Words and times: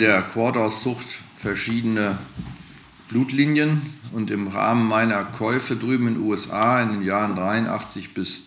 der 0.00 0.22
Quarthauszucht 0.22 1.06
verschiedene 1.36 2.18
Blutlinien 3.08 3.82
und 4.12 4.30
im 4.30 4.48
Rahmen 4.48 4.86
meiner 4.86 5.22
Käufe 5.24 5.76
drüben 5.76 6.08
in 6.08 6.14
den 6.14 6.22
USA 6.24 6.82
in 6.82 6.88
den 6.90 7.02
Jahren 7.02 7.36
83 7.36 8.14
bis 8.14 8.42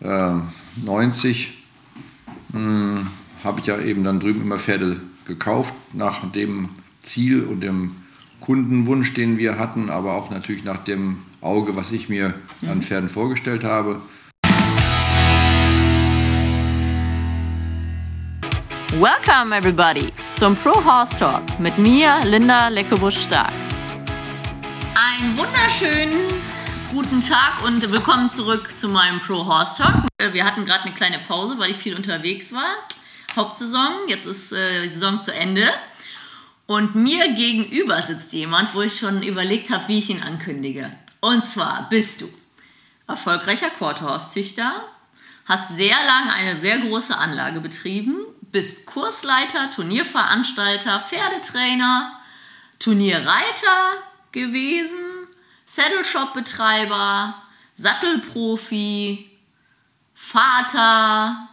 äh, 0.00 0.34
90 0.84 1.60
habe 3.44 3.60
ich 3.60 3.66
ja 3.66 3.78
eben 3.78 4.04
dann 4.04 4.20
drüben 4.20 4.42
immer 4.42 4.58
Pferde 4.58 5.00
gekauft 5.26 5.74
nach 5.92 6.30
dem 6.32 6.68
Ziel 7.00 7.44
und 7.44 7.60
dem 7.60 7.96
Kundenwunsch, 8.40 9.14
den 9.14 9.38
wir 9.38 9.58
hatten, 9.58 9.90
aber 9.90 10.14
auch 10.14 10.30
natürlich 10.30 10.64
nach 10.64 10.82
dem 10.84 11.18
Auge, 11.40 11.76
was 11.76 11.92
ich 11.92 12.08
mir 12.08 12.34
an 12.70 12.82
Pferden 12.82 13.08
vorgestellt 13.08 13.64
habe. 13.64 14.00
Welcome 18.98 19.52
everybody 19.52 20.12
zum 20.32 20.56
Pro 20.56 20.72
Horse 20.84 21.14
Talk 21.14 21.60
mit 21.60 21.78
mir, 21.78 22.22
Linda 22.24 22.66
Leckebusch-Stark. 22.66 23.52
Einen 24.96 25.36
wunderschönen 25.36 26.26
guten 26.90 27.20
Tag 27.20 27.62
und 27.64 27.88
willkommen 27.92 28.28
zurück 28.28 28.76
zu 28.76 28.88
meinem 28.88 29.20
Pro 29.20 29.46
Horse 29.46 29.80
Talk. 29.80 30.08
Wir 30.32 30.44
hatten 30.44 30.64
gerade 30.64 30.86
eine 30.86 30.94
kleine 30.94 31.20
Pause, 31.20 31.56
weil 31.58 31.70
ich 31.70 31.76
viel 31.76 31.94
unterwegs 31.94 32.52
war. 32.52 32.78
Hauptsaison, 33.36 34.08
jetzt 34.08 34.26
ist 34.26 34.50
äh, 34.50 34.82
die 34.82 34.88
Saison 34.88 35.22
zu 35.22 35.32
Ende. 35.32 35.70
Und 36.66 36.96
mir 36.96 37.32
gegenüber 37.34 38.02
sitzt 38.02 38.32
jemand, 38.32 38.74
wo 38.74 38.82
ich 38.82 38.98
schon 38.98 39.22
überlegt 39.22 39.70
habe, 39.70 39.86
wie 39.86 39.98
ich 39.98 40.10
ihn 40.10 40.20
ankündige. 40.20 40.90
Und 41.20 41.46
zwar 41.46 41.88
bist 41.90 42.22
du 42.22 42.28
erfolgreicher 43.06 43.70
Quarterhorse-Züchter, 43.70 44.84
hast 45.44 45.76
sehr 45.76 45.96
lange 46.08 46.32
eine 46.32 46.56
sehr 46.56 46.78
große 46.78 47.16
Anlage 47.16 47.60
betrieben, 47.60 48.16
bist 48.52 48.86
Kursleiter, 48.86 49.70
Turnierveranstalter, 49.70 51.00
Pferdetrainer, 51.00 52.20
Turnierreiter 52.78 54.02
gewesen, 54.32 55.28
Saddle 55.64 56.04
Shop 56.04 56.34
Betreiber, 56.34 57.34
Sattelprofi, 57.74 59.30
Vater, 60.14 61.48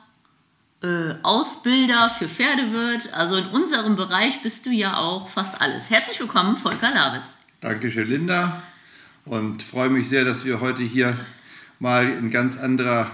äh, 0.81 1.15
Ausbilder 1.23 2.09
für 2.09 2.27
Pferdewirt. 2.27 3.13
Also 3.13 3.37
in 3.37 3.47
unserem 3.47 3.95
Bereich 3.95 4.41
bist 4.41 4.65
du 4.65 4.71
ja 4.71 4.97
auch 4.97 5.27
fast 5.27 5.61
alles. 5.61 5.89
Herzlich 5.89 6.19
willkommen, 6.19 6.57
Volker 6.57 6.91
Labes. 6.91 7.25
Dankeschön, 7.61 8.07
Linda. 8.07 8.61
Und 9.25 9.63
freue 9.63 9.89
mich 9.89 10.09
sehr, 10.09 10.25
dass 10.25 10.45
wir 10.45 10.61
heute 10.61 10.83
hier 10.83 11.17
mal 11.79 12.07
in 12.07 12.31
ganz 12.31 12.57
anderer 12.57 13.11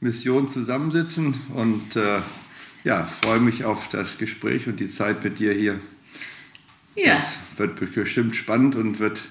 Mission 0.00 0.48
zusammensitzen. 0.48 1.40
Und 1.54 1.96
äh, 1.96 2.20
ja, 2.84 3.06
freue 3.06 3.40
mich 3.40 3.64
auf 3.64 3.88
das 3.88 4.18
Gespräch 4.18 4.68
und 4.68 4.78
die 4.78 4.88
Zeit 4.88 5.24
mit 5.24 5.38
dir 5.38 5.52
hier. 5.52 5.80
Ja. 6.94 7.14
Das 7.14 7.38
wird 7.56 7.94
bestimmt 7.94 8.36
spannend 8.36 8.76
und 8.76 9.00
wird 9.00 9.22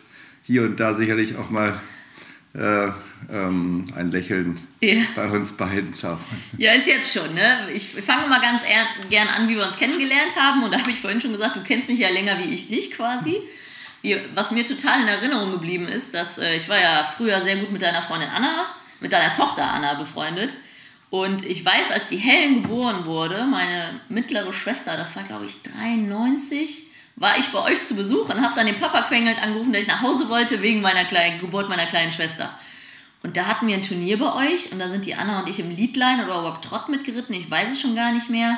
hier 0.46 0.64
und 0.64 0.80
da 0.80 0.96
sicherlich 0.96 1.38
auch 1.38 1.50
mal 1.50 1.80
äh, 2.56 2.88
ähm, 3.32 3.86
ein 3.96 4.12
Lächeln 4.12 4.60
ja. 4.82 5.04
bei 5.16 5.28
uns 5.30 5.54
beiden 5.54 5.94
zaubern. 5.94 6.24
Ja, 6.58 6.74
ist 6.74 6.88
jetzt 6.88 7.14
schon. 7.14 7.34
Ne? 7.34 7.72
Ich 7.72 7.90
fange 7.90 8.28
mal 8.28 8.42
ganz 8.42 8.64
gern 9.10 9.28
an, 9.28 9.48
wie 9.48 9.56
wir 9.56 9.66
uns 9.66 9.78
kennengelernt 9.78 10.36
haben. 10.36 10.64
Und 10.64 10.74
da 10.74 10.80
habe 10.80 10.92
ich 10.92 11.00
vorhin 11.00 11.22
schon 11.22 11.32
gesagt, 11.32 11.56
du 11.56 11.64
kennst 11.64 11.90
mich 11.90 12.00
ja 12.00 12.10
länger 12.10 12.38
wie 12.40 12.54
ich 12.54 12.68
dich 12.68 12.92
quasi. 12.92 13.38
Wie, 14.02 14.18
was 14.34 14.52
mir 14.52 14.66
total 14.66 15.02
in 15.02 15.08
Erinnerung 15.08 15.52
geblieben 15.52 15.88
ist, 15.88 16.14
dass 16.14 16.38
äh, 16.38 16.56
ich 16.56 16.68
war 16.68 16.80
ja 16.80 17.04
früher 17.04 17.42
sehr 17.42 17.56
gut 17.56 17.72
mit 17.72 17.82
deiner 17.82 18.02
Freundin 18.02 18.30
Anna, 18.30 18.66
mit 19.00 19.14
deiner 19.14 19.34
Tochter 19.34 19.72
Anna 19.72 19.94
befreundet. 19.94 20.58
Und 21.14 21.46
ich 21.46 21.64
weiß, 21.64 21.92
als 21.92 22.10
die 22.10 22.18
Helen 22.18 22.64
geboren 22.64 23.06
wurde, 23.06 23.46
meine 23.46 24.00
mittlere 24.10 24.52
Schwester, 24.52 24.98
das 24.98 25.16
war 25.16 25.22
glaube 25.22 25.46
ich 25.46 25.62
93, 25.62 26.88
war 27.18 27.38
ich 27.38 27.50
bei 27.50 27.60
euch 27.60 27.84
zu 27.84 27.96
Besuch 27.96 28.30
und 28.30 28.42
habe 28.42 28.56
dann 28.56 28.66
den 28.66 28.80
Papa 28.80 29.04
Quengelt 29.04 29.40
angerufen, 29.40 29.72
dass 29.72 29.84
ich 29.84 29.88
nach 29.88 30.02
Hause 30.02 30.28
wollte 30.28 30.64
wegen 30.64 30.82
meiner 30.82 31.06
kleinen 31.06 31.40
Geburt 31.40 31.70
meiner 31.70 31.86
kleinen 31.86 32.12
Schwester. 32.12 32.58
Und 33.22 33.38
da 33.38 33.46
hatten 33.46 33.68
wir 33.68 33.76
ein 33.76 33.84
Turnier 33.84 34.18
bei 34.18 34.34
euch 34.48 34.72
und 34.72 34.80
da 34.80 34.90
sind 34.90 35.06
die 35.06 35.14
Anna 35.14 35.42
und 35.42 35.50
ich 35.50 35.60
im 35.60 35.70
Leadline 35.70 36.26
oder 36.26 36.44
Walk 36.44 36.64
Trot 36.64 36.90
mitgeritten, 36.90 37.36
ich 37.36 37.52
weiß 37.52 37.74
es 37.74 37.80
schon 37.80 37.94
gar 37.94 38.12
nicht 38.12 38.32
mehr. 38.32 38.58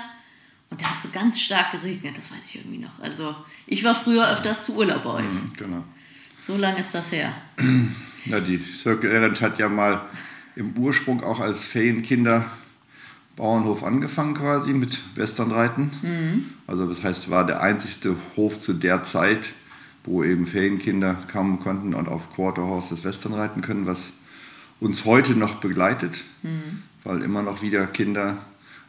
Und 0.69 0.79
da 0.79 0.85
hat 0.91 1.01
so 1.01 1.09
ganz 1.11 1.41
stark 1.41 1.71
geregnet, 1.73 2.17
das 2.17 2.31
weiß 2.31 2.39
ich 2.45 2.55
irgendwie 2.55 2.77
noch. 2.77 3.01
Also 3.01 3.35
ich 3.67 3.83
war 3.83 3.95
früher 3.95 4.31
öfters 4.31 4.63
zu 4.63 4.77
Urlaub 4.77 5.03
bei 5.03 5.09
euch. 5.15 5.25
Mhm, 5.25 5.51
genau. 5.57 5.83
So 6.37 6.55
lange 6.55 6.79
ist 6.79 6.95
das 6.95 7.11
her. 7.11 7.33
Na, 8.27 8.39
die 8.39 8.59
Circle 8.59 9.11
Errant 9.11 9.41
hat 9.41 9.59
ja 9.59 9.67
mal 9.67 10.07
im 10.55 10.77
Ursprung 10.77 11.23
auch 11.23 11.39
als 11.39 11.65
Ferienkinder 11.65 12.45
Bauernhof 13.35 13.83
angefangen 13.83 14.33
quasi 14.33 14.73
mit 14.73 15.01
Westernreiten. 15.15 15.91
Mhm. 16.01 16.45
Also 16.67 16.87
das 16.87 17.03
heißt, 17.03 17.29
war 17.29 17.45
der 17.45 17.61
einzigste 17.61 18.15
Hof 18.35 18.59
zu 18.59 18.73
der 18.73 19.03
Zeit, 19.03 19.49
wo 20.05 20.23
eben 20.23 20.47
Ferienkinder 20.47 21.17
kommen 21.31 21.59
konnten 21.59 21.93
und 21.93 22.07
auf 22.07 22.33
Quarterhorse 22.33 22.95
das 22.95 23.03
Western 23.03 23.33
reiten 23.33 23.61
können, 23.61 23.85
was 23.85 24.13
uns 24.79 25.05
heute 25.05 25.33
noch 25.33 25.55
begleitet, 25.55 26.23
mhm. 26.43 26.83
weil 27.03 27.21
immer 27.21 27.41
noch 27.41 27.61
wieder 27.61 27.87
Kinder 27.87 28.37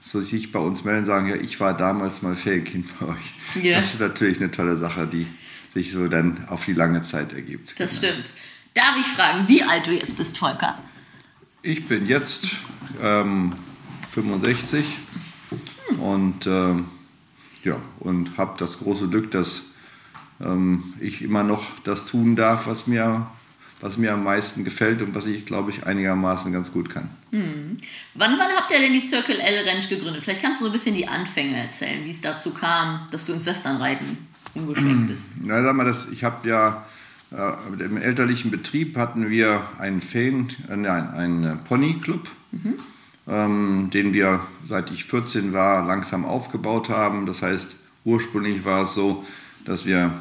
so 0.01 0.21
sich 0.21 0.53
bei 0.53 0.61
uns 0.61 0.85
melden 0.85 1.01
und 1.01 1.07
sagen, 1.07 1.29
ja, 1.29 1.35
ich 1.35 1.59
war 1.59 1.77
damals 1.77 2.23
mal 2.23 2.37
Ferienkind 2.37 2.87
bei 3.01 3.07
euch. 3.07 3.35
Yeah. 3.57 3.79
Das 3.79 3.95
ist 3.95 4.01
natürlich 4.01 4.39
eine 4.39 4.53
tolle 4.53 4.77
Sache, 4.77 5.09
die 5.09 5.27
sich 5.75 5.91
so 5.91 6.07
dann 6.07 6.45
auf 6.49 6.65
die 6.65 6.75
lange 6.75 7.03
Zeit 7.03 7.33
ergibt. 7.33 7.79
Das 7.81 8.01
genau. 8.01 8.13
stimmt. 8.13 8.29
Darf 8.75 8.95
ich 9.01 9.07
fragen, 9.07 9.49
wie 9.49 9.63
alt 9.65 9.87
du 9.87 9.93
jetzt 9.93 10.17
bist, 10.17 10.39
Volker? 10.39 10.79
Ich 11.67 11.87
bin 11.87 12.07
jetzt 12.07 12.47
ähm, 13.03 13.53
65 14.13 14.85
und 15.99 16.47
äh, 16.47 16.75
ja 17.65 17.81
und 17.99 18.39
habe 18.39 18.55
das 18.57 18.79
große 18.79 19.09
Glück, 19.09 19.33
dass 19.33 19.63
ähm, 20.41 20.95
ich 21.01 21.23
immer 21.23 21.43
noch 21.43 21.65
das 21.83 22.07
tun 22.07 22.37
darf, 22.37 22.69
was 22.69 22.87
mir 22.87 23.27
was 23.81 23.99
mir 23.99 24.13
am 24.13 24.23
meisten 24.23 24.63
gefällt 24.63 25.03
und 25.03 25.17
was 25.17 25.27
ich, 25.27 25.45
glaube 25.45 25.73
ich, 25.73 25.85
einigermaßen 25.85 26.53
ganz 26.53 26.71
gut 26.71 26.89
kann. 26.89 27.11
Hm. 27.33 27.77
Wann, 28.15 28.39
wann 28.39 28.53
habt 28.57 28.71
ihr 28.71 28.79
denn 28.79 28.93
die 28.93 29.01
Circle 29.01 29.41
L 29.41 29.69
Ranch 29.69 29.89
gegründet? 29.89 30.23
Vielleicht 30.23 30.43
kannst 30.43 30.61
du 30.61 30.67
so 30.67 30.71
ein 30.71 30.73
bisschen 30.73 30.95
die 30.95 31.09
Anfänge 31.09 31.57
erzählen, 31.57 32.05
wie 32.05 32.11
es 32.11 32.21
dazu 32.21 32.53
kam, 32.53 33.09
dass 33.11 33.27
du 33.27 33.33
ins 33.33 33.45
Westernreiten 33.45 34.19
umgeschwenkt 34.55 35.01
hm. 35.01 35.07
bist. 35.09 35.33
Na, 35.41 35.61
sag 35.65 35.75
mal, 35.75 35.85
das, 35.85 36.07
ich 36.13 36.23
habe 36.23 36.49
ja 36.49 36.87
äh, 37.33 37.85
im 37.85 37.97
elterlichen 37.97 38.51
Betrieb 38.51 38.97
hatten 38.97 39.29
wir 39.31 39.63
einen 39.79 40.01
Fan, 40.01 40.49
äh, 40.71 40.77
nein, 40.77 41.11
einen 41.11 41.59
Ponyclub. 41.65 42.29
Mhm 42.53 42.75
ähm, 43.29 43.91
den 43.93 44.15
wir 44.15 44.41
seit 44.69 44.91
ich 44.91 45.05
14 45.05 45.53
war 45.53 45.87
langsam 45.87 46.25
aufgebaut 46.25 46.89
haben. 46.89 47.27
Das 47.27 47.43
heißt, 47.43 47.77
ursprünglich 48.05 48.65
war 48.65 48.85
es 48.85 48.95
so, 48.95 49.25
dass 49.65 49.87
wir 49.87 50.13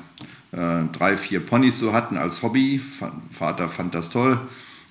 äh, 0.52 0.84
drei, 0.92 1.18
vier 1.18 1.40
Ponys 1.40 1.80
so 1.80 1.94
hatten 1.94 2.18
als 2.18 2.42
Hobby. 2.42 2.82
Vater 3.32 3.70
fand 3.70 3.94
das 3.94 4.10
toll. 4.10 4.40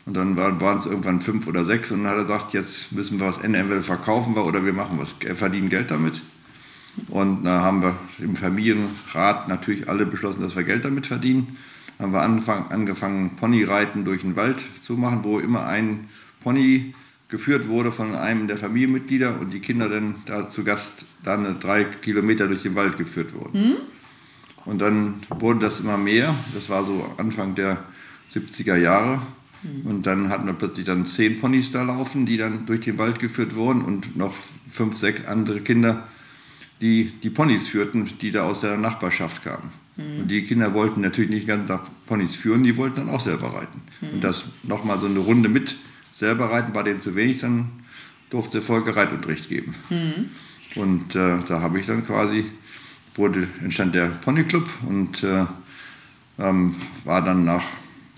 Und 0.06 0.14
dann 0.14 0.36
waren 0.36 0.78
es 0.78 0.84
irgendwann 0.84 1.22
fünf 1.22 1.46
oder 1.46 1.64
sechs 1.64 1.90
und 1.90 2.04
dann 2.04 2.12
hat 2.12 2.18
er 2.18 2.22
gesagt, 2.24 2.52
jetzt 2.52 2.92
müssen 2.92 3.18
wir 3.18 3.26
was 3.26 3.38
entweder 3.38 3.80
verkaufen 3.80 4.36
wir 4.36 4.44
oder 4.44 4.62
wir 4.66 4.74
machen 4.74 4.98
was, 4.98 5.14
verdienen 5.34 5.70
Geld 5.70 5.90
damit. 5.90 6.20
Und 7.08 7.44
da 7.44 7.62
haben 7.62 7.80
wir 7.80 7.96
im 8.18 8.36
Familienrat 8.36 9.48
natürlich 9.48 9.88
alle 9.88 10.04
beschlossen, 10.04 10.42
dass 10.42 10.56
wir 10.56 10.62
Geld 10.62 10.84
damit 10.84 11.06
verdienen. 11.06 11.56
Dann 11.98 12.12
haben 12.12 12.46
wir 12.46 12.70
angefangen, 12.70 13.36
Ponyreiten 13.36 14.04
durch 14.04 14.22
den 14.22 14.36
Wald 14.36 14.64
zu 14.82 14.94
machen, 14.94 15.20
wo 15.22 15.38
immer 15.38 15.66
ein 15.66 16.08
Pony 16.42 16.92
geführt 17.28 17.68
wurde 17.68 17.90
von 17.90 18.14
einem 18.14 18.46
der 18.46 18.58
Familienmitglieder 18.58 19.40
und 19.40 19.52
die 19.52 19.60
Kinder 19.60 19.88
dann 19.88 20.16
da 20.26 20.48
zu 20.50 20.62
Gast 20.62 21.06
dann 21.24 21.58
drei 21.58 21.84
Kilometer 21.84 22.46
durch 22.46 22.62
den 22.62 22.74
Wald 22.74 22.98
geführt 22.98 23.34
wurden. 23.34 23.60
Mhm. 23.60 23.76
Und 24.64 24.78
dann 24.80 25.22
wurde 25.28 25.60
das 25.60 25.80
immer 25.80 25.96
mehr. 25.96 26.34
Das 26.54 26.70
war 26.70 26.84
so 26.84 27.12
Anfang 27.18 27.54
der 27.54 27.78
70er 28.34 28.76
Jahre. 28.76 29.20
Mhm. 29.62 29.90
Und 29.90 30.06
dann 30.06 30.28
hatten 30.28 30.46
wir 30.46 30.54
plötzlich 30.54 30.86
dann 30.86 31.06
zehn 31.06 31.38
Ponys 31.38 31.72
da 31.72 31.82
laufen, 31.82 32.26
die 32.26 32.36
dann 32.36 32.66
durch 32.66 32.80
den 32.80 32.98
Wald 32.98 33.18
geführt 33.18 33.54
wurden 33.54 33.82
und 33.82 34.16
noch 34.16 34.34
fünf, 34.70 34.96
sechs 34.96 35.26
andere 35.26 35.60
Kinder, 35.60 36.06
die 36.80 37.12
die 37.22 37.30
Ponys 37.30 37.68
führten, 37.68 38.08
die 38.20 38.30
da 38.30 38.44
aus 38.44 38.60
der 38.60 38.76
Nachbarschaft 38.76 39.42
kamen. 39.44 39.83
Mhm. 39.96 40.20
Und 40.20 40.28
die 40.28 40.44
Kinder 40.44 40.74
wollten 40.74 41.00
natürlich 41.00 41.30
nicht 41.30 41.46
ganz 41.46 41.68
nach 41.68 41.82
Ponys 42.06 42.34
führen, 42.34 42.64
die 42.64 42.76
wollten 42.76 42.96
dann 42.96 43.10
auch 43.10 43.20
selber 43.20 43.54
reiten. 43.54 43.82
Und 44.12 44.22
das 44.22 44.44
nochmal 44.62 44.98
so 44.98 45.06
eine 45.06 45.18
Runde 45.18 45.48
mit 45.48 45.76
selber 46.12 46.50
reiten 46.50 46.74
war 46.74 46.84
denen 46.84 47.00
zu 47.00 47.16
wenig, 47.16 47.40
dann 47.40 47.70
durfte 48.30 48.62
Volker 48.62 48.96
Reitunterricht 48.96 49.48
geben. 49.48 49.74
Mhm. 49.90 50.30
Und 50.80 51.14
äh, 51.14 51.38
da 51.46 51.60
habe 51.60 51.78
ich 51.78 51.86
dann 51.86 52.06
quasi, 52.06 52.44
wurde, 53.14 53.48
entstand 53.62 53.94
der 53.94 54.06
Ponyclub 54.06 54.68
und 54.88 55.22
äh, 55.22 55.44
ähm, 56.38 56.74
war 57.04 57.22
dann 57.22 57.44
nach 57.44 57.64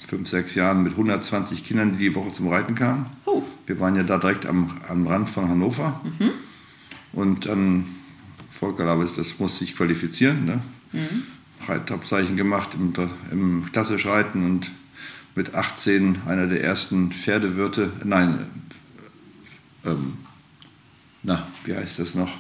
fünf, 0.07 0.29
sechs 0.29 0.55
Jahren 0.55 0.83
mit 0.83 0.93
120 0.93 1.65
Kindern, 1.65 1.99
die 1.99 2.09
die 2.11 2.15
Woche 2.15 2.33
zum 2.33 2.49
Reiten 2.49 2.75
kamen. 2.75 3.07
Oh. 3.25 3.43
Wir 3.67 3.81
waren 3.81 3.97
ja 3.97 4.05
da 4.05 4.19
direkt 4.19 4.47
am, 4.47 4.77
am 4.89 5.07
Rand 5.07 5.29
von 5.29 5.49
Hannover. 5.49 6.01
Mhm. 6.19 6.31
Und 7.13 7.47
dann, 7.47 7.87
Volker 8.51 8.85
Labes, 8.85 9.15
das 9.15 9.39
musste 9.39 9.61
sich 9.61 9.75
qualifizieren. 9.75 10.45
Ne? 10.45 10.61
Mhm. 10.93 11.23
Reitabzeichen 11.67 12.37
gemacht 12.37 12.71
im, 12.75 12.93
im 13.31 13.73
klassisch 13.73 14.07
Reiten 14.07 14.45
und 14.45 14.71
mit 15.35 15.55
18 15.55 16.23
einer 16.27 16.47
der 16.47 16.63
ersten 16.63 17.13
Pferdewirte, 17.13 17.93
nein, 18.05 18.47
ähm, 19.85 20.19
na, 21.23 21.47
wie 21.65 21.77
heißt 21.77 21.99
das 21.99 22.15
noch? 22.15 22.33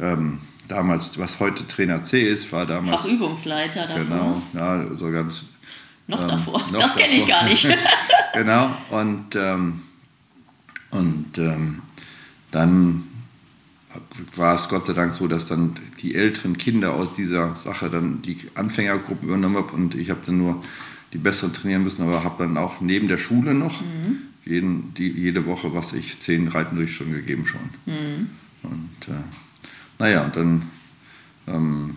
Ähm, 0.00 0.40
damals, 0.66 1.18
was 1.18 1.40
heute 1.40 1.66
Trainer 1.66 2.04
C 2.04 2.22
ist, 2.22 2.52
war 2.52 2.66
damals. 2.66 3.02
Fachübungsleiter 3.02 3.86
davor. 3.86 4.04
Genau, 4.04 4.42
ja, 4.54 4.96
so 4.96 5.10
ganz. 5.10 5.44
Noch 6.06 6.22
ähm, 6.22 6.28
davor. 6.28 6.66
Noch 6.72 6.80
das 6.80 6.96
kenne 6.96 7.14
ich 7.14 7.26
gar 7.26 7.44
nicht. 7.44 7.68
genau, 8.34 8.76
und, 8.90 9.34
ähm, 9.36 9.82
und 10.90 11.38
ähm, 11.38 11.82
dann 12.50 13.04
war 14.36 14.54
es 14.54 14.68
Gott 14.68 14.86
sei 14.86 14.92
Dank 14.92 15.14
so, 15.14 15.26
dass 15.26 15.46
dann 15.46 15.76
die 16.00 16.14
älteren 16.14 16.56
Kinder 16.56 16.94
aus 16.94 17.14
dieser 17.14 17.56
Sache 17.56 17.90
dann 17.90 18.22
die 18.22 18.38
Anfängergruppe 18.54 19.26
übernommen 19.26 19.56
haben 19.56 19.70
und 19.70 19.94
ich 19.94 20.10
habe 20.10 20.20
dann 20.24 20.38
nur 20.38 20.62
die 21.12 21.18
besseren 21.18 21.52
trainieren 21.52 21.82
müssen, 21.82 22.02
aber 22.02 22.24
habe 22.24 22.44
dann 22.44 22.56
auch 22.56 22.80
neben 22.80 23.08
der 23.08 23.18
Schule 23.18 23.54
noch 23.54 23.80
mhm. 23.80 24.18
jeden, 24.44 24.94
die, 24.94 25.08
jede 25.08 25.46
Woche, 25.46 25.74
was 25.74 25.92
ich, 25.92 26.20
zehn 26.20 26.48
Reitendurchstunden 26.48 27.16
gegeben 27.16 27.46
schon. 27.46 27.60
Mhm. 27.86 28.28
Und 28.62 29.08
äh, 29.08 29.22
naja, 29.98 30.30
dann 30.32 30.62
ähm, 31.46 31.96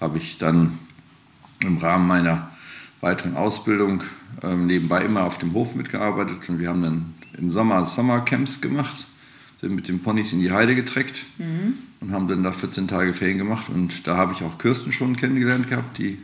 habe 0.00 0.18
ich 0.18 0.38
dann 0.38 0.78
im 1.60 1.78
Rahmen 1.78 2.06
meiner 2.06 2.50
weiteren 3.00 3.36
Ausbildung 3.36 4.02
ähm, 4.42 4.66
nebenbei 4.66 5.04
immer 5.04 5.24
auf 5.24 5.38
dem 5.38 5.52
Hof 5.54 5.74
mitgearbeitet 5.74 6.48
und 6.48 6.58
wir 6.58 6.68
haben 6.68 6.82
dann 6.82 7.14
im 7.36 7.50
Sommer 7.50 7.84
Sommercamps 7.84 8.60
gemacht, 8.60 9.06
sind 9.60 9.74
mit 9.74 9.88
den 9.88 10.00
Ponys 10.00 10.32
in 10.32 10.40
die 10.40 10.52
Heide 10.52 10.74
getreckt 10.74 11.24
mhm. 11.38 11.74
Und 12.00 12.12
haben 12.12 12.28
dann 12.28 12.42
da 12.42 12.52
14 12.52 12.88
Tage 12.88 13.12
Ferien 13.12 13.38
gemacht 13.38 13.68
und 13.68 14.06
da 14.06 14.16
habe 14.16 14.32
ich 14.32 14.42
auch 14.42 14.58
Kirsten 14.58 14.92
schon 14.92 15.16
kennengelernt 15.16 15.68
gehabt, 15.68 15.98
die 15.98 16.18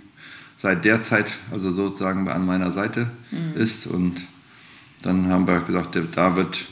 seit 0.56 0.85
der 0.85 1.03
Zeit 1.03 1.32
also 1.50 1.73
sozusagen 1.73 2.29
an 2.29 2.47
meiner 2.47 2.71
Seite 2.71 3.11
mhm. 3.31 3.61
ist 3.61 3.87
und 3.87 4.23
dann 5.03 5.29
haben 5.29 5.47
wir 5.47 5.61
gesagt, 5.61 5.99
da 6.15 6.37
wird, 6.37 6.65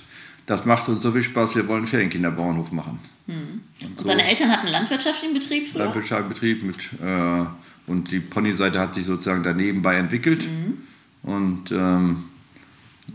das 0.47 0.65
macht 0.65 0.89
uns 0.89 1.03
so 1.03 1.13
viel 1.13 1.23
Spaß, 1.23 1.57
wir 1.57 1.69
wollen 1.69 1.87
Ferienkinderbauernhof 1.87 2.73
machen. 2.73 2.99
Mhm. 3.27 3.61
Und, 3.83 3.99
und 3.99 4.09
deine 4.09 4.25
Eltern 4.25 4.51
hatten 4.51 4.69
landwirtschaftlichen 4.69 5.35
Betrieb 5.35 5.69
früher? 5.69 5.85
Landwirtschaftlichen 5.85 6.29
Betrieb 6.33 6.63
mit, 6.63 6.79
äh, 7.03 7.45
und 7.87 8.11
die 8.11 8.21
Ponyseite 8.21 8.79
hat 8.79 8.95
sich 8.95 9.05
sozusagen 9.05 9.43
daneben 9.43 9.83
bei 9.83 9.97
entwickelt. 9.97 10.49
Mhm. 10.49 10.79
Und, 11.23 11.71
ähm, 11.71 12.25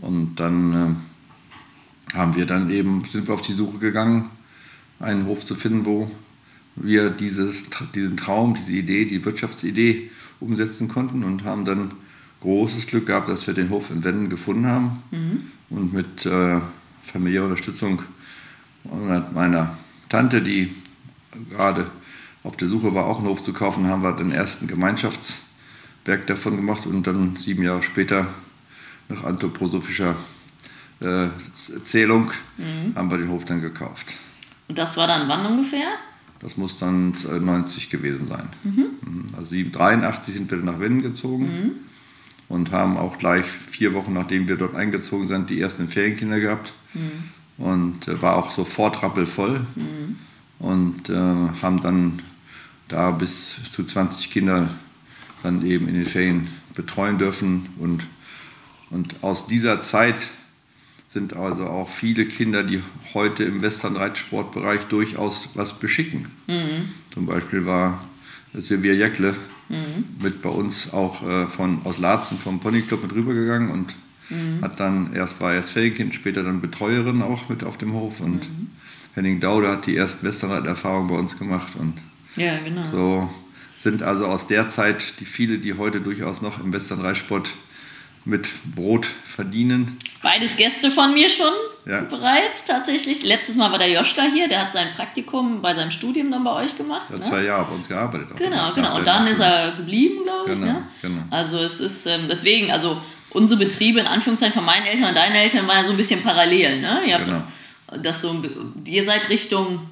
und 0.00 0.36
dann 0.36 0.98
äh, 2.12 2.16
haben 2.16 2.36
wir 2.36 2.46
dann 2.46 2.70
eben, 2.70 3.04
sind 3.04 3.26
wir 3.26 3.34
auf 3.34 3.42
die 3.42 3.52
Suche 3.52 3.78
gegangen, 3.78 4.30
einen 5.00 5.26
Hof 5.26 5.44
zu 5.44 5.54
finden, 5.54 5.84
wo 5.84 6.10
wir 6.76 7.10
dieses, 7.10 7.66
diesen 7.94 8.16
Traum, 8.16 8.54
diese 8.54 8.72
Idee, 8.72 9.04
die 9.04 9.24
Wirtschaftsidee 9.24 10.10
umsetzen 10.40 10.88
konnten 10.88 11.24
und 11.24 11.44
haben 11.44 11.64
dann 11.64 11.92
großes 12.40 12.86
Glück 12.86 13.06
gehabt, 13.06 13.28
dass 13.28 13.46
wir 13.46 13.54
den 13.54 13.70
Hof 13.70 13.90
in 13.90 14.04
Wenden 14.04 14.28
gefunden 14.28 14.66
haben 14.66 15.02
mhm. 15.10 15.42
und 15.70 15.92
mit 15.92 16.24
äh, 16.26 16.60
familiärer 17.02 17.46
Unterstützung 17.46 18.02
meiner 19.34 19.76
Tante, 20.08 20.40
die 20.40 20.72
gerade 21.50 21.90
auf 22.42 22.56
der 22.56 22.68
Suche 22.68 22.94
war, 22.94 23.06
auch 23.06 23.18
einen 23.18 23.26
Hof 23.26 23.42
zu 23.42 23.52
kaufen, 23.52 23.88
haben 23.88 24.02
wir 24.02 24.12
den 24.12 24.30
ersten 24.30 24.66
Gemeinschaftswerk 24.66 26.26
davon 26.26 26.56
gemacht 26.56 26.86
und 26.86 27.06
dann 27.06 27.36
sieben 27.36 27.62
Jahre 27.62 27.82
später 27.82 28.28
nach 29.08 29.24
anthroposophischer 29.24 30.16
äh, 31.00 31.26
Zählung 31.84 32.30
mhm. 32.56 32.94
haben 32.94 33.10
wir 33.10 33.18
den 33.18 33.28
Hof 33.28 33.44
dann 33.44 33.60
gekauft. 33.60 34.16
Und 34.68 34.78
das 34.78 34.96
war 34.96 35.06
dann 35.06 35.28
wann 35.28 35.46
ungefähr? 35.46 35.88
Das 36.40 36.56
muss 36.56 36.78
dann 36.78 37.14
90 37.24 37.90
gewesen 37.90 38.28
sein. 38.28 38.48
Mhm. 38.62 38.86
mhm. 39.00 39.24
Also 39.36 39.56
83 39.56 40.34
sind 40.34 40.50
wir 40.50 40.58
nach 40.58 40.78
Wenden 40.78 41.02
gezogen 41.02 41.44
mhm. 41.44 41.70
und 42.48 42.70
haben 42.70 42.96
auch 42.96 43.18
gleich 43.18 43.46
vier 43.46 43.94
Wochen 43.94 44.12
nachdem 44.12 44.46
wir 44.48 44.56
dort 44.56 44.76
eingezogen 44.76 45.26
sind, 45.26 45.50
die 45.50 45.60
ersten 45.60 45.88
Ferienkinder 45.88 46.38
gehabt. 46.38 46.72
Mhm 46.94 47.38
und 47.58 48.08
äh, 48.08 48.22
war 48.22 48.36
auch 48.36 48.50
sofort 48.50 49.02
rappelvoll 49.02 49.60
mhm. 49.74 50.16
und 50.58 51.10
äh, 51.10 51.14
haben 51.14 51.82
dann 51.82 52.22
da 52.86 53.10
bis 53.10 53.58
zu 53.72 53.84
20 53.84 54.30
Kinder 54.30 54.70
dann 55.42 55.64
eben 55.66 55.88
in 55.88 55.94
den 55.94 56.06
Ferien 56.06 56.48
betreuen 56.74 57.18
dürfen 57.18 57.68
und, 57.78 58.06
und 58.90 59.22
aus 59.22 59.46
dieser 59.46 59.82
Zeit 59.82 60.30
sind 61.08 61.34
also 61.34 61.66
auch 61.66 61.88
viele 61.88 62.26
Kinder, 62.26 62.62
die 62.62 62.82
heute 63.14 63.44
im 63.44 63.62
Westernreitsportbereich 63.62 64.82
durchaus 64.84 65.48
was 65.54 65.78
beschicken. 65.78 66.26
Mhm. 66.46 66.92
Zum 67.12 67.26
Beispiel 67.26 67.66
war 67.66 68.04
Silvia 68.54 68.92
Jäckle 68.92 69.34
mhm. 69.68 70.04
mit 70.22 70.42
bei 70.42 70.50
uns 70.50 70.92
auch 70.92 71.26
äh, 71.26 71.46
von, 71.46 71.80
aus 71.84 71.98
Laatzen 71.98 72.38
vom 72.38 72.60
Ponyclub 72.60 73.02
mit 73.02 73.14
rübergegangen 73.14 73.70
und 73.70 73.94
Mhm. 74.30 74.62
Hat 74.62 74.78
dann 74.80 75.14
erst 75.14 75.40
war 75.40 75.54
erst 75.54 75.70
Ferienkind, 75.70 76.14
später 76.14 76.42
dann 76.42 76.60
Betreuerin 76.60 77.22
auch 77.22 77.48
mit 77.48 77.64
auf 77.64 77.78
dem 77.78 77.92
Hof 77.94 78.20
und 78.20 78.48
mhm. 78.48 78.70
Henning 79.14 79.40
Daude 79.40 79.68
hat 79.68 79.86
die 79.86 79.96
ersten 79.96 80.26
Westerreit-Erfahrungen 80.26 81.08
bei 81.08 81.16
uns 81.16 81.38
gemacht 81.38 81.72
und 81.78 81.94
ja, 82.36 82.58
genau. 82.58 82.84
so 82.90 83.30
sind 83.78 84.02
also 84.02 84.26
aus 84.26 84.46
der 84.46 84.68
Zeit 84.68 85.20
die 85.20 85.24
viele, 85.24 85.58
die 85.58 85.74
heute 85.74 86.00
durchaus 86.00 86.42
noch 86.42 86.62
im 86.62 86.72
Westernreitsport 86.72 87.50
mit 88.24 88.50
Brot 88.74 89.06
verdienen. 89.06 89.96
Beides 90.22 90.56
Gäste 90.56 90.90
von 90.90 91.14
mir 91.14 91.28
schon 91.28 91.52
ja. 91.86 92.00
bereits 92.02 92.64
tatsächlich. 92.64 93.22
Letztes 93.22 93.56
Mal 93.56 93.70
war 93.70 93.78
der 93.78 93.90
Joschka 93.90 94.22
hier, 94.22 94.48
der 94.48 94.62
hat 94.62 94.72
sein 94.72 94.88
Praktikum 94.94 95.62
bei 95.62 95.74
seinem 95.74 95.92
Studium 95.92 96.30
dann 96.30 96.42
bei 96.42 96.52
euch 96.52 96.76
gemacht. 96.76 97.06
Er 97.08 97.14
hat 97.14 97.22
ne? 97.22 97.28
zwei 97.28 97.42
Jahre 97.44 97.66
bei 97.66 97.74
uns 97.76 97.88
gearbeitet. 97.88 98.36
Genau, 98.36 98.72
genau. 98.74 98.96
Und 98.96 99.06
dann 99.06 99.26
ist 99.28 99.38
er 99.38 99.72
geblieben, 99.72 100.24
glaube 100.24 100.52
ich. 100.52 100.58
Genau, 100.58 100.72
ne? 100.72 100.82
genau. 101.02 101.22
Also 101.30 101.58
es 101.58 101.78
ist 101.78 102.06
ähm, 102.06 102.26
deswegen, 102.28 102.72
also 102.72 103.00
unsere 103.30 103.60
Betriebe 103.60 104.00
in 104.00 104.06
Anführungszeichen 104.06 104.54
von 104.54 104.64
meinen 104.64 104.86
Eltern 104.86 105.10
und 105.10 105.16
deinen 105.16 105.36
Eltern 105.36 105.68
waren 105.68 105.78
ja 105.78 105.84
so 105.84 105.90
ein 105.90 105.96
bisschen 105.96 106.22
parallel. 106.22 106.80
Ne? 106.80 107.02
Ihr, 107.06 107.18
genau. 107.18 107.42
das 108.02 108.20
so, 108.20 108.42
ihr 108.86 109.04
seid 109.04 109.28
Richtung, 109.28 109.88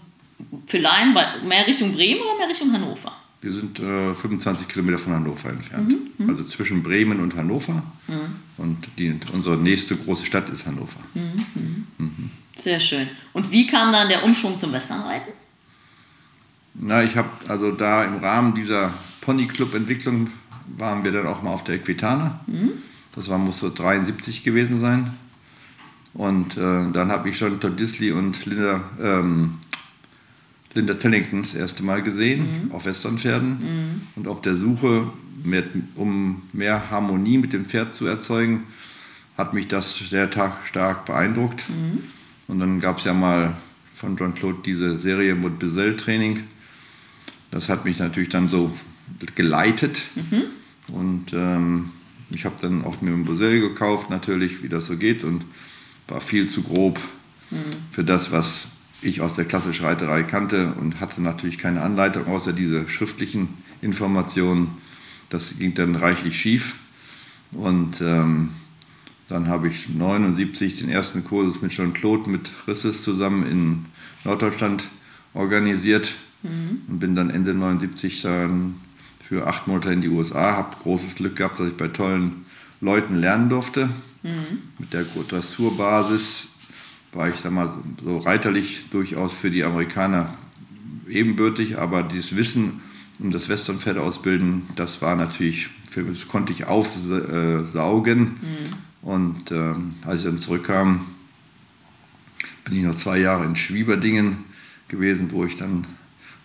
für 0.67 0.79
Laien, 0.79 1.17
mehr 1.45 1.67
Richtung 1.67 1.93
Bremen 1.93 2.21
oder 2.21 2.37
mehr 2.39 2.49
Richtung 2.49 2.73
Hannover? 2.73 3.13
Wir 3.47 3.53
sind 3.53 3.79
äh, 3.79 4.13
25 4.13 4.67
Kilometer 4.67 4.99
von 4.99 5.13
Hannover 5.13 5.51
entfernt. 5.51 5.89
Mhm, 5.89 6.11
mhm, 6.19 6.31
also 6.31 6.43
zwischen 6.43 6.83
Bremen 6.83 7.21
und 7.21 7.37
Hannover. 7.37 7.81
Mhm. 8.09 8.15
Und 8.57 8.89
die, 8.99 9.17
unsere 9.33 9.57
nächste 9.57 9.95
große 9.95 10.27
Stadt 10.27 10.49
ist 10.49 10.67
Hannover. 10.67 10.99
Mhm, 11.15 11.47
mhm. 11.55 11.87
Mhm. 11.99 12.31
Sehr 12.57 12.81
schön. 12.81 13.09
Und 13.35 13.53
wie 13.53 13.69
kam 13.69 13.93
dann 13.93 14.09
der 14.09 14.25
Umschwung 14.25 14.59
zum 14.59 14.73
Westernreiten? 14.73 15.33
Na, 16.75 17.05
ich 17.05 17.17
habe 17.17 17.29
also 17.47 17.71
da 17.71 18.03
im 18.03 18.17
Rahmen 18.17 18.53
dieser 18.53 18.93
Pony-Club-Entwicklung 19.21 20.27
waren 20.77 21.05
wir 21.05 21.13
dann 21.13 21.29
auch 21.29 21.41
mal 21.41 21.51
auf 21.51 21.63
der 21.63 21.77
Equitana. 21.77 22.41
Das 23.15 23.29
war, 23.29 23.39
muss 23.39 23.61
so 23.61 23.73
73 23.73 24.43
gewesen 24.43 24.81
sein. 24.81 25.13
Und 26.15 26.57
äh, 26.57 26.91
dann 26.93 27.13
habe 27.13 27.29
ich 27.29 27.39
schon 27.39 27.61
Todd 27.61 27.79
Disley 27.79 28.11
und 28.11 28.45
Linda, 28.45 28.81
ähm, 29.01 29.59
Linda 30.77 30.95
Tellington 30.95 31.43
das 31.43 31.55
erste 31.55 31.83
Mal 31.83 32.03
gesehen 32.03 32.67
mhm. 32.67 32.73
auf 32.73 32.85
Westernpferden. 32.85 33.51
Mhm. 33.51 34.01
Und 34.15 34.29
auf 34.29 34.41
der 34.41 34.57
Suche, 34.57 35.09
mit, 35.43 35.67
um 35.97 36.43
mehr 36.53 36.91
Harmonie 36.91 37.39
mit 37.39 37.53
dem 37.53 37.65
Pferd 37.65 37.95
zu 37.95 38.07
erzeugen, 38.07 38.65
hat 39.37 39.55
mich 39.55 39.69
das 39.69 39.99
sehr 39.99 40.31
stark 40.65 41.05
beeindruckt. 41.07 41.69
Mhm. 41.69 42.05
Und 42.49 42.61
dann 42.61 42.81
gab 42.81 42.99
es 42.99 43.05
ja 43.05 43.15
mal 43.15 43.57
von 43.95 44.17
John 44.17 44.35
Claude 44.35 44.59
diese 44.65 44.97
Serie 44.97 45.35
mit 45.35 45.59
Bizell 45.59 45.97
Training. 45.97 46.45
Das 47.51 47.69
hat 47.69 47.85
mich 47.85 47.99
natürlich 47.99 48.29
dann 48.29 48.49
so 48.49 48.77
geleitet. 49.35 50.03
Mhm. 50.15 50.43
Und 50.95 51.33
ähm, 51.33 51.91
ich 52.31 52.45
habe 52.45 52.57
dann 52.61 52.83
oft 52.85 53.03
mir 53.03 53.13
ein 53.13 53.25
Bosell 53.25 53.61
gekauft, 53.61 54.11
natürlich, 54.11 54.63
wie 54.63 54.69
das 54.69 54.87
so 54.87 54.97
geht, 54.97 55.25
und 55.25 55.45
war 56.09 56.21
viel 56.21 56.49
zu 56.49 56.63
grob 56.63 56.99
mhm. 57.51 57.59
für 57.91 58.05
das, 58.05 58.33
was 58.33 58.69
ich 59.03 59.21
aus 59.21 59.35
der 59.35 59.45
klassischen 59.45 59.85
Reiterei 59.85 60.23
kannte 60.23 60.73
und 60.81 61.01
hatte 61.01 61.23
natürlich 61.23 61.59
keine 61.59 61.83
Anleitung 61.83 62.27
außer 62.27 62.53
diese 62.53 62.89
schriftlichen 62.89 63.49
Informationen. 63.83 64.71
Das 65.29 65.59
ging 65.59 65.75
dann 65.75 65.97
reichlich 65.97 66.41
schief. 66.41 66.77
Und 67.53 68.01
ähm, 68.01 68.51
dann 69.29 69.49
habe 69.49 69.69
ich 69.69 69.89
79 69.89 70.79
den 70.79 70.89
ersten 70.89 71.25
Kurs 71.25 71.61
mit 71.61 71.73
John 71.73 71.93
Claude 71.93 72.31
mit 72.31 72.51
Risses 72.67 73.03
zusammen 73.03 73.47
in 73.47 73.87
Norddeutschland 74.25 74.85
organisiert 75.35 76.15
mhm. 76.43 76.83
und 76.89 76.99
bin 77.01 77.15
dann 77.17 77.31
Ende 77.31 77.55
79 77.55 78.23
dann 78.23 78.77
für 79.21 79.47
acht 79.47 79.67
Monate 79.67 79.93
in 79.93 80.01
die 80.01 80.09
USA, 80.09 80.57
habe 80.57 80.77
großes 80.83 81.17
Glück 81.17 81.37
gehabt, 81.37 81.59
dass 81.59 81.69
ich 81.69 81.77
bei 81.77 81.89
tollen 81.89 82.47
Leuten 82.81 83.17
lernen 83.17 83.49
durfte. 83.49 83.89
Mhm. 84.23 84.63
Mit 84.79 84.93
der 84.93 85.05
Dressurbasis 85.05 86.49
war 87.13 87.29
ich 87.29 87.41
da 87.41 87.51
mal 87.51 87.73
so 88.03 88.19
reiterlich 88.19 88.87
durchaus 88.91 89.33
für 89.33 89.51
die 89.51 89.65
Amerikaner 89.65 90.35
ebenbürtig, 91.09 91.79
aber 91.79 92.03
dieses 92.03 92.37
Wissen 92.37 92.81
um 93.19 93.31
das 93.31 93.49
Westernpferd 93.49 93.99
ausbilden, 93.99 94.69
das 94.77 95.01
war 95.01 95.17
natürlich, 95.17 95.69
für, 95.89 96.03
das 96.03 96.29
konnte 96.29 96.53
ich 96.53 96.67
aufsaugen. 96.67 98.21
Mhm. 98.21 99.09
Und 99.09 99.51
äh, 99.51 99.75
als 100.05 100.21
ich 100.21 100.27
dann 100.27 100.39
zurückkam, 100.39 101.07
bin 102.65 102.77
ich 102.77 102.83
noch 102.83 102.97
zwei 102.97 103.19
Jahre 103.19 103.45
in 103.45 103.57
Schwieberdingen 103.57 104.45
gewesen, 104.89 105.31
wo 105.31 105.45
ich 105.45 105.57
dann 105.57 105.87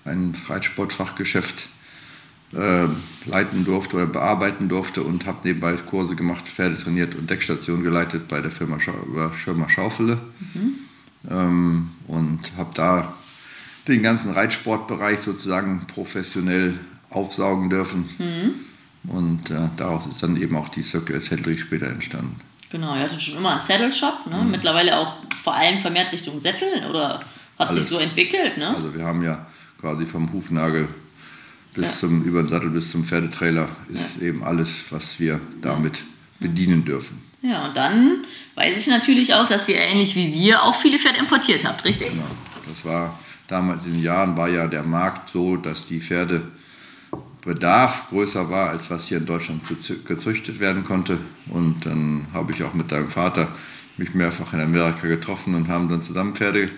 ein 0.05 0.35
Reitsportfachgeschäft 0.47 1.67
äh, 2.53 2.87
leiten 3.29 3.65
durfte 3.65 3.95
oder 3.97 4.07
bearbeiten 4.07 4.67
durfte 4.67 5.03
und 5.03 5.25
habe 5.25 5.39
nebenbei 5.43 5.73
Kurse 5.73 6.15
gemacht, 6.15 6.47
Pferde 6.47 6.75
trainiert 6.75 7.15
und 7.15 7.29
Deckstation 7.29 7.83
geleitet 7.83 8.27
bei 8.27 8.41
der 8.41 8.51
Firma 8.51 8.77
Schirmer 8.79 9.69
Schaufele. 9.69 10.17
Mhm. 10.53 10.73
Ähm, 11.29 11.89
und 12.07 12.39
habe 12.57 12.71
da 12.73 13.13
den 13.87 14.03
ganzen 14.03 14.31
Reitsportbereich 14.31 15.21
sozusagen 15.21 15.85
professionell 15.87 16.77
aufsaugen 17.09 17.69
dürfen. 17.69 18.09
Mhm. 18.17 19.11
Und 19.11 19.49
äh, 19.49 19.69
daraus 19.77 20.07
ist 20.07 20.21
dann 20.21 20.37
eben 20.37 20.55
auch 20.55 20.69
die 20.69 20.83
Circle 20.83 21.19
Saddlery 21.19 21.57
später 21.57 21.87
entstanden. 21.87 22.35
Genau, 22.71 22.95
ihr 22.95 23.01
hattet 23.01 23.21
schon 23.21 23.37
immer 23.37 23.51
einen 23.51 23.61
Saddle 23.61 23.91
Shop, 23.91 24.25
ne? 24.29 24.37
Mhm. 24.37 24.51
mittlerweile 24.51 24.97
auch 24.97 25.17
vor 25.41 25.55
allem 25.55 25.79
vermehrt 25.79 26.11
Richtung 26.11 26.39
Sättel 26.39 26.85
oder 26.89 27.19
hat 27.57 27.69
Alles. 27.69 27.75
sich 27.75 27.89
so 27.89 27.97
entwickelt? 27.97 28.57
Ne? 28.57 28.75
Also 28.75 28.93
wir 28.93 29.03
haben 29.03 29.23
ja 29.23 29.45
quasi 29.79 30.05
vom 30.05 30.31
Hufnagel 30.31 30.87
bis 31.73 31.87
ja. 31.87 31.91
zum 31.99 32.23
über 32.23 32.41
den 32.41 32.49
Sattel 32.49 32.69
bis 32.69 32.91
zum 32.91 33.03
Pferdetrailer 33.03 33.69
ist 33.93 34.17
ja. 34.17 34.27
eben 34.27 34.43
alles, 34.43 34.85
was 34.89 35.19
wir 35.19 35.39
damit 35.61 36.03
bedienen 36.39 36.83
dürfen. 36.83 37.21
Ja, 37.41 37.67
und 37.67 37.77
dann 37.77 38.23
weiß 38.55 38.77
ich 38.77 38.87
natürlich 38.87 39.33
auch, 39.33 39.47
dass 39.47 39.67
ihr 39.67 39.77
ähnlich 39.77 40.15
wie 40.15 40.31
wir 40.33 40.63
auch 40.63 40.75
viele 40.75 40.99
Pferde 40.99 41.19
importiert 41.19 41.65
habt, 41.65 41.83
richtig? 41.85 42.09
Genau. 42.09 42.25
Das 42.67 42.85
war 42.85 43.19
damals 43.47 43.85
in 43.85 43.93
den 43.93 44.03
Jahren 44.03 44.37
war 44.37 44.49
ja 44.49 44.67
der 44.67 44.83
Markt 44.83 45.29
so, 45.29 45.57
dass 45.57 45.87
die 45.87 45.99
Pferdebedarf 46.01 46.49
größer 48.09 48.49
war, 48.49 48.69
als 48.69 48.89
was 48.91 49.07
hier 49.07 49.17
in 49.17 49.25
Deutschland 49.25 49.61
gezüchtet 50.05 50.59
werden 50.59 50.83
konnte. 50.85 51.17
Und 51.49 51.85
dann 51.85 52.27
habe 52.33 52.51
ich 52.51 52.63
auch 52.63 52.73
mit 52.73 52.91
deinem 52.91 53.09
Vater 53.09 53.47
mich 53.97 54.13
mehrfach 54.13 54.53
in 54.53 54.61
Amerika 54.61 55.07
getroffen 55.07 55.55
und 55.55 55.67
haben 55.67 55.89
dann 55.89 56.01
zusammen 56.01 56.35
Pferde 56.35 56.69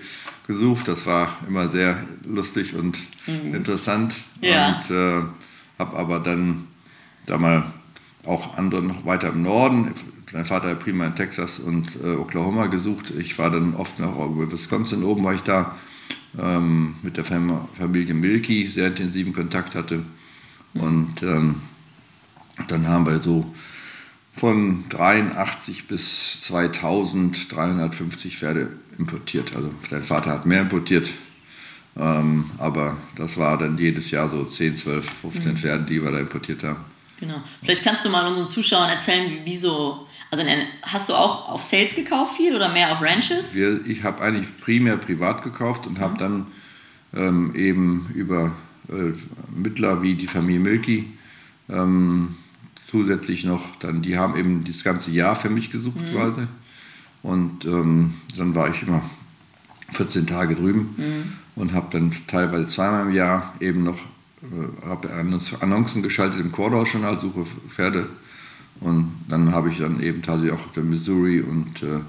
gesucht. 0.48 0.88
Das 0.88 1.06
war 1.06 1.38
immer 1.48 1.68
sehr 1.68 2.04
lustig 2.26 2.76
und 2.76 3.00
mhm. 3.28 3.56
interessant. 3.56 4.16
Ja. 4.42 4.78
Und 4.78 4.92
äh, 4.92 5.22
habe 5.80 5.98
aber 5.98 6.20
dann 6.20 6.68
da 7.26 7.38
mal 7.38 7.66
auch 8.26 8.58
andere 8.58 8.82
noch 8.82 9.06
weiter 9.06 9.30
im 9.30 9.44
Norden. 9.44 9.92
Mein 10.32 10.46
Vater 10.46 10.70
hat 10.70 10.80
prima 10.80 11.06
in 11.08 11.16
Texas 11.16 11.60
und 11.60 11.98
äh, 12.04 12.16
Oklahoma 12.16 12.68
gesucht. 12.68 13.12
Ich 13.12 13.38
war 13.38 13.52
dann 13.52 13.76
oft 13.76 14.00
über 14.00 14.52
Wisconsin 14.52 15.04
oben, 15.04 15.24
war 15.24 15.34
ich 15.34 15.42
da 15.42 15.76
ähm, 16.40 16.96
mit 17.04 17.18
der 17.18 17.26
Familie 17.26 18.14
Milky 18.14 18.68
sehr 18.68 18.88
intensiven 18.88 19.34
Kontakt 19.34 19.76
hatte. 19.76 20.04
Und 20.74 21.22
ähm, 21.22 21.56
dann 22.68 22.88
haben 22.88 23.06
wir 23.06 23.20
so 23.20 23.54
von 24.34 24.86
83 24.90 25.88
bis 25.88 26.42
2350 26.42 28.38
Pferde 28.38 28.72
importiert. 28.98 29.56
Also 29.56 29.72
dein 29.90 30.04
Vater 30.04 30.32
hat 30.32 30.46
mehr 30.46 30.62
importiert, 30.62 31.12
ähm, 31.98 32.46
aber 32.58 32.98
das 33.16 33.38
war 33.38 33.58
dann 33.58 33.78
jedes 33.78 34.12
Jahr 34.12 34.30
so 34.30 34.44
10, 34.44 34.78
12, 34.78 35.10
15 35.22 35.52
mhm. 35.52 35.58
Pferde, 35.58 35.84
die 35.86 36.04
wir 36.04 36.12
da 36.12 36.20
importiert 36.20 36.64
haben. 36.64 36.80
Genau. 37.20 37.42
Vielleicht 37.62 37.84
kannst 37.84 38.04
du 38.04 38.10
mal 38.10 38.28
unseren 38.28 38.48
Zuschauern 38.48 38.90
erzählen, 38.90 39.32
wie, 39.46 39.56
so. 39.56 40.08
Also 40.30 40.44
hast 40.82 41.10
du 41.10 41.14
auch 41.14 41.50
auf 41.50 41.64
Sales 41.64 41.96
gekauft 41.96 42.38
viel 42.38 42.56
oder 42.56 42.70
mehr 42.70 42.92
auf 42.92 43.02
Ranches? 43.02 43.56
Wir, 43.56 43.86
ich 43.86 44.04
habe 44.04 44.22
eigentlich 44.22 44.48
primär 44.58 44.98
privat 44.98 45.44
gekauft 45.44 45.86
und 45.86 46.00
habe 46.00 46.14
mhm. 46.14 46.18
dann 46.18 46.48
ähm, 47.16 47.56
eben 47.56 48.10
über 48.16 48.52
äh, 48.90 49.14
Mittler 49.56 50.02
wie 50.02 50.16
die 50.16 50.28
Familie 50.28 50.60
Milky 50.60 51.06
ähm, 51.70 52.36
zusätzlich 52.88 53.44
noch, 53.44 53.76
dann 53.78 54.02
die 54.02 54.18
haben 54.18 54.38
eben 54.38 54.64
das 54.66 54.84
ganze 54.84 55.12
Jahr 55.12 55.36
für 55.36 55.50
mich 55.50 55.72
gesucht 55.72 56.00
mhm. 56.00 56.16
quasi. 56.16 56.42
Und 57.24 57.66
ähm, 57.66 58.14
dann 58.38 58.54
war 58.54 58.70
ich 58.70 58.84
immer 58.84 59.02
14 59.92 60.28
Tage 60.28 60.56
drüben 60.56 60.94
mhm. 60.98 61.34
und 61.56 61.74
habe 61.74 61.88
dann 61.92 62.12
teilweise 62.28 62.68
zweimal 62.68 63.08
im 63.08 63.14
Jahr 63.14 63.54
eben 63.60 63.84
noch 63.84 63.98
äh, 64.44 65.62
Annoncen 65.62 66.04
geschaltet 66.04 66.40
im 66.40 66.52
Cordau-Journal, 66.52 67.20
suche 67.20 67.46
Pferde. 67.70 68.08
Und 68.82 69.12
dann 69.30 69.54
habe 69.54 69.70
ich 69.70 69.80
dann 69.80 70.02
eben 70.02 70.22
tatsächlich 70.22 70.60
auch 70.60 70.72
der 70.74 70.84
Missouri 70.84 71.40
und 71.42 71.82
äh, 71.84 72.02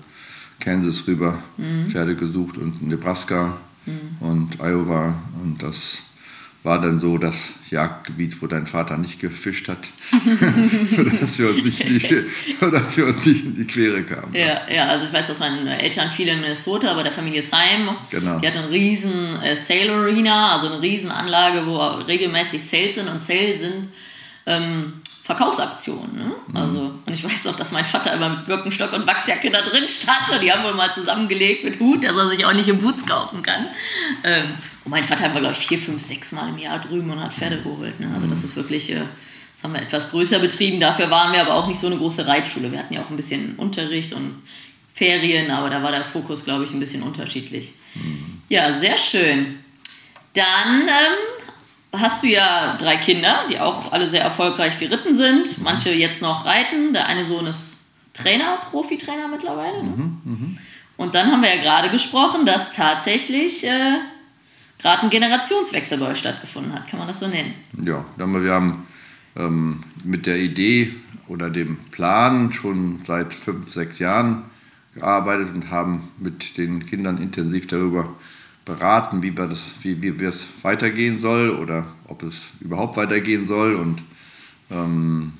Kansas 0.58 1.06
rüber 1.06 1.38
mhm. 1.56 1.88
Pferde 1.88 2.16
gesucht 2.16 2.58
und 2.58 2.82
Nebraska 2.82 3.56
mhm. 3.86 4.26
und 4.26 4.60
Iowa. 4.60 5.14
Und 5.42 5.62
das 5.62 6.02
war 6.64 6.80
dann 6.80 6.98
so 6.98 7.18
das 7.18 7.52
Jagdgebiet, 7.70 8.40
wo 8.40 8.46
dein 8.46 8.66
Vater 8.66 8.96
nicht 8.96 9.20
gefischt 9.20 9.68
hat, 9.68 9.78
sodass, 10.96 11.38
wir 11.38 11.50
uns 11.50 11.62
nicht, 11.62 12.14
sodass 12.60 12.96
wir 12.96 13.06
uns 13.06 13.24
nicht 13.26 13.44
in 13.44 13.54
die 13.54 13.66
Quere 13.66 14.02
kamen. 14.02 14.34
Ja, 14.34 14.62
ja, 14.68 14.86
also 14.86 15.04
ich 15.04 15.12
weiß, 15.12 15.26
dass 15.26 15.40
meine 15.40 15.80
Eltern 15.80 16.10
viele 16.10 16.32
in 16.32 16.40
Minnesota 16.40 16.94
bei 16.94 17.02
der 17.02 17.12
Familie 17.12 17.42
Syme, 17.42 17.96
genau. 18.10 18.38
die 18.38 18.46
hat 18.46 18.56
eine 18.56 18.70
riesen 18.70 19.38
äh, 19.42 19.54
Sail 19.54 19.90
Arena, 19.90 20.54
also 20.54 20.72
eine 20.72 20.80
riesen 20.80 21.10
Anlage, 21.10 21.66
wo 21.66 21.76
regelmäßig 21.76 22.64
Sales 22.64 22.94
sind 22.94 23.08
und 23.08 23.20
Sales 23.20 23.60
sind 23.60 23.88
ähm, 24.46 24.94
Verkaufsaktionen. 25.24 26.16
Ne? 26.16 26.34
Mhm. 26.48 26.56
Also, 26.56 26.80
und 27.06 27.10
ich 27.10 27.24
weiß 27.24 27.46
auch, 27.46 27.56
dass 27.56 27.72
mein 27.72 27.86
Vater 27.86 28.12
immer 28.12 28.28
mit 28.28 28.44
Birkenstock 28.44 28.92
und 28.92 29.06
Wachsjacke 29.06 29.50
da 29.50 29.62
drin 29.62 29.88
stand 29.88 30.30
und 30.30 30.42
die 30.42 30.52
haben 30.52 30.62
wohl 30.64 30.74
mal 30.74 30.92
zusammengelegt 30.92 31.64
mit 31.64 31.80
Hut, 31.80 32.04
dass 32.04 32.14
er 32.14 32.28
sich 32.28 32.44
auch 32.44 32.52
nicht 32.52 32.68
im 32.68 32.78
Boots 32.78 33.06
kaufen 33.06 33.42
kann. 33.42 33.68
Ähm, 34.22 34.50
und 34.84 34.90
mein 34.90 35.02
Vater 35.02 35.32
war, 35.32 35.40
glaube 35.40 35.54
ich, 35.58 35.66
vier, 35.66 35.78
fünf, 35.78 36.02
sechs 36.02 36.32
Mal 36.32 36.50
im 36.50 36.58
Jahr 36.58 36.78
drüben 36.78 37.10
und 37.10 37.22
hat 37.22 37.32
Pferde 37.32 37.56
geholt. 37.62 37.98
Ne? 38.00 38.10
Also 38.14 38.26
das 38.26 38.40
mhm. 38.40 38.44
ist 38.44 38.56
wirklich, 38.56 38.92
äh, 38.92 39.00
das 39.54 39.64
haben 39.64 39.72
wir 39.72 39.80
etwas 39.80 40.10
größer 40.10 40.40
betrieben. 40.40 40.78
Dafür 40.78 41.10
waren 41.10 41.32
wir 41.32 41.40
aber 41.40 41.54
auch 41.54 41.68
nicht 41.68 41.80
so 41.80 41.86
eine 41.86 41.96
große 41.96 42.26
Reitschule. 42.26 42.70
Wir 42.70 42.80
hatten 42.80 42.92
ja 42.92 43.00
auch 43.00 43.08
ein 43.08 43.16
bisschen 43.16 43.54
Unterricht 43.56 44.12
und 44.12 44.42
Ferien, 44.92 45.50
aber 45.50 45.70
da 45.70 45.82
war 45.82 45.90
der 45.90 46.04
Fokus, 46.04 46.44
glaube 46.44 46.64
ich, 46.64 46.72
ein 46.74 46.80
bisschen 46.80 47.02
unterschiedlich. 47.02 47.72
Mhm. 47.94 48.42
Ja, 48.50 48.74
sehr 48.74 48.98
schön. 48.98 49.58
Dann 50.34 50.82
ähm, 50.82 51.33
hast 52.00 52.22
du 52.22 52.28
ja 52.28 52.76
drei 52.76 52.96
Kinder, 52.96 53.44
die 53.50 53.58
auch 53.60 53.92
alle 53.92 54.08
sehr 54.08 54.22
erfolgreich 54.22 54.78
geritten 54.78 55.14
sind. 55.14 55.62
Manche 55.62 55.90
jetzt 55.92 56.22
noch 56.22 56.44
reiten. 56.44 56.92
Der 56.92 57.06
eine 57.06 57.24
Sohn 57.24 57.46
ist 57.46 57.74
Trainer, 58.12 58.58
Profitrainer 58.70 59.28
mittlerweile. 59.28 59.82
Ne? 59.82 59.90
Mhm, 59.90 60.20
mh. 60.24 60.58
Und 60.96 61.14
dann 61.14 61.30
haben 61.30 61.42
wir 61.42 61.54
ja 61.54 61.60
gerade 61.60 61.90
gesprochen, 61.90 62.46
dass 62.46 62.72
tatsächlich 62.72 63.66
äh, 63.66 63.98
gerade 64.80 65.02
ein 65.02 65.10
Generationswechsel 65.10 65.98
bei 65.98 66.10
euch 66.10 66.18
stattgefunden 66.18 66.72
hat. 66.72 66.88
Kann 66.88 67.00
man 67.00 67.08
das 67.08 67.20
so 67.20 67.26
nennen? 67.26 67.54
Ja, 67.84 68.04
wir 68.16 68.52
haben 68.52 68.86
ähm, 69.36 69.82
mit 70.04 70.26
der 70.26 70.38
Idee 70.38 70.94
oder 71.28 71.50
dem 71.50 71.78
Plan 71.90 72.52
schon 72.52 73.00
seit 73.04 73.34
fünf, 73.34 73.72
sechs 73.72 73.98
Jahren 73.98 74.44
gearbeitet 74.94 75.52
und 75.52 75.70
haben 75.70 76.08
mit 76.18 76.56
den 76.56 76.86
Kindern 76.86 77.18
intensiv 77.18 77.66
darüber 77.66 78.02
gesprochen 78.02 78.33
beraten, 78.64 79.22
wie, 79.22 79.36
wir 79.36 79.46
das, 79.46 79.74
wie, 79.82 80.02
wie 80.02 80.24
es 80.24 80.48
weitergehen 80.62 81.20
soll 81.20 81.50
oder 81.50 81.86
ob 82.06 82.22
es 82.22 82.48
überhaupt 82.60 82.96
weitergehen 82.96 83.46
soll. 83.46 83.74
Und 83.74 84.02
ähm, 84.70 85.32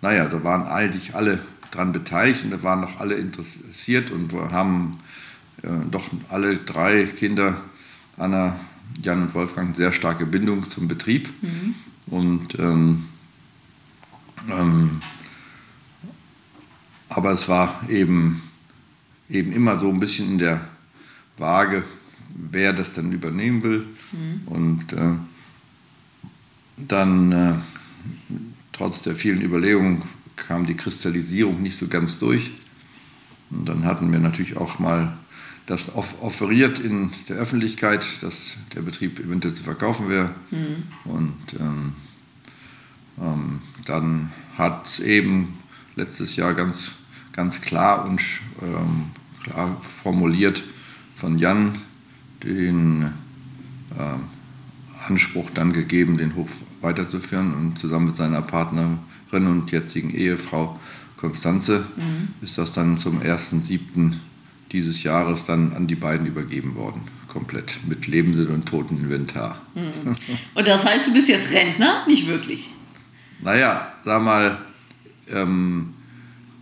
naja, 0.00 0.26
da 0.26 0.42
waren 0.44 0.66
eigentlich 0.66 1.14
alle 1.14 1.40
dran 1.70 1.92
beteiligt 1.92 2.44
und 2.44 2.50
da 2.50 2.62
waren 2.62 2.80
noch 2.80 3.00
alle 3.00 3.16
interessiert 3.16 4.10
und 4.10 4.32
wir 4.32 4.50
haben 4.50 4.98
äh, 5.62 5.68
doch 5.90 6.04
alle 6.28 6.56
drei 6.56 7.04
Kinder, 7.04 7.56
Anna, 8.16 8.56
Jan 9.02 9.22
und 9.22 9.34
Wolfgang, 9.34 9.68
eine 9.68 9.76
sehr 9.76 9.92
starke 9.92 10.24
Bindung 10.26 10.68
zum 10.70 10.88
Betrieb. 10.88 11.28
Mhm. 11.42 11.74
Und 12.06 12.58
ähm, 12.58 13.04
ähm, 14.50 15.00
aber 17.08 17.32
es 17.32 17.48
war 17.48 17.80
eben, 17.88 18.42
eben 19.28 19.52
immer 19.52 19.78
so 19.80 19.88
ein 19.88 20.00
bisschen 20.00 20.32
in 20.32 20.38
der 20.38 20.68
Waage, 21.38 21.84
wer 22.36 22.72
das 22.72 22.92
dann 22.92 23.12
übernehmen 23.12 23.62
will. 23.62 23.86
Mhm. 24.12 24.40
Und 24.46 24.92
äh, 24.92 25.14
dann, 26.76 27.32
äh, 27.32 27.54
trotz 28.72 29.02
der 29.02 29.14
vielen 29.14 29.42
Überlegungen, 29.42 30.02
kam 30.36 30.66
die 30.66 30.74
Kristallisierung 30.74 31.62
nicht 31.62 31.76
so 31.76 31.88
ganz 31.88 32.18
durch. 32.18 32.50
Und 33.50 33.68
dann 33.68 33.84
hatten 33.84 34.12
wir 34.12 34.18
natürlich 34.18 34.56
auch 34.56 34.78
mal 34.78 35.16
das 35.66 35.92
offeriert 35.96 36.78
in 36.78 37.10
der 37.28 37.36
Öffentlichkeit, 37.36 38.06
dass 38.20 38.56
der 38.74 38.82
Betrieb 38.82 39.18
eventuell 39.18 39.54
zu 39.54 39.64
verkaufen 39.64 40.08
wäre. 40.08 40.30
Mhm. 40.50 40.84
Und 41.04 41.36
ähm, 41.58 41.92
ähm, 43.20 43.60
dann 43.84 44.32
hat 44.56 44.86
es 44.86 45.00
eben 45.00 45.58
letztes 45.96 46.36
Jahr 46.36 46.54
ganz, 46.54 46.92
ganz 47.32 47.60
klar 47.62 48.04
und 48.04 48.20
ähm, 48.62 49.10
klar 49.42 49.80
formuliert 49.80 50.62
von 51.16 51.38
Jan 51.38 51.80
den 52.42 53.04
äh, 53.98 55.08
Anspruch 55.08 55.50
dann 55.54 55.72
gegeben, 55.72 56.18
den 56.18 56.34
Hof 56.36 56.50
weiterzuführen 56.80 57.54
und 57.54 57.78
zusammen 57.78 58.06
mit 58.06 58.16
seiner 58.16 58.42
Partnerin 58.42 58.98
und 59.32 59.70
jetzigen 59.70 60.10
Ehefrau 60.10 60.78
Konstanze 61.16 61.84
mhm. 61.96 62.28
ist 62.42 62.58
das 62.58 62.72
dann 62.72 62.98
zum 62.98 63.20
1.7. 63.20 64.12
dieses 64.72 65.02
Jahres 65.02 65.44
dann 65.44 65.72
an 65.74 65.86
die 65.86 65.94
beiden 65.94 66.26
übergeben 66.26 66.74
worden. 66.76 67.02
Komplett 67.28 67.78
mit 67.86 68.06
lebendem 68.06 68.52
und 68.52 68.66
totem 68.66 68.98
Inventar. 68.98 69.60
Mhm. 69.74 70.14
Und 70.54 70.68
das 70.68 70.84
heißt, 70.84 71.06
du 71.06 71.12
bist 71.12 71.28
jetzt 71.28 71.50
Rentner? 71.50 72.04
Nicht 72.06 72.26
wirklich? 72.26 72.70
Naja, 73.42 73.92
sag 74.04 74.22
mal, 74.22 74.58
ähm, 75.30 75.94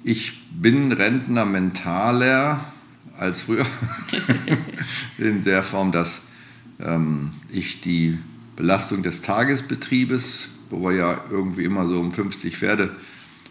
ich 0.02 0.32
bin 0.50 0.92
Rentner 0.92 1.44
mentaler 1.44 2.64
als 3.24 3.42
früher. 3.42 3.66
in 5.18 5.44
der 5.44 5.62
Form, 5.62 5.92
dass 5.92 6.22
ähm, 6.80 7.30
ich 7.50 7.80
die 7.80 8.18
Belastung 8.56 9.02
des 9.02 9.22
Tagesbetriebes, 9.22 10.48
wo 10.70 10.88
wir 10.88 10.96
ja 10.96 11.20
irgendwie 11.30 11.64
immer 11.64 11.86
so 11.86 11.98
um 11.98 12.12
50 12.12 12.56
Pferde 12.56 12.90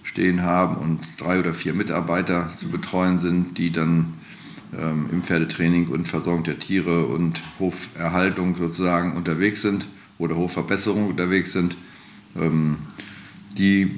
stehen 0.03 0.43
haben 0.43 0.75
und 0.77 0.99
drei 1.19 1.39
oder 1.39 1.53
vier 1.53 1.73
Mitarbeiter 1.73 2.51
zu 2.57 2.69
betreuen 2.69 3.19
sind, 3.19 3.57
die 3.57 3.71
dann 3.71 4.13
ähm, 4.77 5.07
im 5.11 5.23
Pferdetraining 5.23 5.87
und 5.87 6.07
Versorgung 6.07 6.43
der 6.43 6.59
Tiere 6.59 7.05
und 7.05 7.41
Hoferhaltung 7.59 8.55
sozusagen 8.55 9.13
unterwegs 9.13 9.61
sind 9.61 9.87
oder 10.17 10.35
Hofverbesserung 10.35 11.07
unterwegs 11.07 11.53
sind. 11.53 11.77
Ähm, 12.35 12.77
die, 13.57 13.91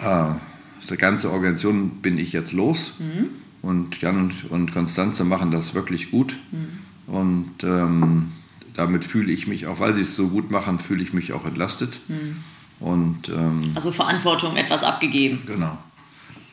äh, 0.00 0.96
ganze 0.96 1.30
Organisation 1.30 1.90
bin 2.02 2.18
ich 2.18 2.32
jetzt 2.34 2.52
los 2.52 2.94
mhm. 2.98 3.41
Und 3.62 4.00
Jan 4.00 4.18
und, 4.18 4.50
und 4.50 4.72
Konstanze 4.74 5.24
machen 5.24 5.50
das 5.50 5.74
wirklich 5.74 6.10
gut. 6.10 6.36
Mhm. 6.50 7.14
Und 7.14 7.64
ähm, 7.64 8.32
damit 8.74 9.04
fühle 9.04 9.32
ich 9.32 9.46
mich 9.46 9.66
auch, 9.66 9.80
weil 9.80 9.94
sie 9.94 10.02
es 10.02 10.16
so 10.16 10.28
gut 10.28 10.50
machen, 10.50 10.78
fühle 10.78 11.02
ich 11.02 11.12
mich 11.12 11.32
auch 11.32 11.46
entlastet. 11.46 12.00
Mhm. 12.08 12.36
Und, 12.80 13.28
ähm, 13.28 13.60
also 13.74 13.92
Verantwortung 13.92 14.56
etwas 14.56 14.82
abgegeben. 14.82 15.42
Genau. 15.46 15.78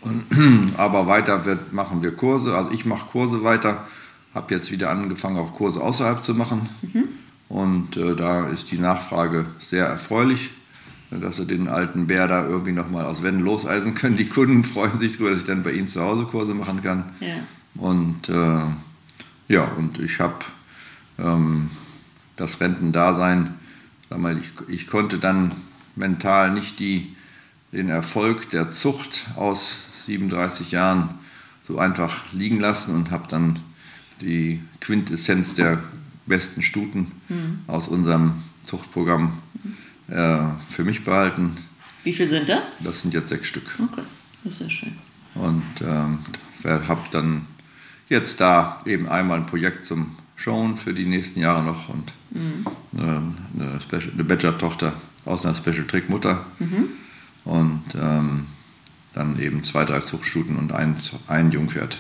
Und, 0.02 0.24
aber 0.78 1.08
weiter 1.08 1.46
wird, 1.46 1.74
machen 1.74 2.04
wir 2.04 2.12
Kurse, 2.12 2.56
also 2.56 2.72
ich 2.72 2.86
mache 2.86 3.08
Kurse 3.08 3.44
weiter, 3.44 3.88
habe 4.34 4.54
jetzt 4.54 4.72
wieder 4.72 4.92
angefangen, 4.92 5.38
auch 5.38 5.54
Kurse 5.54 5.82
außerhalb 5.82 6.24
zu 6.24 6.36
machen. 6.36 6.70
Mhm. 6.82 7.10
Und 7.50 7.98
äh, 7.98 8.16
da 8.16 8.48
ist 8.48 8.72
die 8.72 8.78
Nachfrage 8.78 9.48
sehr 9.58 9.88
erfreulich, 9.88 10.52
dass 11.12 11.38
sie 11.38 11.46
den 11.46 11.68
alten 11.68 12.08
Bär 12.08 12.28
da 12.28 12.46
irgendwie 12.46 12.72
nochmal 12.72 13.06
aus 13.06 13.24
Wänden 13.24 13.44
loseisen 13.44 13.96
können. 13.96 14.18
Die 14.18 14.28
Kunden 14.28 14.64
freuen 14.64 15.00
sich 15.00 15.14
darüber, 15.14 15.32
dass 15.32 15.40
ich 15.40 15.48
dann 15.48 15.64
bei 15.64 15.72
ihnen 15.72 15.88
zu 15.88 16.02
Hause 16.02 16.26
Kurse 16.26 16.54
machen 16.54 16.84
kann. 16.84 17.06
Ja. 17.20 17.36
Und 17.76 18.30
äh, 18.30 18.62
ja, 19.48 19.64
und 19.78 20.00
ich 20.00 20.20
habe 20.20 20.46
ähm, 21.18 21.72
das 22.36 22.62
Rentendasein, 22.62 23.56
sag 24.10 24.20
mal, 24.20 24.38
ich, 24.38 24.52
ich 24.68 24.88
konnte 24.88 25.18
dann 25.18 25.52
mental 25.96 26.52
nicht 26.52 26.80
die, 26.80 27.16
den 27.72 27.90
Erfolg 27.90 28.50
der 28.52 28.72
Zucht 28.72 29.28
aus 29.36 29.78
37 30.06 30.72
Jahren 30.72 31.10
so 31.64 31.78
einfach 31.78 32.24
liegen 32.34 32.60
lassen 32.60 32.96
und 32.96 33.12
habe 33.12 33.28
dann 33.28 33.60
die 34.22 34.62
Quintessenz 34.82 35.56
der 35.56 35.82
besten 36.26 36.62
Stuten 36.62 37.12
mhm. 37.30 37.60
aus 37.68 37.88
unserem 37.88 38.34
Zuchtprogramm 38.66 39.34
für 40.10 40.84
mich 40.84 41.04
behalten. 41.04 41.58
Wie 42.04 42.14
viel 42.14 42.28
sind 42.28 42.50
das? 42.50 42.78
Das 42.84 43.02
sind 43.02 43.14
jetzt 43.14 43.30
sechs 43.30 43.48
Stück. 43.48 43.78
Okay, 43.82 44.02
das 44.44 44.54
ist 44.54 44.62
ja 44.62 44.70
schön. 44.70 44.96
Und 45.36 45.64
ähm, 45.82 46.20
habe 46.64 47.02
dann 47.12 47.46
jetzt 48.08 48.42
da 48.42 48.80
eben 48.86 49.08
einmal 49.08 49.40
ein 49.40 49.46
Projekt 49.46 49.86
zum 49.86 50.16
Schauen 50.36 50.78
für 50.78 50.94
die 50.94 51.06
nächsten 51.06 51.42
Jahre 51.42 51.64
noch 51.64 51.90
und 51.90 52.14
mhm. 52.32 52.66
eine, 52.98 53.22
eine, 53.54 53.80
eine 54.14 54.24
Badger-Tochter 54.24 54.94
aus 55.26 55.46
einer 55.46 55.56
Special 55.56 55.86
Trick 55.86 56.10
Mutter. 56.10 56.46
Mhm. 56.60 56.90
Und 57.46 57.84
ähm, 57.96 58.46
dann 59.14 59.40
eben 59.40 59.64
zwei, 59.64 59.86
drei 59.86 60.00
Zuchtstuten 60.02 60.56
und 60.56 60.72
ein, 60.72 60.96
ein 61.28 61.52
Jungpferd. 61.52 61.98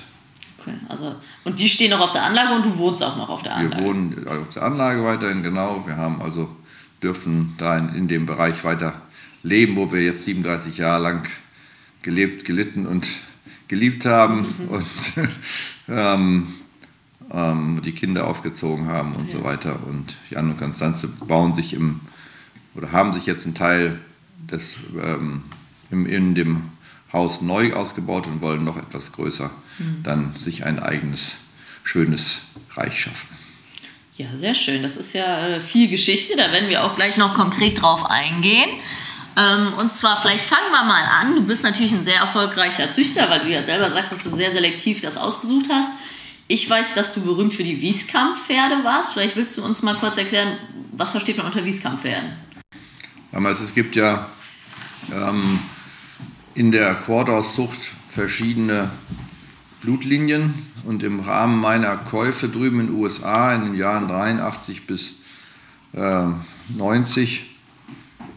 Okay, 0.60 0.74
also, 0.88 1.16
und 1.44 1.60
die 1.60 1.70
stehen 1.70 1.92
noch 1.92 2.01
auf 2.01 2.12
der 2.12 2.24
Anlage 2.24 2.56
und 2.56 2.66
du 2.66 2.78
wohnst 2.78 3.04
auch 3.04 3.18
noch 3.18 3.30
auf 3.30 3.44
der 3.44 3.56
Anlage? 3.56 3.82
Wir 3.82 3.88
wohnen 3.88 4.28
auf 4.28 4.50
der 4.54 4.63
Anlage 4.63 5.04
weiterhin, 5.04 5.44
genau. 5.44 5.84
Wir 5.86 5.98
haben 5.98 6.22
also, 6.22 6.56
dürfen 7.01 7.56
da 7.58 7.77
in, 7.77 7.89
in 7.96 8.08
dem 8.08 8.25
Bereich 8.25 8.63
weiter 8.63 9.01
leben, 9.44 9.75
wo 9.75 9.91
wir 9.91 10.01
jetzt 10.01 10.24
37 10.24 10.77
Jahre 10.77 11.01
lang 11.01 11.27
gelebt, 12.01 12.46
gelitten 12.46 12.86
und 12.86 13.08
geliebt 13.68 14.06
haben 14.06 14.46
mhm. 14.58 14.68
und 14.70 14.86
ähm, 15.88 16.48
ähm, 17.32 17.82
die 17.84 17.91
Kinder 17.91 18.27
aufgezogen 18.27 18.88
haben 18.88 19.15
und 19.15 19.32
ja. 19.32 19.39
so 19.39 19.44
weiter. 19.44 19.79
Und 19.88 20.18
Jan 20.29 20.51
und 20.51 20.58
Konstanze 20.58 21.08
bauen 21.08 21.56
sich 21.56 21.74
im 21.74 22.00
oder 22.75 22.91
haben 22.91 23.13
sich 23.13 23.25
jetzt 23.25 23.46
einen 23.46 23.56
Teil 23.56 24.00
des, 24.51 24.75
ähm, 25.01 25.44
im, 25.91 26.06
in 26.06 26.36
dem 26.36 26.63
Haus 27.12 27.41
neu 27.41 27.74
ausgebaut 27.74 28.27
und 28.27 28.41
wollen 28.41 28.63
noch 28.63 28.77
etwas 28.77 29.12
größer 29.12 29.50
mhm. 29.79 30.03
dann 30.03 30.36
sich 30.36 30.65
ein 30.65 30.79
eigenes, 30.79 31.39
schönes 31.84 32.41
Reich 32.71 33.02
schaffen. 33.02 33.28
Ja, 34.19 34.27
sehr 34.36 34.53
schön. 34.53 34.84
Das 34.84 34.97
ist 34.97 35.13
ja 35.13 35.47
äh, 35.47 35.62
viel 35.62 35.88
Geschichte. 35.88 36.36
Da 36.36 36.51
werden 36.51 36.67
wir 36.67 36.84
auch 36.84 36.97
gleich 36.97 37.15
noch 37.15 37.34
konkret 37.34 37.82
drauf 37.82 38.05
eingehen. 38.05 38.69
Ähm, 39.38 39.71
und 39.77 39.93
zwar, 39.93 40.21
vielleicht 40.21 40.43
fangen 40.43 40.69
wir 40.71 40.84
mal 40.84 41.05
an. 41.21 41.36
Du 41.36 41.43
bist 41.43 41.63
natürlich 41.63 41.93
ein 41.93 42.03
sehr 42.03 42.19
erfolgreicher 42.19 42.91
Züchter, 42.91 43.29
weil 43.29 43.39
du 43.39 43.47
ja 43.47 43.63
selber 43.63 43.89
sagst, 43.91 44.12
dass 44.12 44.25
du 44.25 44.36
sehr 44.36 44.51
selektiv 44.51 44.99
das 44.99 45.15
ausgesucht 45.15 45.67
hast. 45.71 45.89
Ich 46.49 46.69
weiß, 46.69 46.95
dass 46.95 47.13
du 47.13 47.21
berühmt 47.21 47.53
für 47.53 47.63
die 47.63 47.79
Wieskamp-Pferde 47.82 48.84
warst. 48.84 49.13
Vielleicht 49.13 49.38
willst 49.38 49.58
du 49.58 49.63
uns 49.63 49.84
mal 49.84 49.95
kurz 49.95 50.17
erklären, 50.17 50.58
was 50.91 51.12
versteht 51.12 51.38
man 51.38 51.45
unter 51.45 51.63
Wieskamp-Pferden? 51.63 52.34
Es 53.32 53.73
gibt 53.73 53.95
ja 53.95 54.27
ähm, 55.13 55.60
in 56.55 56.73
der 56.73 56.93
Quarthauszucht 56.95 57.79
verschiedene 58.10 58.91
Blutlinien 59.82 60.54
und 60.86 61.04
im 61.04 61.20
Rahmen 61.20 61.60
meiner 61.60 61.96
Käufe 61.96 62.50
drüben 62.50 62.80
in 62.82 62.88
den 62.88 62.96
USA 62.96 63.54
in 63.56 63.65
den 63.65 63.76
Jahren 63.76 64.08
83 64.08 64.88
bis 64.88 65.15
äh, 65.94 66.28
90 66.76 67.56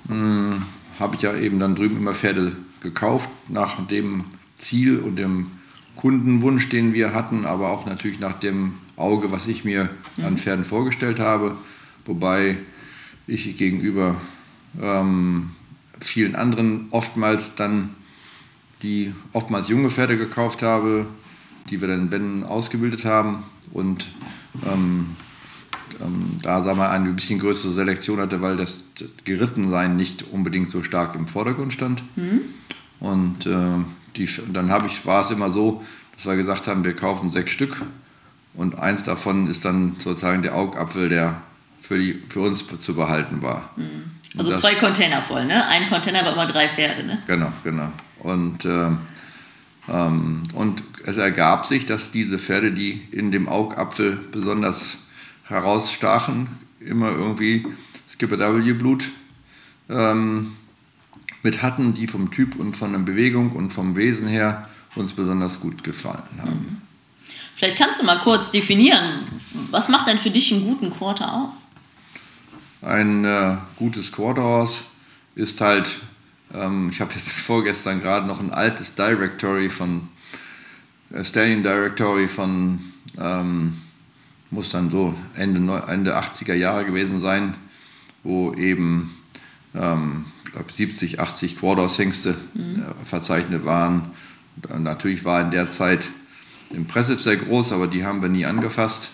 hm, 0.08 0.62
habe 0.98 1.16
ich 1.16 1.22
ja 1.22 1.34
eben 1.34 1.58
dann 1.58 1.74
drüben 1.74 1.96
immer 1.96 2.14
Pferde 2.14 2.56
gekauft 2.80 3.28
nach 3.48 3.86
dem 3.86 4.24
Ziel 4.56 4.98
und 4.98 5.16
dem 5.16 5.48
Kundenwunsch, 5.96 6.68
den 6.68 6.94
wir 6.94 7.14
hatten, 7.14 7.44
aber 7.44 7.70
auch 7.70 7.86
natürlich 7.86 8.18
nach 8.18 8.38
dem 8.38 8.74
Auge, 8.96 9.32
was 9.32 9.46
ich 9.46 9.64
mir 9.64 9.90
an 10.24 10.38
Pferden 10.38 10.64
vorgestellt 10.64 11.20
habe, 11.20 11.56
wobei 12.04 12.56
ich 13.26 13.56
gegenüber 13.56 14.16
ähm, 14.80 15.50
vielen 16.00 16.34
anderen 16.34 16.86
oftmals 16.90 17.54
dann 17.54 17.90
die 18.82 19.12
oftmals 19.32 19.68
junge 19.68 19.90
Pferde 19.90 20.18
gekauft 20.18 20.62
habe, 20.62 21.06
die 21.70 21.80
wir 21.80 21.88
dann 21.88 22.10
wenn 22.10 22.44
ausgebildet 22.44 23.04
haben 23.04 23.42
und 23.72 24.06
ähm, 24.66 25.16
ähm, 26.00 26.38
da 26.42 26.62
sagen 26.62 26.78
wir 26.78 26.90
eine 26.90 27.10
bisschen 27.10 27.38
größere 27.38 27.72
Selektion 27.72 28.20
hatte, 28.20 28.40
weil 28.42 28.56
das 28.56 28.80
Gerittensein 29.24 29.96
nicht 29.96 30.24
unbedingt 30.32 30.70
so 30.70 30.82
stark 30.82 31.14
im 31.14 31.26
Vordergrund 31.26 31.72
stand. 31.72 32.02
Mhm. 32.16 32.40
Und 33.00 33.46
äh, 33.46 33.56
die, 34.16 34.28
dann 34.52 34.70
habe 34.70 34.86
ich, 34.86 35.04
war 35.06 35.24
es 35.24 35.30
immer 35.30 35.50
so, 35.50 35.82
dass 36.16 36.26
wir 36.26 36.36
gesagt 36.36 36.66
haben, 36.66 36.84
wir 36.84 36.94
kaufen 36.94 37.30
sechs 37.30 37.52
Stück 37.52 37.82
und 38.54 38.78
eins 38.78 39.02
davon 39.02 39.46
ist 39.48 39.64
dann 39.64 39.96
sozusagen 39.98 40.42
der 40.42 40.54
Augapfel, 40.54 41.08
der 41.08 41.40
für, 41.80 41.98
die, 41.98 42.22
für 42.28 42.40
uns 42.40 42.64
zu 42.78 42.94
behalten 42.94 43.42
war. 43.42 43.70
Mhm. 43.76 44.10
Also 44.38 44.50
das, 44.50 44.60
zwei 44.60 44.74
Container 44.74 45.20
voll, 45.20 45.44
ne? 45.44 45.66
Ein 45.68 45.88
Container 45.88 46.24
war 46.24 46.32
immer 46.32 46.46
drei 46.46 46.68
Pferde, 46.68 47.04
ne? 47.04 47.18
Genau, 47.26 47.52
genau. 47.64 47.92
Und, 48.20 48.64
äh, 48.64 48.90
und 49.88 50.82
es 51.04 51.16
ergab 51.16 51.66
sich, 51.66 51.86
dass 51.86 52.12
diese 52.12 52.38
Pferde, 52.38 52.70
die 52.70 53.02
in 53.10 53.32
dem 53.32 53.48
Augapfel 53.48 54.16
besonders 54.30 54.98
herausstachen, 55.44 56.48
immer 56.78 57.10
irgendwie 57.10 57.66
Skipper 58.08 58.38
W-Blut 58.38 59.10
ähm, 59.88 60.52
mit 61.42 61.62
hatten, 61.62 61.94
die 61.94 62.06
vom 62.06 62.30
Typ 62.30 62.56
und 62.56 62.76
von 62.76 62.92
der 62.92 63.00
Bewegung 63.00 63.52
und 63.52 63.72
vom 63.72 63.96
Wesen 63.96 64.28
her 64.28 64.68
uns 64.94 65.12
besonders 65.12 65.60
gut 65.60 65.82
gefallen 65.82 66.22
haben. 66.38 66.50
Mhm. 66.50 66.82
Vielleicht 67.54 67.78
kannst 67.78 68.00
du 68.00 68.04
mal 68.04 68.18
kurz 68.18 68.50
definieren, 68.50 69.26
was 69.70 69.88
macht 69.88 70.08
denn 70.08 70.18
für 70.18 70.30
dich 70.30 70.52
einen 70.52 70.64
guten 70.64 70.90
Quarter 70.90 71.32
aus? 71.32 71.68
Ein 72.82 73.24
äh, 73.24 73.56
gutes 73.76 74.10
Quarterhorse 74.10 74.84
ist 75.34 75.60
halt, 75.60 76.00
ähm, 76.54 76.88
ich 76.90 77.00
habe 77.00 77.12
jetzt 77.14 77.30
vorgestern 77.32 78.00
gerade 78.00 78.26
noch 78.26 78.40
ein 78.40 78.52
altes 78.52 78.94
Directory 78.94 79.68
von, 79.68 80.08
äh, 81.12 81.24
Stallion 81.24 81.62
Directory 81.62 82.28
von, 82.28 82.80
ähm, 83.18 83.78
muss 84.50 84.70
dann 84.70 84.90
so 84.90 85.14
Ende, 85.34 85.82
Ende 85.88 86.18
80er 86.18 86.54
Jahre 86.54 86.84
gewesen 86.84 87.20
sein, 87.20 87.54
wo 88.22 88.52
eben 88.54 89.16
ähm, 89.74 90.26
glaub 90.52 90.70
70, 90.70 91.20
80 91.20 91.58
Quarterhorse-Hengste 91.58 92.36
mhm. 92.54 92.82
äh, 92.82 93.04
verzeichnet 93.04 93.64
waren. 93.64 94.10
Natürlich 94.78 95.24
war 95.24 95.40
in 95.40 95.50
der 95.50 95.70
Zeit 95.70 96.10
Impressive 96.70 97.18
sehr 97.18 97.36
groß, 97.36 97.72
aber 97.72 97.86
die 97.86 98.04
haben 98.04 98.22
wir 98.22 98.28
nie 98.28 98.44
angefasst. 98.46 99.12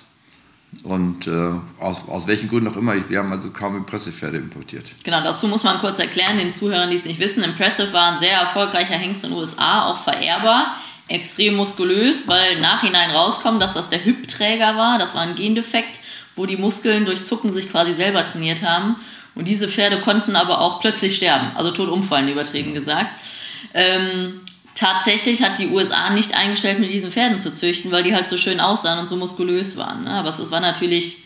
Und 0.85 1.27
äh, 1.27 1.55
aus, 1.81 2.09
aus 2.09 2.27
welchen 2.27 2.49
Gründen 2.49 2.69
auch 2.69 2.77
immer, 2.77 2.95
wir 3.09 3.19
haben 3.19 3.33
also 3.33 3.51
kaum 3.51 3.77
Impressive-Pferde 3.77 4.37
importiert. 4.37 4.85
Genau, 5.03 5.23
dazu 5.23 5.49
muss 5.49 5.65
man 5.65 5.79
kurz 5.79 5.99
erklären, 5.99 6.37
den 6.37 6.53
Zuhörern, 6.53 6.91
die 6.91 6.97
es 6.97 7.07
nicht 7.07 7.21
wissen, 7.21 7.43
Impressive 7.43 7.93
war 7.93 8.13
ein 8.13 8.19
sehr 8.19 8.39
erfolgreicher 8.39 8.95
Hengst 8.95 9.25
in 9.25 9.31
den 9.31 9.39
USA, 9.39 9.87
auch 9.87 10.03
verehrbar, 10.03 10.77
extrem 11.09 11.57
muskulös, 11.57 12.29
weil 12.29 12.61
nachhinein 12.61 13.11
rauskommt, 13.11 13.63
dass 13.63 13.75
das 13.75 13.89
der 13.89 14.05
Hübträger 14.05 14.77
war, 14.77 14.99
das 14.99 15.15
war 15.15 15.23
ein 15.23 15.35
Gendefekt, 15.35 16.01
wo 16.37 16.45
die 16.45 16.59
Muskeln 16.59 17.07
durch 17.07 17.25
Zucken 17.25 17.51
sich 17.51 17.71
quasi 17.71 17.95
selber 17.95 18.25
trainiert 18.25 18.63
haben. 18.63 18.97
Und 19.35 19.47
diese 19.47 19.69
Pferde 19.69 20.01
konnten 20.01 20.37
aber 20.37 20.61
auch 20.61 20.81
plötzlich 20.81 21.17
sterben, 21.17 21.51
also 21.55 21.71
tot 21.71 21.89
umfallen, 21.89 22.29
übertrieben 22.29 22.75
gesagt. 22.75 23.11
Ähm, 23.73 24.41
tatsächlich 24.79 25.43
hat 25.43 25.59
die 25.59 25.69
USA 25.69 26.11
nicht 26.11 26.35
eingestellt, 26.35 26.79
mit 26.79 26.93
diesen 26.93 27.11
Pferden 27.11 27.39
zu 27.39 27.51
züchten, 27.51 27.91
weil 27.91 28.05
die 28.05 28.15
halt 28.15 28.29
so 28.29 28.37
schön 28.37 28.61
aussahen 28.61 29.01
und 29.01 29.07
so 29.07 29.17
muskulös 29.17 29.77
waren. 29.77 30.05
Ne? 30.05 30.11
Aber 30.11 30.29
es 30.29 30.51
war 30.53 30.61
natürlich 30.61 31.25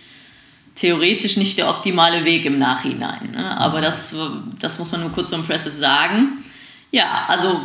theoretisch 0.75 1.37
nicht 1.37 1.59
der 1.59 1.69
optimale 1.69 2.25
Weg 2.25 2.47
im 2.47 2.59
Nachhinein. 2.59 3.33
Ne? 3.33 3.59
Aber 3.59 3.83
das, 3.83 4.15
das 4.59 4.79
muss 4.79 4.91
man 4.91 5.03
nur 5.03 5.12
kurz 5.12 5.31
so 5.31 5.37
impressive 5.37 5.75
sagen. 5.75 6.43
Ja, 6.91 7.27
also. 7.29 7.61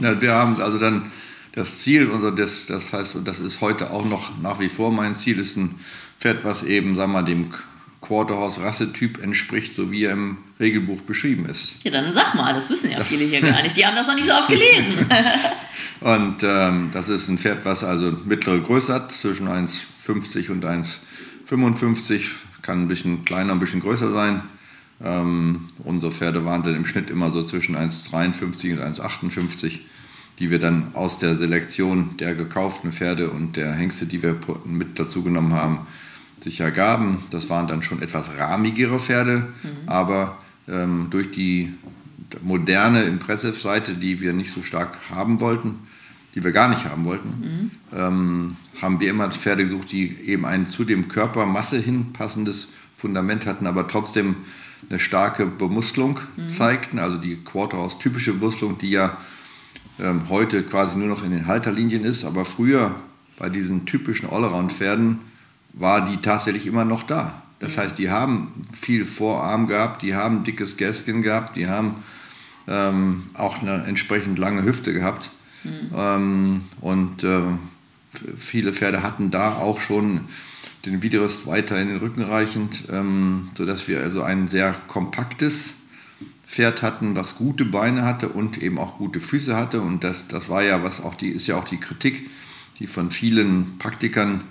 Ja, 0.00 0.18
wir 0.18 0.32
haben 0.32 0.62
also 0.62 0.78
dann, 0.78 1.12
das 1.52 1.80
Ziel, 1.80 2.08
unser, 2.08 2.32
das, 2.32 2.64
das 2.64 2.94
heißt, 2.94 3.16
und 3.16 3.28
das 3.28 3.38
ist 3.38 3.60
heute 3.60 3.90
auch 3.90 4.06
noch 4.06 4.38
nach 4.40 4.60
wie 4.60 4.70
vor 4.70 4.90
mein 4.90 5.14
Ziel, 5.14 5.38
ist 5.38 5.56
ein 5.58 5.74
Pferd, 6.18 6.42
was 6.42 6.62
eben, 6.62 6.94
sagen 6.94 7.12
wir 7.12 7.20
mal, 7.20 7.28
dem 7.28 7.52
Quarterhorse-Rassetyp 8.08 9.22
entspricht, 9.22 9.76
so 9.76 9.90
wie 9.90 10.04
er 10.04 10.12
im 10.12 10.38
Regelbuch 10.58 11.02
beschrieben 11.02 11.46
ist. 11.46 11.76
Ja, 11.84 11.90
dann 11.90 12.12
sag 12.14 12.34
mal, 12.34 12.54
das 12.54 12.70
wissen 12.70 12.90
ja 12.90 13.00
viele 13.00 13.26
hier 13.26 13.42
gar 13.42 13.62
nicht. 13.62 13.76
Die 13.76 13.86
haben 13.86 13.94
das 13.94 14.06
noch 14.06 14.14
nicht 14.14 14.26
so 14.26 14.32
oft 14.32 14.48
gelesen. 14.48 15.06
und 16.00 16.36
ähm, 16.42 16.90
das 16.92 17.10
ist 17.10 17.28
ein 17.28 17.38
Pferd, 17.38 17.64
was 17.64 17.84
also 17.84 18.16
mittlere 18.24 18.60
Größe 18.60 18.92
hat, 18.94 19.12
zwischen 19.12 19.46
1,50 19.46 20.50
und 20.50 20.64
1,55, 20.64 22.22
kann 22.62 22.82
ein 22.82 22.88
bisschen 22.88 23.26
kleiner, 23.26 23.52
ein 23.52 23.58
bisschen 23.58 23.80
größer 23.80 24.10
sein. 24.10 24.42
Ähm, 25.04 25.68
unsere 25.84 26.10
Pferde 26.10 26.44
waren 26.46 26.62
dann 26.62 26.74
im 26.74 26.86
Schnitt 26.86 27.10
immer 27.10 27.30
so 27.30 27.44
zwischen 27.44 27.76
1,53 27.76 28.72
und 28.72 28.98
1,58, 28.98 29.80
die 30.38 30.50
wir 30.50 30.58
dann 30.58 30.92
aus 30.94 31.18
der 31.18 31.36
Selektion 31.36 32.16
der 32.16 32.34
gekauften 32.34 32.90
Pferde 32.90 33.28
und 33.28 33.56
der 33.56 33.72
Hengste, 33.74 34.06
die 34.06 34.22
wir 34.22 34.36
mit 34.64 34.98
dazu 34.98 35.22
genommen 35.22 35.52
haben, 35.52 35.86
sich 36.42 36.60
ergaben. 36.60 37.22
Das 37.30 37.50
waren 37.50 37.66
dann 37.66 37.82
schon 37.82 38.02
etwas 38.02 38.26
rahmigere 38.36 38.98
Pferde, 38.98 39.46
mhm. 39.62 39.68
aber 39.86 40.38
ähm, 40.68 41.08
durch 41.10 41.30
die 41.30 41.72
moderne 42.42 43.04
Impressive-Seite, 43.04 43.94
die 43.94 44.20
wir 44.20 44.32
nicht 44.32 44.52
so 44.52 44.62
stark 44.62 44.98
haben 45.10 45.40
wollten, 45.40 45.76
die 46.34 46.44
wir 46.44 46.52
gar 46.52 46.68
nicht 46.68 46.84
haben 46.84 47.04
wollten, 47.04 47.28
mhm. 47.28 47.70
ähm, 47.96 48.48
haben 48.80 49.00
wir 49.00 49.10
immer 49.10 49.30
Pferde 49.30 49.64
gesucht, 49.64 49.92
die 49.92 50.16
eben 50.26 50.44
ein 50.44 50.70
zu 50.70 50.84
dem 50.84 51.08
Körpermasse 51.08 51.78
hin 51.78 52.12
passendes 52.12 52.68
Fundament 52.96 53.46
hatten, 53.46 53.66
aber 53.66 53.88
trotzdem 53.88 54.36
eine 54.88 54.98
starke 54.98 55.46
Bemuskelung 55.46 56.20
mhm. 56.36 56.48
zeigten, 56.48 56.98
also 56.98 57.16
die 57.16 57.36
Quarterhouse 57.36 57.98
typische 57.98 58.32
Bemuskelung, 58.32 58.78
die 58.78 58.90
ja 58.90 59.16
ähm, 60.00 60.28
heute 60.28 60.62
quasi 60.62 60.98
nur 60.98 61.08
noch 61.08 61.24
in 61.24 61.30
den 61.30 61.46
Halterlinien 61.46 62.04
ist, 62.04 62.24
aber 62.24 62.44
früher 62.44 62.94
bei 63.38 63.48
diesen 63.48 63.86
typischen 63.86 64.28
Allround-Pferden 64.28 65.18
war 65.78 66.04
die 66.04 66.18
tatsächlich 66.18 66.66
immer 66.66 66.84
noch 66.84 67.04
da. 67.04 67.42
Das 67.60 67.76
mhm. 67.76 67.80
heißt, 67.80 67.98
die 67.98 68.10
haben 68.10 68.52
viel 68.78 69.04
Vorarm 69.04 69.66
gehabt, 69.66 70.02
die 70.02 70.14
haben 70.14 70.44
dickes 70.44 70.76
Gaskin 70.76 71.22
gehabt, 71.22 71.56
die 71.56 71.68
haben 71.68 71.92
ähm, 72.66 73.24
auch 73.34 73.62
eine 73.62 73.84
entsprechend 73.84 74.38
lange 74.38 74.64
Hüfte 74.64 74.92
gehabt. 74.92 75.30
Mhm. 75.64 75.70
Ähm, 75.96 76.58
und 76.80 77.24
äh, 77.24 77.40
viele 78.36 78.72
Pferde 78.72 79.02
hatten 79.02 79.30
da 79.30 79.56
auch 79.56 79.80
schon 79.80 80.22
den 80.84 81.02
Widerrist 81.02 81.46
weiter 81.46 81.80
in 81.80 81.88
den 81.88 81.98
Rücken 81.98 82.22
reichend, 82.22 82.84
ähm, 82.90 83.50
sodass 83.54 83.88
wir 83.88 84.00
also 84.00 84.22
ein 84.22 84.48
sehr 84.48 84.74
kompaktes 84.86 85.74
Pferd 86.46 86.82
hatten, 86.82 87.14
was 87.14 87.36
gute 87.36 87.64
Beine 87.64 88.04
hatte 88.04 88.28
und 88.28 88.62
eben 88.62 88.78
auch 88.78 88.96
gute 88.96 89.20
Füße 89.20 89.56
hatte. 89.56 89.80
Und 89.82 90.04
das, 90.04 90.28
das 90.28 90.48
war 90.48 90.62
ja, 90.62 90.82
was 90.82 91.02
auch 91.02 91.14
die, 91.14 91.28
ist 91.28 91.46
ja 91.46 91.56
auch 91.56 91.68
die 91.68 91.78
Kritik, 91.78 92.30
die 92.78 92.86
von 92.86 93.10
vielen 93.10 93.78
Praktikern 93.78 94.42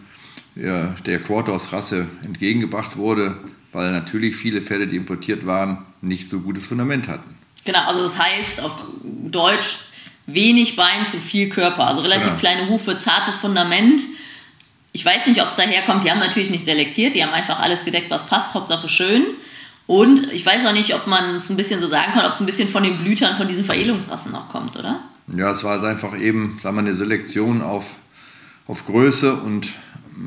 der 0.58 1.20
Quartos-Rasse 1.20 2.08
entgegengebracht 2.24 2.98
wurde, 2.98 3.38
weil 3.74 3.92
natürlich 3.92 4.36
viele 4.36 4.62
Pferde, 4.62 4.88
die 4.88 4.96
importiert 4.96 5.46
waren, 5.46 5.86
nicht 6.02 6.30
so 6.30 6.40
gutes 6.40 6.66
Fundament 6.66 7.08
hatten. 7.08 7.36
Genau, 7.66 7.86
also 7.86 8.04
das 8.04 8.18
heißt 8.18 8.62
auf 8.62 8.76
Deutsch 9.04 9.80
wenig 10.26 10.76
Bein 10.76 11.06
zu 11.06 11.18
viel 11.18 11.50
Körper, 11.50 11.88
also 11.88 12.02
relativ 12.02 12.28
genau. 12.28 12.38
kleine 12.38 12.70
Hufe, 12.70 12.98
zartes 12.98 13.38
Fundament. 13.38 14.02
Ich 14.94 15.06
weiß 15.06 15.28
nicht, 15.28 15.42
ob 15.42 15.50
es 15.50 15.56
daherkommt, 15.56 16.04
die 16.04 16.12
haben 16.12 16.20
natürlich 16.20 16.50
nicht 16.50 16.66
selektiert, 16.66 17.14
die 17.14 17.24
haben 17.24 17.34
einfach 17.34 17.60
alles 17.60 17.86
gedeckt, 17.86 18.10
was 18.10 18.26
passt, 18.26 18.54
Hauptsache 18.54 18.90
schön. 18.90 19.26
Und 19.86 20.32
ich 20.34 20.46
weiß 20.46 20.66
auch 20.66 20.74
nicht, 20.74 20.96
ob 20.96 21.08
man 21.08 21.36
es 21.36 21.50
ein 21.50 21.56
bisschen 21.56 21.80
so 21.80 21.88
sagen 21.88 22.12
kann, 22.14 22.26
ob 22.26 22.34
es 22.34 22.40
ein 22.42 22.46
bisschen 22.46 22.68
von 22.68 22.84
den 22.84 22.98
Blütern 22.98 23.36
von 23.36 23.48
diesen 23.48 23.64
Veredelungsrassen 23.64 24.34
noch 24.34 24.50
kommt, 24.50 24.76
oder? 24.76 25.02
Ja, 25.34 25.52
es 25.52 25.64
war 25.64 25.82
einfach 25.84 26.18
eben, 26.18 26.60
sagen 26.62 26.76
wir, 26.76 26.82
eine 26.82 26.94
Selektion 26.94 27.62
auf, 27.62 27.96
auf 28.68 28.86
Größe 28.86 29.34
und 29.34 29.68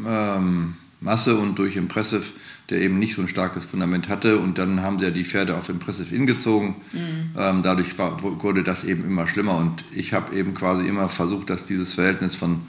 ähm, 0.07 0.75
Masse 1.01 1.37
und 1.37 1.59
durch 1.59 1.77
Impressive, 1.77 2.25
der 2.69 2.81
eben 2.81 2.99
nicht 2.99 3.15
so 3.15 3.23
ein 3.23 3.29
starkes 3.29 3.65
Fundament 3.65 4.09
hatte. 4.09 4.39
Und 4.39 4.59
dann 4.59 4.83
haben 4.83 4.99
sie 4.99 5.07
ja 5.07 5.11
die 5.11 5.25
Pferde 5.25 5.57
auf 5.57 5.69
Impressive 5.69 6.15
hingezogen. 6.15 6.77
Mhm. 6.93 7.31
Ähm, 7.37 7.63
dadurch 7.63 7.99
war, 7.99 8.23
wurde 8.23 8.63
das 8.63 8.85
eben 8.85 9.05
immer 9.05 9.27
schlimmer. 9.27 9.57
Und 9.57 9.85
ich 9.93 10.13
habe 10.13 10.35
eben 10.37 10.55
quasi 10.55 10.87
immer 10.87 11.09
versucht, 11.09 11.51
dass 11.51 11.65
dieses 11.65 11.95
Verhältnis 11.95 12.37
von, 12.37 12.63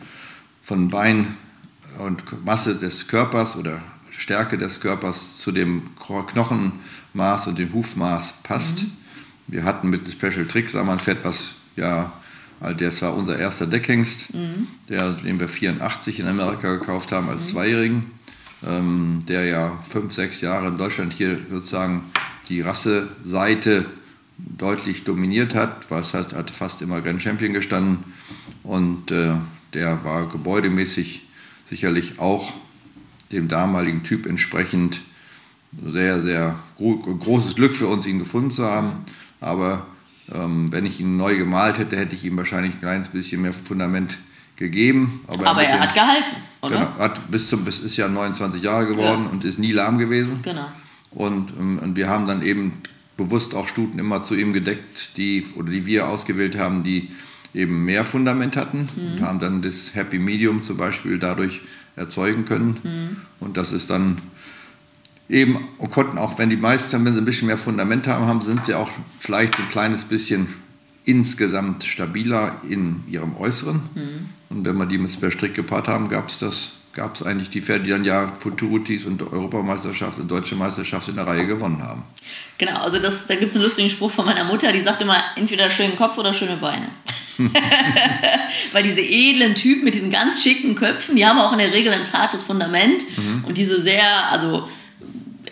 von 0.64 0.90
Bein 0.90 1.28
und 2.00 2.46
Masse 2.46 2.76
des 2.76 3.08
Körpers 3.08 3.58
oder 3.58 3.82
Stärke 4.12 4.58
des 4.58 4.80
Körpers 4.80 5.38
zu 5.38 5.52
dem 5.52 5.82
Knochenmaß 5.98 7.48
und 7.48 7.60
dem 7.60 7.74
Hufmaß 7.74 8.44
passt. 8.44 8.84
Mhm. 8.84 8.92
Wir 9.48 9.64
hatten 9.66 9.90
mit 9.90 10.10
Special 10.10 10.46
Tricks 10.46 10.76
einmal 10.76 10.96
ein 10.96 11.00
Pferd, 11.00 11.20
was 11.24 11.56
ja 11.76 12.14
der 12.62 13.02
war 13.02 13.16
unser 13.16 13.40
erster 13.40 13.66
Deckhengst, 13.66 14.34
mhm. 14.34 14.68
der, 14.90 15.14
den 15.14 15.40
wir 15.40 15.48
84 15.48 16.20
in 16.20 16.28
Amerika 16.28 16.74
gekauft 16.74 17.12
haben 17.12 17.30
als 17.30 17.48
mhm. 17.48 17.52
Zweijährigen, 17.54 18.04
ähm, 18.66 19.20
der 19.28 19.46
ja 19.46 19.80
fünf, 19.90 20.14
sechs 20.14 20.42
Jahre 20.42 20.68
in 20.68 20.78
Deutschland 20.78 21.14
hier 21.14 21.40
sozusagen 21.50 22.04
die 22.50 22.62
Rasseseite 22.62 23.86
deutlich 24.38 25.04
dominiert 25.04 25.56
hat, 25.56 25.90
was 25.90 26.14
hat, 26.14 26.34
hat 26.34 26.50
fast 26.50 26.82
immer 26.82 27.02
Grand 27.02 27.22
Champion 27.22 27.54
gestanden 27.54 28.00
und 28.64 29.12
äh, 29.12 29.34
der 29.74 30.04
war 30.04 30.28
gebäudemäßig 30.28 31.28
sicherlich 31.66 32.20
auch 32.20 32.54
dem 33.32 33.48
damaligen 33.48 34.04
Typ 34.04 34.26
entsprechend 34.26 35.02
sehr, 35.86 36.20
sehr 36.20 36.60
gro 36.78 36.98
großes 36.98 37.56
Glück 37.56 37.74
für 37.74 37.88
uns, 37.88 38.06
ihn 38.06 38.20
gefunden 38.20 38.52
zu 38.52 38.66
haben. 38.66 39.06
Aber 39.40 39.88
ähm, 40.34 40.72
wenn 40.72 40.86
ich 40.86 41.00
ihn 41.00 41.18
neu 41.18 41.38
gemalt 41.38 41.78
hätte, 41.78 41.98
hätte 41.98 42.16
ich 42.16 42.24
ihm 42.26 42.38
wahrscheinlich 42.38 42.74
ein 42.74 42.80
kleines 42.80 43.10
bisschen 43.10 43.42
mehr 43.42 43.54
Fundament 43.54 44.18
gegeben. 44.56 45.22
Aber, 45.28 45.48
aber 45.48 45.64
er, 45.64 45.80
hat 45.80 45.94
gehalten, 45.94 46.36
oder? 46.62 46.76
Genau, 46.76 46.98
hat 46.98 47.32
bis 47.32 47.50
zum 47.50 47.66
bis 47.66 47.80
ist 47.80 47.98
ja 47.98 48.08
29 48.08 48.62
Jahre 48.62 48.88
geworden 48.88 49.26
ja. 49.26 49.32
und 49.32 49.44
ist 49.44 49.60
nie 49.60 49.72
lahm 49.72 49.98
gewesen. 49.98 50.40
Genau. 50.42 50.72
Und, 51.12 51.52
ähm, 51.60 51.80
und 51.80 51.96
wir 51.96 52.08
haben 52.08 52.28
dann 52.28 52.42
eben 52.42 52.74
bewusst 53.18 53.54
auch 53.54 53.68
Stuten 53.68 54.00
immer 54.00 54.24
zu 54.24 54.36
ihm 54.36 54.54
gedeckt, 54.54 55.18
die 55.18 55.46
oder 55.56 55.70
die 55.70 55.86
wir 55.86 56.08
ausgewählt 56.08 56.58
haben, 56.58 56.84
die 56.84 57.10
eben 57.54 57.84
mehr 57.84 58.06
Fundament 58.06 58.56
hatten 58.56 58.90
mhm. 58.96 59.14
und 59.14 59.22
haben 59.22 59.40
dann 59.40 59.62
das 59.62 59.94
Happy 59.94 60.20
Medium 60.20 60.62
zum 60.62 60.78
Beispiel 60.78 61.20
dadurch 61.20 61.62
erzeugen 61.96 62.46
können. 62.46 62.78
Mhm. 62.84 63.18
Und 63.40 63.58
das 63.58 63.74
ist 63.74 63.90
dann 63.90 64.18
eben 65.32 65.68
und 65.78 65.92
konnten 65.92 66.18
auch, 66.18 66.38
wenn 66.38 66.50
die 66.50 66.58
meisten, 66.58 67.04
wenn 67.06 67.14
sie 67.14 67.22
ein 67.22 67.26
bisschen 67.26 67.48
mehr 67.48 67.58
Fundament 67.58 68.08
haben, 68.08 68.26
haben, 68.26 68.42
sind 68.42 68.66
sie 68.66 68.76
auch 68.76 68.90
vielleicht 69.20 69.58
ein 69.58 69.70
kleines 69.70 70.06
bisschen 70.06 70.48
insgesamt 71.06 71.84
stabiler 71.84 72.58
in 72.70 73.04
ihrem 73.10 73.36
Äußeren. 73.38 73.82
Mhm. 73.96 74.30
Und 74.50 74.66
wenn 74.66 74.78
wir 74.78 74.86
die 74.86 74.98
mit 74.98 75.12
Strick 75.12 75.56
gepaart 75.56 75.88
haben, 75.88 76.10
gab 76.10 76.30
es 76.30 76.40
das 76.40 76.74
gab 76.94 77.16
es 77.16 77.24
eigentlich 77.24 77.50
die 77.50 77.62
Pferde, 77.62 77.86
die 77.86 77.90
dann 77.92 78.04
ja 78.04 78.34
Futurities 78.40 79.06
und 79.06 79.22
Europameisterschaft 79.22 80.20
und 80.20 80.30
Deutsche 80.30 80.56
Meisterschaft 80.56 81.08
in 81.08 81.16
der 81.16 81.26
Reihe 81.26 81.48
gewonnen 81.48 81.82
haben. 81.82 82.04
Genau, 82.58 82.82
also 82.82 83.00
das, 83.00 83.28
da 83.28 83.36
gibt 83.36 83.50
es 83.50 83.56
einen 83.56 83.64
lustigen 83.64 83.90
Spruch 83.90 84.12
von 84.12 84.26
meiner 84.26 84.44
Mutter, 84.44 84.72
die 84.72 84.82
sagt 84.82 85.02
immer, 85.02 85.18
entweder 85.36 85.70
schönen 85.70 85.96
Kopf 85.96 86.18
oder 86.18 86.34
schöne 86.34 86.58
Beine. 86.58 86.90
Weil 88.74 88.84
diese 88.84 89.02
edlen 89.02 89.56
Typen 89.56 89.86
mit 89.86 89.96
diesen 89.96 90.12
ganz 90.12 90.44
schicken 90.44 90.76
Köpfen, 90.76 91.16
die 91.16 91.26
haben 91.26 91.40
auch 91.40 91.54
in 91.54 91.60
der 91.60 91.74
Regel 91.74 91.94
ein 91.94 92.06
zartes 92.06 92.44
Fundament 92.44 93.04
mhm. 93.18 93.46
und 93.46 93.58
diese 93.58 93.82
sehr, 93.82 94.30
also 94.30 94.68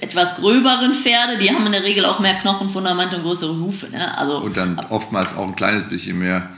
etwas 0.01 0.35
gröberen 0.35 0.93
Pferde, 0.93 1.38
die 1.38 1.51
haben 1.51 1.65
in 1.65 1.71
der 1.71 1.83
Regel 1.83 2.05
auch 2.05 2.19
mehr 2.19 2.35
Knochenfundament 2.35 3.13
und 3.13 3.23
größere 3.23 3.55
Hufe. 3.57 3.89
Ne? 3.89 4.17
Also, 4.17 4.38
und 4.39 4.55
dann 4.55 4.79
oftmals 4.89 5.35
auch 5.35 5.47
ein 5.47 5.55
kleines 5.55 5.88
bisschen 5.89 6.19
mehr 6.19 6.49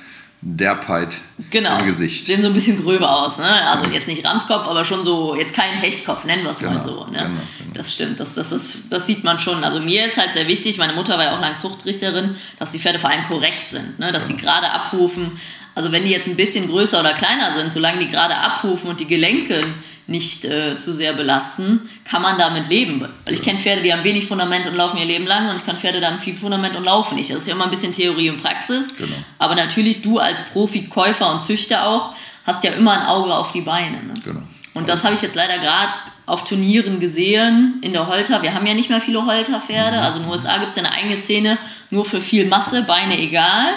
Derbheit 0.44 1.18
genau, 1.52 1.78
im 1.80 1.86
Gesicht. 1.86 2.26
Sehen 2.26 2.42
so 2.42 2.48
ein 2.48 2.54
bisschen 2.54 2.82
gröber 2.82 3.12
aus. 3.12 3.38
Ne? 3.38 3.46
Also 3.46 3.88
jetzt 3.92 4.08
nicht 4.08 4.26
Ramskopf, 4.26 4.68
aber 4.68 4.84
schon 4.84 5.04
so, 5.04 5.36
jetzt 5.36 5.54
kein 5.54 5.74
Hechtkopf, 5.74 6.26
nennen 6.26 6.44
wir 6.44 6.52
es 6.52 6.58
genau, 6.58 6.72
mal 6.72 6.84
so. 6.84 7.06
Ne? 7.06 7.12
Genau, 7.12 7.24
genau. 7.24 7.40
Das 7.76 7.94
stimmt, 7.94 8.20
das, 8.20 8.34
das, 8.34 8.52
ist, 8.52 8.78
das 8.90 9.06
sieht 9.06 9.24
man 9.24 9.40
schon. 9.40 9.64
Also 9.64 9.80
mir 9.80 10.08
ist 10.08 10.18
halt 10.18 10.34
sehr 10.34 10.48
wichtig, 10.48 10.80
meine 10.80 10.94
Mutter 10.94 11.18
war 11.20 11.26
ja 11.26 11.36
auch 11.36 11.42
lang 11.42 11.58
Zuchtrichterin, 11.58 12.36
dass 12.58 12.72
die 12.72 12.80
Pferde 12.80 12.98
vor 12.98 13.12
allem 13.12 13.24
korrekt 13.26 13.70
sind, 13.70 14.00
ne? 14.00 14.12
dass 14.12 14.26
sie 14.26 14.34
genau. 14.34 14.46
gerade 14.46 14.72
abrufen. 14.72 15.40
Also 15.76 15.92
wenn 15.92 16.06
die 16.06 16.12
jetzt 16.12 16.28
ein 16.28 16.36
bisschen 16.36 16.68
größer 16.68 17.00
oder 17.00 17.14
kleiner 17.14 17.56
sind, 17.56 17.72
solange 17.72 18.00
die 18.00 18.08
gerade 18.08 18.36
abrufen 18.36 18.90
und 18.90 19.00
die 19.00 19.08
Gelenke 19.08 19.62
nicht 20.08 20.46
äh, 20.46 20.76
zu 20.76 20.94
sehr 20.94 21.14
belasten, 21.14 21.90
kann 22.04 22.22
man 22.22 22.38
damit 22.38 22.68
leben. 22.68 23.08
Weil 23.26 23.34
ich 23.34 23.42
kenne 23.42 23.60
Pferde, 23.60 23.82
die 23.82 23.94
haben 23.94 24.04
wenig 24.04 24.28
Fundament 24.28 24.68
und 24.68 24.76
laufen 24.76 24.98
ihr 24.98 25.06
Leben 25.06 25.26
lang 25.26 25.50
und 25.50 25.58
ich 25.58 25.66
kann 25.66 25.78
Pferde, 25.78 26.00
die 26.00 26.06
haben 26.06 26.20
viel 26.20 26.36
Fundament 26.36 26.76
und 26.76 26.84
laufen 26.84 27.16
nicht. 27.16 27.30
Das 27.30 27.38
ist 27.38 27.48
ja 27.48 27.54
immer 27.54 27.66
ein 27.66 27.70
bisschen 27.70 27.94
Theorie 27.94 28.30
und 28.30 28.42
Praxis. 28.42 28.96
Genau. 28.98 29.16
Aber 29.40 29.56
natürlich, 29.56 30.02
du 30.02 30.20
als 30.20 30.42
Profi-Käufer 30.42 31.32
und 31.32 31.42
Züchter 31.42 31.88
auch, 31.88 32.14
hast 32.46 32.64
ja 32.64 32.72
immer 32.72 33.00
ein 33.00 33.06
Auge 33.06 33.34
auf 33.34 33.52
die 33.52 33.62
Beine. 33.62 33.98
Ne? 34.04 34.14
Genau. 34.24 34.42
Und 34.74 34.88
das 34.88 35.04
habe 35.04 35.14
ich 35.14 35.22
jetzt 35.22 35.36
leider 35.36 35.58
gerade 35.58 35.94
auf 36.26 36.44
Turnieren 36.44 37.00
gesehen 37.00 37.80
in 37.82 37.94
der 37.94 38.08
Holter. 38.08 38.42
Wir 38.42 38.54
haben 38.54 38.66
ja 38.66 38.74
nicht 38.74 38.90
mehr 38.90 39.02
viele 39.02 39.26
Holterpferde. 39.26 39.98
Mhm. 39.98 40.04
Also 40.04 40.18
in 40.18 40.24
den 40.24 40.32
USA 40.32 40.58
gibt 40.58 40.70
es 40.70 40.78
ja 40.78 40.84
eine 40.84 40.94
eigene 40.94 41.18
Szene 41.18 41.58
nur 41.90 42.06
für 42.06 42.22
viel 42.22 42.46
Masse, 42.46 42.84
Beine 42.84 43.20
egal. 43.20 43.74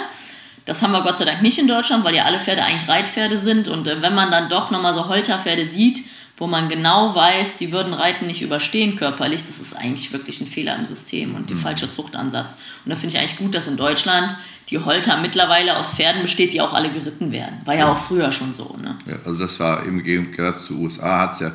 Das 0.63 0.81
haben 0.81 0.93
wir 0.93 1.01
Gott 1.01 1.17
sei 1.17 1.25
Dank 1.25 1.41
nicht 1.41 1.59
in 1.59 1.67
Deutschland, 1.67 2.03
weil 2.03 2.15
ja 2.15 2.23
alle 2.23 2.39
Pferde 2.39 2.63
eigentlich 2.63 2.89
Reitpferde 2.89 3.37
sind. 3.37 3.67
Und 3.67 3.87
äh, 3.87 4.01
wenn 4.01 4.15
man 4.15 4.31
dann 4.31 4.49
doch 4.49 4.71
nochmal 4.71 4.93
so 4.93 5.07
Holterpferde 5.07 5.67
sieht, 5.67 5.99
wo 6.37 6.47
man 6.47 6.67
genau 6.67 7.15
weiß, 7.15 7.57
die 7.57 7.71
würden 7.71 7.93
Reiten 7.93 8.27
nicht 8.27 8.41
überstehen 8.41 8.97
körperlich, 8.97 9.45
das 9.47 9.59
ist 9.59 9.73
eigentlich 9.73 10.11
wirklich 10.11 10.41
ein 10.41 10.47
Fehler 10.47 10.77
im 10.77 10.85
System 10.85 11.35
und 11.35 11.49
ein 11.49 11.55
mhm. 11.55 11.61
falscher 11.61 11.89
Zuchtansatz. 11.89 12.57
Und 12.83 12.89
da 12.91 12.95
finde 12.95 13.15
ich 13.15 13.19
eigentlich 13.19 13.37
gut, 13.37 13.55
dass 13.55 13.67
in 13.67 13.77
Deutschland 13.77 14.35
die 14.69 14.79
Holter 14.79 15.17
mittlerweile 15.21 15.77
aus 15.77 15.93
Pferden 15.93 16.23
besteht, 16.23 16.53
die 16.53 16.59
auch 16.59 16.73
alle 16.73 16.89
geritten 16.89 17.31
werden. 17.31 17.55
War 17.63 17.75
ja, 17.75 17.81
ja 17.81 17.91
auch 17.91 17.97
früher 17.97 18.31
schon 18.31 18.53
so. 18.53 18.75
Ne? 18.81 18.97
Ja, 19.05 19.15
also 19.25 19.39
das 19.39 19.59
war 19.59 19.85
im 19.85 20.03
Gegensatz 20.03 20.65
zu 20.65 20.79
USA, 20.79 21.19
hat 21.19 21.33
es 21.33 21.39
ja 21.39 21.51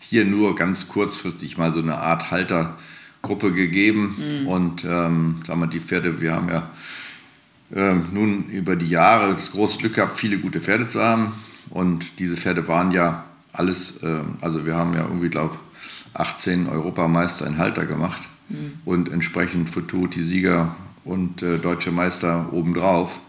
hier 0.00 0.24
nur 0.24 0.56
ganz 0.56 0.88
kurzfristig 0.88 1.56
mal 1.56 1.72
so 1.72 1.78
eine 1.78 1.96
Art 1.98 2.32
Haltergruppe 2.32 3.52
gegeben. 3.52 4.42
Mhm. 4.42 4.48
Und 4.48 4.84
ähm, 4.84 5.42
sagen 5.46 5.60
wir, 5.60 5.68
die 5.68 5.80
Pferde, 5.80 6.20
wir 6.20 6.32
haben 6.32 6.48
ja 6.48 6.70
ähm, 7.72 8.08
nun 8.12 8.46
über 8.48 8.74
die 8.74 8.88
Jahre 8.88 9.34
das 9.34 9.52
große 9.52 9.78
Glück 9.78 9.94
gehabt, 9.94 10.18
viele 10.18 10.38
gute 10.38 10.60
Pferde 10.60 10.88
zu 10.88 11.00
haben. 11.00 11.34
Und 11.70 12.18
diese 12.18 12.36
Pferde 12.36 12.66
waren 12.66 12.90
ja 12.90 13.24
alles, 13.54 14.02
äh, 14.02 14.20
also 14.40 14.66
wir 14.66 14.74
haben 14.76 14.92
ja 14.94 15.02
irgendwie, 15.02 15.30
glaube 15.30 15.54
ich, 15.54 16.20
18 16.20 16.68
Europameister 16.68 17.46
in 17.46 17.58
Halter 17.58 17.86
gemacht 17.86 18.20
mhm. 18.48 18.74
und 18.84 19.10
entsprechend 19.10 19.70
Fututi-Sieger 19.70 20.74
und 21.04 21.42
äh, 21.42 21.58
deutsche 21.58 21.90
Meister 21.90 22.52
obendrauf. 22.52 23.20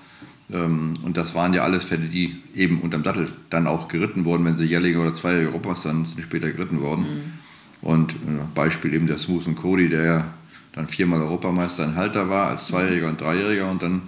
Ähm, 0.52 0.96
und 1.04 1.18
das 1.18 1.34
waren 1.36 1.54
ja 1.54 1.64
alles 1.64 1.86
Pferde, 1.86 2.08
die 2.08 2.36
eben 2.54 2.82
unterm 2.82 3.04
Sattel 3.04 3.32
dann 3.50 3.68
auch 3.68 3.88
geritten 3.88 4.26
wurden, 4.26 4.46
wenn 4.46 4.58
sie 4.58 4.66
jährliche 4.66 5.00
oder 5.00 5.14
zweijährige 5.14 5.50
Europameister 5.50 5.90
dann 5.90 6.06
sind 6.06 6.22
später 6.22 6.52
geritten 6.52 6.82
worden. 6.82 7.02
Mhm. 7.02 7.88
Und 7.88 8.14
äh, 8.14 8.16
Beispiel 8.54 8.94
eben 8.94 9.08
der 9.08 9.18
Smooth 9.18 9.56
Cody, 9.56 9.90
der 9.90 10.04
ja 10.04 10.28
dann 10.74 10.88
viermal 10.88 11.22
Europameister 11.22 11.86
in 11.86 11.96
Halter 11.96 12.30
war, 12.30 12.50
als 12.50 12.68
Zweijähriger 12.68 13.08
und 13.08 13.22
Dreijähriger 13.22 13.70
und 13.70 13.82
dann 13.82 14.02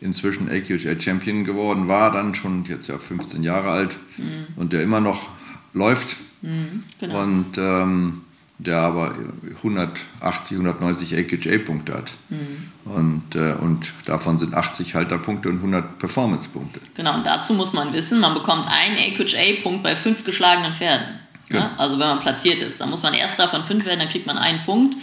inzwischen 0.00 0.48
AQHA 0.50 1.00
Champion 1.00 1.44
geworden 1.44 1.88
war, 1.88 2.12
dann 2.12 2.34
schon 2.34 2.64
jetzt 2.64 2.88
ja 2.88 2.98
15 2.98 3.42
Jahre 3.42 3.70
alt 3.70 3.96
mhm. 4.18 4.46
und 4.56 4.72
der 4.72 4.82
immer 4.82 5.00
noch 5.00 5.28
läuft. 5.72 6.16
Mhm, 6.42 6.84
genau. 7.00 7.22
Und 7.22 7.58
ähm, 7.58 8.22
der 8.58 8.78
aber 8.78 9.14
180, 9.56 10.58
190 10.58 11.16
AQHA-Punkte 11.16 11.94
hat. 11.94 12.10
Mhm. 12.28 12.70
Und, 12.84 13.34
äh, 13.34 13.54
und 13.54 13.92
davon 14.04 14.38
sind 14.38 14.54
80 14.54 14.94
Halterpunkte 14.94 15.48
und 15.48 15.56
100 15.56 15.98
Performance-Punkte. 15.98 16.80
Genau, 16.94 17.14
und 17.14 17.24
dazu 17.24 17.54
muss 17.54 17.72
man 17.72 17.92
wissen, 17.92 18.20
man 18.20 18.34
bekommt 18.34 18.66
einen 18.68 18.96
AQHA-Punkt 18.98 19.82
bei 19.82 19.96
fünf 19.96 20.24
geschlagenen 20.24 20.74
Pferden. 20.74 21.20
Genau. 21.48 21.60
Ja? 21.60 21.70
Also 21.76 21.98
wenn 21.98 22.06
man 22.06 22.20
platziert 22.20 22.60
ist, 22.60 22.80
dann 22.80 22.90
muss 22.90 23.02
man 23.02 23.14
erst 23.14 23.38
davon 23.38 23.64
fünf 23.64 23.84
werden, 23.84 24.00
dann 24.00 24.08
kriegt 24.08 24.26
man 24.26 24.38
einen 24.38 24.64
Punkt 24.64 24.96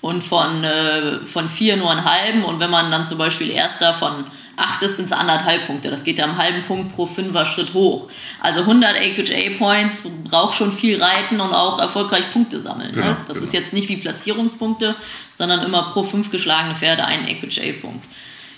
und 0.00 0.22
von, 0.22 0.64
äh, 0.64 1.20
von 1.24 1.48
vier 1.48 1.76
nur 1.76 1.90
einen 1.90 2.04
halben. 2.04 2.44
Und 2.44 2.60
wenn 2.60 2.70
man 2.70 2.90
dann 2.90 3.04
zum 3.04 3.18
Beispiel 3.18 3.50
erster 3.50 3.94
von 3.94 4.24
acht 4.56 4.82
ist, 4.82 4.96
sind 4.96 5.06
es 5.06 5.12
anderthalb 5.12 5.66
Punkte. 5.66 5.90
Das 5.90 6.04
geht 6.04 6.18
ja 6.18 6.24
am 6.24 6.36
halben 6.36 6.62
Punkt 6.62 6.94
pro 6.94 7.06
Fünfer 7.06 7.46
Schritt 7.46 7.74
hoch. 7.74 8.08
Also 8.40 8.60
100 8.60 8.96
AQHA 8.96 9.58
Points 9.58 10.02
braucht 10.24 10.54
schon 10.54 10.72
viel 10.72 11.02
Reiten 11.02 11.40
und 11.40 11.52
auch 11.52 11.78
erfolgreich 11.78 12.30
Punkte 12.30 12.60
sammeln. 12.60 12.90
Ne? 12.90 12.96
Genau, 12.96 13.06
ne? 13.08 13.16
Das 13.26 13.36
genau. 13.38 13.46
ist 13.46 13.54
jetzt 13.54 13.72
nicht 13.72 13.88
wie 13.88 13.96
Platzierungspunkte, 13.96 14.94
sondern 15.34 15.62
immer 15.62 15.90
pro 15.92 16.02
fünf 16.02 16.30
geschlagene 16.30 16.74
Pferde 16.74 17.04
einen 17.04 17.26
AQHA 17.26 17.80
Punkt. 17.80 18.04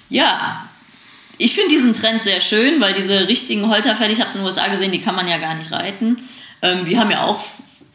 Ja, 0.08 0.66
ich 1.38 1.54
finde 1.54 1.70
diesen 1.70 1.92
Trend 1.92 2.22
sehr 2.22 2.40
schön, 2.40 2.80
weil 2.80 2.94
diese 2.94 3.28
richtigen 3.28 3.68
Holterpferde, 3.68 4.12
ich 4.12 4.20
habe 4.20 4.28
es 4.28 4.34
in 4.34 4.40
den 4.40 4.46
USA 4.46 4.68
gesehen, 4.68 4.92
die 4.92 5.00
kann 5.00 5.14
man 5.14 5.28
ja 5.28 5.38
gar 5.38 5.54
nicht 5.54 5.70
reiten. 5.70 6.18
Ähm, 6.62 6.86
wir 6.86 6.98
haben 6.98 7.10
ja 7.10 7.24
auch 7.24 7.40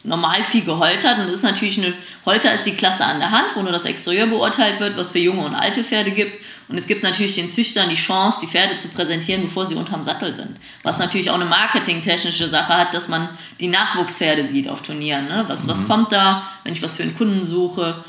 normal 0.04 0.42
viel 0.42 0.64
geholtert 0.64 1.18
und 1.18 1.26
das 1.26 1.36
ist 1.36 1.44
natürlich 1.44 1.78
eine, 1.78 1.94
Holter 2.26 2.52
ist 2.54 2.64
die 2.64 2.74
Klasse 2.74 3.04
an 3.04 3.20
der 3.20 3.30
Hand, 3.30 3.54
wo 3.54 3.62
nur 3.62 3.72
das 3.72 3.84
Exterieur 3.84 4.26
beurteilt 4.26 4.80
wird, 4.80 4.96
was 4.96 5.12
für 5.12 5.20
junge 5.20 5.44
und 5.44 5.54
alte 5.54 5.84
Pferde 5.84 6.10
gibt. 6.10 6.40
Und 6.68 6.78
es 6.78 6.86
gibt 6.86 7.02
natürlich 7.02 7.34
den 7.36 7.48
Züchtern 7.48 7.88
die 7.88 7.96
Chance, 7.96 8.38
die 8.42 8.46
Pferde 8.46 8.76
zu 8.76 8.88
präsentieren, 8.88 9.42
bevor 9.42 9.66
sie 9.66 9.74
unterm 9.74 10.04
Sattel 10.04 10.32
sind. 10.32 10.56
Was 10.82 10.98
natürlich 10.98 11.30
auch 11.30 11.36
eine 11.36 11.44
marketingtechnische 11.44 12.48
Sache 12.48 12.76
hat, 12.76 12.94
dass 12.94 13.08
man 13.08 13.28
die 13.60 13.68
Nachwuchspferde 13.68 14.44
sieht 14.44 14.68
auf 14.68 14.82
Turnieren. 14.82 15.26
Ne? 15.26 15.44
Was, 15.48 15.64
mhm. 15.64 15.68
was 15.68 15.86
kommt 15.86 16.12
da, 16.12 16.42
wenn 16.64 16.72
ich 16.72 16.82
was 16.82 16.96
für 16.96 17.02
einen 17.02 17.16
Kunden 17.16 17.44
suche? 17.44 18.02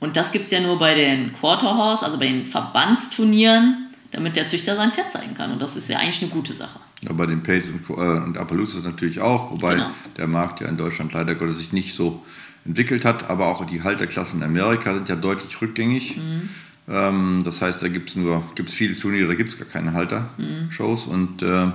Und 0.00 0.16
das 0.16 0.32
gibt 0.32 0.46
es 0.46 0.50
ja 0.50 0.60
nur 0.60 0.78
bei 0.78 0.94
den 0.94 1.32
Quarterhorse, 1.32 2.04
also 2.04 2.18
bei 2.18 2.26
den 2.26 2.46
Verbandsturnieren, 2.46 3.83
damit 4.14 4.36
der 4.36 4.46
Züchter 4.46 4.76
sein 4.76 4.92
Pferd 4.92 5.10
zeigen 5.12 5.34
kann. 5.34 5.52
Und 5.52 5.60
das 5.60 5.76
ist 5.76 5.88
ja 5.88 5.98
eigentlich 5.98 6.22
eine 6.22 6.30
gute 6.30 6.52
Sache. 6.52 6.78
Ja, 7.02 7.12
bei 7.12 7.26
den 7.26 7.42
Pates 7.42 7.68
und, 7.68 7.90
äh, 7.90 8.00
und 8.00 8.38
Appaloosas 8.38 8.84
natürlich 8.84 9.20
auch, 9.20 9.50
wobei 9.50 9.74
genau. 9.74 9.90
der 10.16 10.26
Markt 10.26 10.60
ja 10.60 10.68
in 10.68 10.76
Deutschland 10.76 11.12
leider 11.12 11.34
Gottes 11.34 11.58
sich 11.58 11.72
nicht 11.72 11.94
so 11.94 12.24
entwickelt 12.64 13.04
hat. 13.04 13.28
Aber 13.28 13.48
auch 13.48 13.64
die 13.66 13.82
Halterklassen 13.82 14.40
in 14.40 14.46
Amerika 14.46 14.94
sind 14.94 15.08
ja 15.08 15.16
deutlich 15.16 15.60
rückgängig. 15.60 16.16
Mhm. 16.16 16.48
Ähm, 16.88 17.42
das 17.44 17.60
heißt, 17.60 17.82
da 17.82 17.88
gibt 17.88 18.10
es 18.10 18.16
nur 18.16 18.44
gibt's 18.54 18.74
viele 18.74 18.96
Turniere, 18.96 19.28
da 19.28 19.34
gibt 19.34 19.50
es 19.50 19.58
gar 19.58 19.68
keine 19.68 19.92
Halter-Shows. 19.92 21.06
Mhm. 21.06 21.12
Und, 21.12 21.42
äh, 21.42 21.66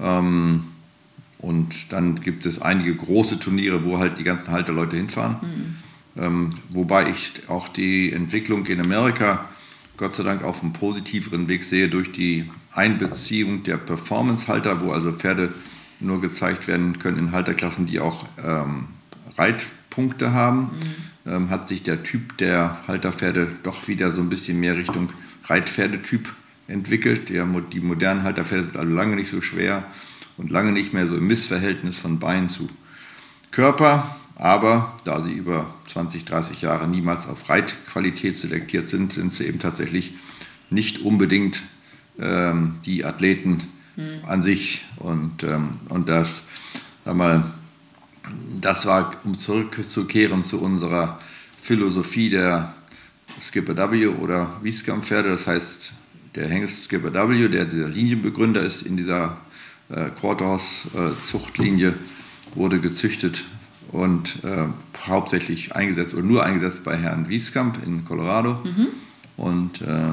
ähm, 0.00 0.64
und 1.38 1.74
dann 1.90 2.20
gibt 2.20 2.46
es 2.46 2.62
einige 2.62 2.94
große 2.94 3.40
Turniere, 3.40 3.84
wo 3.84 3.98
halt 3.98 4.18
die 4.18 4.24
ganzen 4.24 4.50
Halterleute 4.50 4.96
hinfahren. 4.96 5.36
Mhm. 5.42 6.22
Ähm, 6.22 6.52
wobei 6.68 7.10
ich 7.10 7.48
auch 7.48 7.68
die 7.68 8.12
Entwicklung 8.12 8.64
in 8.66 8.80
Amerika 8.80 9.44
Gott 9.96 10.14
sei 10.14 10.24
Dank 10.24 10.42
auf 10.42 10.62
einem 10.62 10.72
positiveren 10.72 11.48
Weg 11.48 11.64
sehe 11.64 11.88
durch 11.88 12.12
die 12.12 12.50
Einbeziehung 12.72 13.62
der 13.62 13.76
Performance-Halter, 13.76 14.82
wo 14.82 14.92
also 14.92 15.12
Pferde 15.12 15.52
nur 16.00 16.20
gezeigt 16.20 16.66
werden 16.66 16.98
können 16.98 17.18
in 17.18 17.32
Halterklassen, 17.32 17.86
die 17.86 18.00
auch 18.00 18.26
ähm, 18.44 18.88
Reitpunkte 19.36 20.32
haben, 20.32 20.70
mhm. 21.24 21.32
ähm, 21.32 21.50
hat 21.50 21.68
sich 21.68 21.82
der 21.82 22.02
Typ 22.02 22.36
der 22.38 22.78
Halterpferde 22.88 23.52
doch 23.62 23.86
wieder 23.86 24.10
so 24.10 24.20
ein 24.20 24.28
bisschen 24.28 24.58
mehr 24.58 24.76
Richtung 24.76 25.10
Reitpferdetyp 25.44 26.32
entwickelt. 26.66 27.28
Der, 27.28 27.46
die 27.72 27.80
modernen 27.80 28.22
Halterpferde 28.24 28.64
sind 28.64 28.76
also 28.76 28.92
lange 28.92 29.16
nicht 29.16 29.30
so 29.30 29.40
schwer 29.40 29.84
und 30.36 30.50
lange 30.50 30.72
nicht 30.72 30.92
mehr 30.92 31.06
so 31.06 31.16
im 31.16 31.26
Missverhältnis 31.26 31.96
von 31.96 32.18
Bein 32.18 32.48
zu 32.48 32.68
Körper. 33.52 34.16
Aber 34.36 34.96
da 35.04 35.22
sie 35.22 35.32
über 35.32 35.72
20, 35.88 36.24
30 36.24 36.62
Jahre 36.62 36.88
niemals 36.88 37.26
auf 37.26 37.48
Reitqualität 37.48 38.36
selektiert 38.36 38.88
sind, 38.88 39.12
sind 39.12 39.32
sie 39.32 39.46
eben 39.46 39.60
tatsächlich 39.60 40.14
nicht 40.70 41.00
unbedingt 41.00 41.62
ähm, 42.18 42.76
die 42.84 43.04
Athleten 43.04 43.62
mhm. 43.96 44.24
an 44.26 44.42
sich. 44.42 44.84
Und, 44.96 45.44
ähm, 45.44 45.70
und 45.88 46.08
das, 46.08 46.42
sag 47.04 47.16
mal, 47.16 47.44
das 48.60 48.86
war, 48.86 49.12
um 49.24 49.38
zurückzukehren 49.38 50.42
zu 50.42 50.60
unserer 50.60 51.18
Philosophie 51.60 52.30
der 52.30 52.74
Skipper 53.40 53.90
W 53.90 54.06
oder 54.06 54.58
Wieskamp-Pferde, 54.62 55.30
das 55.30 55.46
heißt, 55.46 55.92
der 56.34 56.48
Hengst 56.48 56.84
Skipper 56.84 57.12
W, 57.12 57.48
der 57.48 57.64
dieser 57.64 57.88
Linienbegründer 57.88 58.62
ist 58.62 58.82
in 58.82 58.96
dieser 58.96 59.36
äh, 59.88 60.10
Quarterhorse-Zuchtlinie, 60.18 61.88
äh, 61.90 62.56
wurde 62.56 62.80
gezüchtet 62.80 63.44
und 63.94 64.40
äh, 64.42 64.66
hauptsächlich 65.06 65.76
eingesetzt 65.76 66.14
oder 66.14 66.24
nur 66.24 66.44
eingesetzt 66.44 66.82
bei 66.82 66.96
Herrn 66.96 67.28
Wieskamp 67.28 67.78
in 67.86 68.04
Colorado. 68.04 68.58
Mhm. 68.64 68.88
Und 69.36 69.82
äh, 69.82 70.12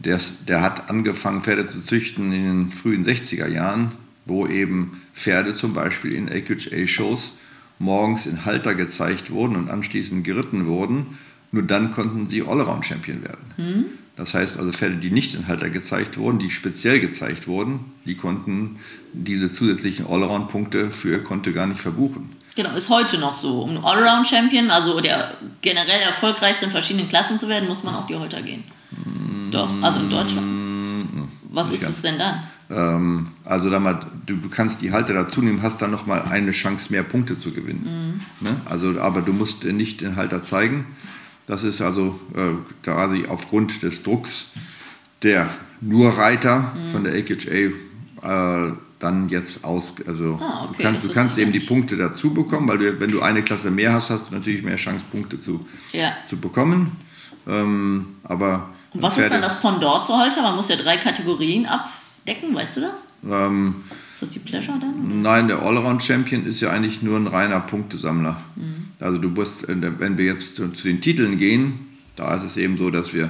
der, 0.00 0.18
der 0.48 0.62
hat 0.62 0.90
angefangen, 0.90 1.40
Pferde 1.40 1.68
zu 1.68 1.82
züchten 1.82 2.32
in 2.32 2.44
den 2.44 2.70
frühen 2.72 3.04
60er 3.04 3.46
Jahren, 3.46 3.92
wo 4.26 4.48
eben 4.48 5.00
Pferde 5.14 5.54
zum 5.54 5.74
Beispiel 5.74 6.12
in 6.12 6.28
AQHA-Shows 6.28 7.38
morgens 7.78 8.26
in 8.26 8.44
Halter 8.44 8.74
gezeigt 8.74 9.30
wurden 9.30 9.54
und 9.54 9.70
anschließend 9.70 10.24
geritten 10.24 10.66
wurden. 10.66 11.18
Nur 11.52 11.62
dann 11.62 11.92
konnten 11.92 12.26
sie 12.26 12.42
Allround-Champion 12.42 13.22
werden. 13.22 13.44
Mhm. 13.56 13.84
Das 14.16 14.34
heißt 14.34 14.58
also 14.58 14.72
Pferde, 14.72 14.96
die 14.96 15.10
nicht 15.10 15.36
in 15.36 15.46
Halter 15.46 15.70
gezeigt 15.70 16.18
wurden, 16.18 16.40
die 16.40 16.50
speziell 16.50 16.98
gezeigt 16.98 17.46
wurden, 17.46 17.78
die 18.06 18.16
konnten 18.16 18.80
diese 19.12 19.52
zusätzlichen 19.52 20.04
Allround-Punkte 20.08 20.90
für 20.90 21.20
konnte 21.20 21.52
gar 21.52 21.68
nicht 21.68 21.80
verbuchen. 21.80 22.30
Genau, 22.56 22.74
ist 22.76 22.88
heute 22.88 23.18
noch 23.18 23.34
so. 23.34 23.62
Um 23.62 23.84
Allround-Champion, 23.84 24.70
also 24.70 25.00
der 25.00 25.34
generell 25.60 26.00
erfolgreichste 26.00 26.66
in 26.66 26.70
verschiedenen 26.70 27.08
Klassen 27.08 27.38
zu 27.38 27.48
werden, 27.48 27.68
muss 27.68 27.82
man 27.82 27.94
auch 27.94 28.06
die 28.06 28.16
Holter 28.16 28.42
gehen. 28.42 28.64
Doch, 29.50 29.70
also 29.82 30.00
in 30.00 30.10
Deutschland. 30.10 30.46
Mm, 30.46 31.28
Was 31.50 31.70
ist 31.70 31.82
es 31.82 32.02
denn 32.02 32.18
dann? 32.18 32.44
Ähm, 32.70 33.28
also 33.44 33.70
da 33.70 33.80
mal, 33.80 34.06
du, 34.26 34.36
du, 34.36 34.48
kannst 34.48 34.82
die 34.82 34.92
Halter 34.92 35.14
dazu 35.14 35.42
nehmen, 35.42 35.62
hast 35.62 35.82
dann 35.82 35.90
nochmal 35.90 36.22
eine 36.22 36.52
Chance 36.52 36.92
mehr 36.92 37.02
Punkte 37.02 37.38
zu 37.38 37.52
gewinnen. 37.52 38.22
Mhm. 38.40 38.48
Ne? 38.48 38.56
Also, 38.66 39.00
aber 39.00 39.20
du 39.20 39.32
musst 39.32 39.64
nicht 39.64 40.00
den 40.00 40.16
Halter 40.16 40.42
zeigen. 40.44 40.86
Das 41.46 41.62
ist 41.62 41.82
also 41.82 42.18
äh, 42.34 42.54
quasi 42.82 43.26
aufgrund 43.28 43.82
des 43.82 44.02
Drucks 44.02 44.46
der 45.24 45.48
nur 45.80 46.16
Reiter 46.16 46.72
mhm. 46.74 46.92
von 46.92 47.04
der 47.04 47.14
AKHA 47.14 48.68
äh, 48.68 48.72
dann 49.04 49.28
jetzt 49.28 49.64
aus, 49.64 49.94
also 50.06 50.40
ah, 50.40 50.64
okay, 50.64 50.76
du 50.78 50.82
kannst, 50.82 51.06
du 51.06 51.12
kannst 51.12 51.38
eben 51.38 51.52
die 51.52 51.60
Punkte 51.60 51.96
dazu 51.96 52.32
bekommen, 52.32 52.66
weil 52.66 52.78
du, 52.78 53.00
wenn 53.00 53.10
du 53.10 53.20
eine 53.20 53.42
Klasse 53.42 53.70
mehr 53.70 53.92
hast, 53.92 54.10
hast 54.10 54.30
du 54.30 54.34
natürlich 54.34 54.62
mehr 54.62 54.76
Chance, 54.76 55.04
Punkte 55.10 55.38
zu, 55.38 55.60
ja. 55.92 56.12
zu 56.26 56.38
bekommen. 56.38 56.92
Ähm, 57.46 58.06
aber 58.24 58.70
was 58.94 59.14
Pferde, 59.14 59.26
ist 59.26 59.32
dann 59.34 59.42
das 59.42 59.60
Pendant 59.60 60.04
zu 60.04 60.16
Halter? 60.16 60.42
Man 60.42 60.56
muss 60.56 60.68
ja 60.68 60.76
drei 60.76 60.96
Kategorien 60.96 61.66
abdecken, 61.66 62.54
weißt 62.54 62.78
du 62.78 62.80
das? 62.80 63.04
Ähm, 63.30 63.84
ist 64.12 64.22
das 64.22 64.30
die 64.30 64.38
Pleasure 64.38 64.78
dann? 64.80 65.20
Nein, 65.20 65.48
der 65.48 65.62
Allround 65.62 66.02
Champion 66.02 66.46
ist 66.46 66.60
ja 66.62 66.70
eigentlich 66.70 67.02
nur 67.02 67.18
ein 67.18 67.26
reiner 67.26 67.60
Punktesammler. 67.60 68.40
Mhm. 68.56 68.88
Also 69.00 69.18
du 69.18 69.28
musst, 69.28 69.66
wenn 69.68 70.16
wir 70.16 70.24
jetzt 70.24 70.56
zu, 70.56 70.68
zu 70.70 70.88
den 70.88 71.02
Titeln 71.02 71.36
gehen, 71.36 71.98
da 72.16 72.34
ist 72.34 72.44
es 72.44 72.56
eben 72.56 72.78
so, 72.78 72.90
dass 72.90 73.12
wir 73.12 73.28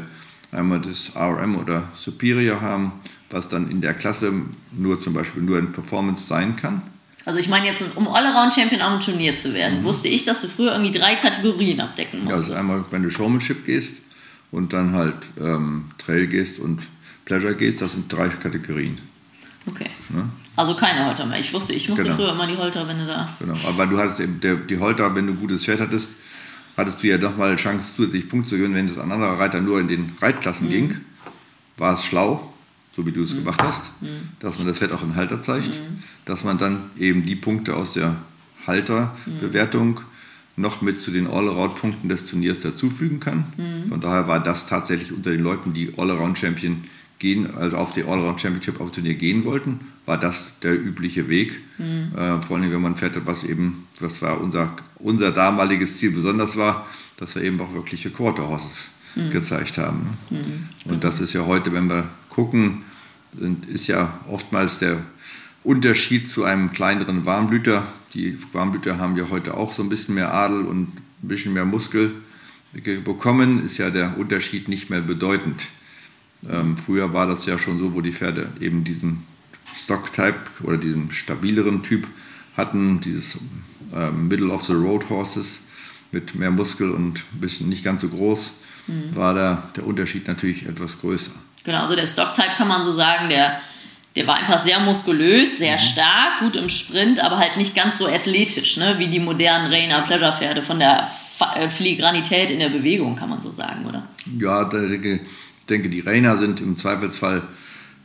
einmal 0.53 0.81
das 0.81 1.13
RM 1.17 1.57
oder 1.57 1.89
Superior 1.95 2.61
haben 2.61 2.93
was 3.35 3.49
dann 3.49 3.69
in 3.69 3.81
der 3.81 3.95
Klasse 3.95 4.33
nur 4.71 5.01
zum 5.03 5.13
Beispiel 5.13 5.43
nur 5.43 5.59
in 5.59 5.73
Performance 5.73 6.27
sein 6.27 6.55
kann. 6.57 6.83
Also 7.27 7.41
ich 7.41 7.49
meine 7.49 7.67
jetzt, 7.67 7.83
um 7.97 8.07
Allround-Champion 8.07 8.81
am 8.81 9.01
Turnier 9.01 9.35
zu 9.35 9.53
werden, 9.55 9.81
mhm. 9.81 9.85
wusste 9.85 10.09
ich, 10.09 10.25
dass 10.25 10.41
du 10.43 10.49
früher 10.49 10.73
irgendwie 10.73 10.97
drei 10.97 11.17
Kategorien 11.17 11.81
abdecken 11.81 12.21
musst. 12.21 12.31
Ja, 12.31 12.37
also 12.37 12.55
einmal, 12.55 12.85
wenn 12.91 13.03
du 13.03 13.11
Showmanship 13.11 13.67
gehst 13.67 13.95
und 14.53 14.73
dann 14.73 14.93
halt 14.93 15.17
ähm, 15.41 15.87
Trail 15.99 16.29
gehst 16.29 16.61
und 16.61 16.83
Pleasure 17.25 17.57
gehst, 17.57 17.81
das 17.81 17.95
sind 17.95 18.13
drei 18.13 18.29
Kategorien. 18.29 18.99
Okay. 19.67 19.87
Ne? 20.11 20.29
Also 20.55 20.77
keine 20.77 21.05
Holter 21.07 21.27
mehr. 21.27 21.41
Ich 21.41 21.53
wusste, 21.53 21.73
ich 21.73 21.89
musste 21.89 22.05
genau. 22.05 22.17
früher 22.17 22.33
immer 22.33 22.47
die 22.47 22.57
Holter, 22.57 22.87
wenn 22.87 22.99
du 22.99 23.07
da... 23.07 23.29
Genau, 23.41 23.57
aber 23.67 23.87
du 23.87 23.99
hattest 23.99 24.21
eben 24.21 24.39
der, 24.41 24.55
die 24.57 24.79
Holter, 24.79 25.13
wenn 25.15 25.27
du 25.27 25.33
ein 25.33 25.41
gutes 25.41 25.65
Pferd 25.65 25.81
hattest, 25.81 26.11
hattest 26.77 27.03
du 27.03 27.09
ja 27.09 27.19
doch 27.19 27.37
mal 27.37 27.57
Chance, 27.57 27.95
zusätzlich 27.97 28.29
Punkte 28.29 28.51
zu 28.51 28.57
gewinnen, 28.59 28.75
wenn 28.75 28.87
es 28.87 28.97
ein 28.97 29.11
anderer 29.11 29.41
Reiter 29.41 29.61
nur 29.61 29.81
in 29.81 29.89
den 29.89 30.13
Reitklassen 30.21 30.69
mhm. 30.69 30.71
ging. 30.71 31.01
War 31.79 31.95
es 31.95 32.05
schlau, 32.05 32.54
so 32.95 33.07
wie 33.07 33.13
du 33.13 33.23
es 33.23 33.35
mhm. 33.35 33.39
gemacht 33.39 33.63
hast, 33.63 33.91
mhm. 34.01 34.29
dass 34.41 34.59
man 34.59 34.69
das 34.69 34.79
Pferd 34.79 34.93
auch 34.93 35.03
in 35.03 35.17
Halter 35.17 35.43
zeigt, 35.43 35.69
mhm. 35.69 36.03
dass 36.25 36.45
man 36.45 36.59
dann 36.59 36.79
eben 36.99 37.25
die 37.25 37.37
Punkte 37.37 37.77
aus 37.77 37.93
der 37.93 38.17
Halterbewertung 38.67 40.01
noch 40.57 40.83
mit 40.83 41.01
zu 41.01 41.11
den 41.11 41.27
All-Around-Punkten 41.27 42.09
des 42.09 42.27
Turniers 42.27 42.61
dazufügen 42.61 43.21
kann. 43.21 43.45
Mhm. 43.57 43.89
Von 43.89 44.01
daher 44.01 44.29
war 44.29 44.41
das 44.41 44.67
tatsächlich 44.67 45.13
unter 45.13 45.31
den 45.31 45.41
Leuten, 45.41 45.73
die 45.73 45.93
All-Around-Champion 45.97 46.85
gehen, 47.19 47.55
also 47.57 47.77
auf 47.77 47.93
die 47.93 48.05
All-Around-Championship 48.05 48.81
auf 48.81 48.93
Turnier 48.93 49.15
gehen 49.15 49.45
wollten, 49.45 49.81
war 50.07 50.19
das 50.19 50.53
der 50.63 50.75
übliche 50.75 51.29
Weg. 51.29 51.61
Mhm. 51.79 52.13
Äh, 52.17 52.41
vor 52.43 52.57
allem, 52.57 52.71
wenn 52.71 52.81
man 52.81 52.97
fährt, 52.97 53.17
was 53.27 53.43
eben, 53.43 53.87
was 53.99 54.23
war 54.23 54.41
unser, 54.41 54.77
unser 54.97 55.33
damaliges 55.33 55.99
Ziel 55.99 56.11
besonders 56.11 56.57
war, 56.57 56.87
dass 57.17 57.35
wir 57.35 57.43
eben 57.43 57.61
auch 57.61 57.75
wirkliche 57.75 58.11
Quarter 58.11 58.49
Horses 58.49 58.91
mhm. 59.15 59.31
gezeigt 59.31 59.79
haben. 59.79 60.19
Mhm. 60.31 60.69
Und 60.93 61.05
das 61.05 61.21
ist 61.21 61.33
ja 61.33 61.47
heute, 61.47 61.73
wenn 61.73 61.89
wir 61.89 62.09
gucken, 62.31 62.83
ist 63.69 63.87
ja 63.87 64.19
oftmals 64.29 64.79
der 64.79 64.99
Unterschied 65.65 66.31
zu 66.31 66.45
einem 66.45 66.73
kleineren 66.73 67.25
Warmblüter. 67.25 67.87
Die 68.13 68.39
Warmblüter 68.53 68.99
haben 68.99 69.17
ja 69.17 69.29
heute 69.31 69.57
auch 69.57 69.73
so 69.73 69.83
ein 69.83 69.89
bisschen 69.89 70.15
mehr 70.15 70.33
Adel 70.33 70.63
und 70.63 70.89
ein 70.89 71.29
bisschen 71.29 71.53
mehr 71.53 71.65
Muskel 71.65 72.13
bekommen, 73.05 73.65
ist 73.65 73.79
ja 73.79 73.91
der 73.91 74.19
Unterschied 74.19 74.69
nicht 74.69 74.91
mehr 74.91 75.01
bedeutend. 75.01 75.67
Ähm, 76.49 76.77
früher 76.77 77.13
war 77.13 77.27
das 77.27 77.47
ja 77.47 77.59
schon 77.59 77.79
so, 77.79 77.95
wo 77.95 78.01
die 78.01 78.13
Pferde 78.13 78.49
eben 78.61 78.85
diesen 78.85 79.23
Stock-Type 79.75 80.39
oder 80.63 80.77
diesen 80.77 81.11
stabileren 81.11 81.83
Typ 81.83 82.07
hatten, 82.57 83.01
dieses 83.01 83.39
ähm, 83.95 84.29
Middle 84.29 84.49
of 84.49 84.65
the 84.65 84.73
Road 84.73 85.09
Horses 85.09 85.63
mit 86.13 86.35
mehr 86.35 86.51
Muskel 86.51 86.91
und 86.91 87.25
ein 87.33 87.41
bisschen 87.41 87.69
nicht 87.69 87.85
ganz 87.85 88.03
so 88.03 88.09
groß, 88.09 88.59
mhm. 88.87 89.15
war 89.15 89.35
da 89.35 89.69
der 89.77 89.87
Unterschied 89.87 90.27
natürlich 90.29 90.67
etwas 90.67 91.01
größer. 91.01 91.33
Genau, 91.65 91.83
also 91.83 91.97
der 91.97 92.07
Stock-Type 92.07 92.57
kann 92.57 92.69
man 92.69 92.83
so 92.83 92.91
sagen, 92.91 93.29
der, 93.29 93.61
der 94.17 94.27
war 94.27 94.37
einfach 94.37 94.63
sehr 94.63 94.81
muskulös, 94.81 95.59
sehr 95.59 95.77
mhm. 95.77 95.83
stark, 95.83 96.39
gut 96.41 96.57
im 96.57 96.69
Sprint, 96.69 97.21
aber 97.21 97.39
halt 97.39 97.57
nicht 97.57 97.75
ganz 97.75 97.99
so 97.99 98.07
athletisch, 98.07 98.77
ne, 98.77 98.97
wie 98.99 99.09
die 99.09 99.21
modernen 99.21 99.73
Rainer 99.73 100.03
Pleasure-Pferde 100.03 100.63
von 100.63 100.79
der 100.79 101.09
äh, 101.57 101.69
Filigranität 101.69 102.51
in 102.51 102.59
der 102.59 102.69
Bewegung, 102.69 103.17
kann 103.17 103.31
man 103.31 103.41
so 103.41 103.51
sagen, 103.51 103.87
oder? 103.87 104.07
Ja, 104.39 104.71
ich 104.73 105.21
denke, 105.69 105.89
die 105.89 106.01
Rainer 106.01 106.37
sind 106.37 106.61
im 106.61 106.77
Zweifelsfall, 106.77 107.43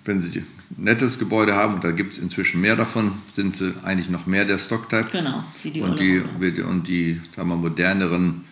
wenn 0.06 0.22
sie 0.22 0.40
ein 0.40 0.46
nettes 0.78 1.20
Gebäude 1.20 1.56
haben, 1.56 1.76
und 1.76 1.84
da 1.84 1.92
gibt 1.92 2.14
es 2.14 2.18
inzwischen 2.18 2.62
mehr 2.62 2.76
davon, 2.78 3.12
sind 3.34 3.56
sie 3.56 3.76
eigentlich 3.84 4.10
noch 4.10 4.26
mehr 4.26 4.46
der 4.46 4.58
Stock-Type. 4.58 5.08
Genau, 5.12 5.44
wie 5.64 5.72
die 5.72 5.82
und 5.82 6.00
die, 6.00 6.20
und 6.62 6.88
die 6.88 7.22
sagen 7.36 7.50
wir, 7.50 7.56
moderneren 7.58 8.46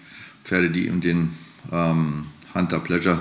Pferde, 0.43 0.69
die 0.69 0.87
in 0.87 1.01
den 1.01 1.31
ähm, 1.71 2.27
Hunter 2.53 2.80
Pleasure 2.80 3.19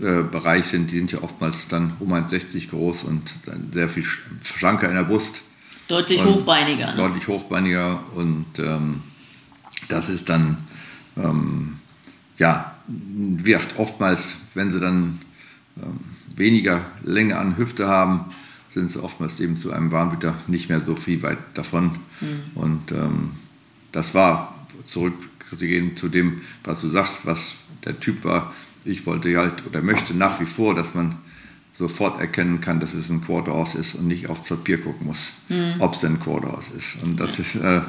äh, 0.00 0.22
Bereich 0.22 0.66
sind, 0.66 0.90
die 0.90 0.98
sind 0.98 1.12
ja 1.12 1.22
oftmals 1.22 1.68
dann 1.68 1.92
um 1.98 2.12
1,60 2.12 2.70
groß 2.70 3.04
und 3.04 3.34
sehr 3.72 3.88
viel 3.88 4.04
schlanker 4.42 4.88
in 4.88 4.94
der 4.94 5.04
Brust. 5.04 5.42
Deutlich 5.88 6.24
hochbeiniger. 6.24 6.92
Ne? 6.92 6.96
Deutlich 6.96 7.26
hochbeiniger 7.26 8.00
und 8.14 8.58
ähm, 8.58 9.02
das 9.88 10.08
ist 10.08 10.28
dann, 10.28 10.58
ähm, 11.16 11.78
ja, 12.38 12.76
wird 12.86 13.78
oftmals, 13.78 14.36
wenn 14.54 14.70
sie 14.70 14.80
dann 14.80 15.20
ähm, 15.82 16.00
weniger 16.36 16.82
Länge 17.02 17.38
an 17.38 17.56
Hüfte 17.56 17.88
haben, 17.88 18.26
sind 18.72 18.90
sie 18.90 19.02
oftmals 19.02 19.40
eben 19.40 19.56
zu 19.56 19.72
einem 19.72 19.90
Warmblüter 19.90 20.34
nicht 20.46 20.68
mehr 20.68 20.80
so 20.80 20.94
viel 20.94 21.22
weit 21.22 21.38
davon. 21.54 21.90
Mhm. 22.20 22.40
Und 22.54 22.92
ähm, 22.92 23.30
das 23.90 24.14
war 24.14 24.54
zurückzugehen 24.86 25.39
zu 25.96 26.08
dem, 26.08 26.40
was 26.64 26.80
du 26.80 26.88
sagst, 26.88 27.26
was 27.26 27.56
der 27.84 27.98
Typ 27.98 28.24
war, 28.24 28.54
ich 28.84 29.06
wollte 29.06 29.36
halt 29.36 29.66
oder 29.66 29.82
möchte 29.82 30.14
nach 30.14 30.40
wie 30.40 30.46
vor, 30.46 30.74
dass 30.74 30.94
man 30.94 31.16
sofort 31.72 32.20
erkennen 32.20 32.60
kann, 32.60 32.80
dass 32.80 32.94
es 32.94 33.10
ein 33.10 33.22
Quarterhouse 33.22 33.74
ist 33.74 33.94
und 33.94 34.06
nicht 34.06 34.28
aufs 34.28 34.48
Papier 34.48 34.78
gucken 34.78 35.06
muss, 35.06 35.32
mhm. 35.48 35.76
ob 35.78 35.94
es 35.94 36.04
ein 36.04 36.20
Quarterhouse 36.20 36.68
ist. 36.68 37.02
Und 37.02 37.18
das 37.18 37.38
ist 37.38 37.56
äh, 37.56 37.80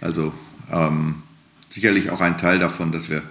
also 0.00 0.32
ähm, 0.70 1.16
sicherlich 1.70 2.10
auch 2.10 2.20
ein 2.20 2.38
Teil 2.38 2.58
davon, 2.58 2.92
dass 2.92 3.10
wir 3.10 3.22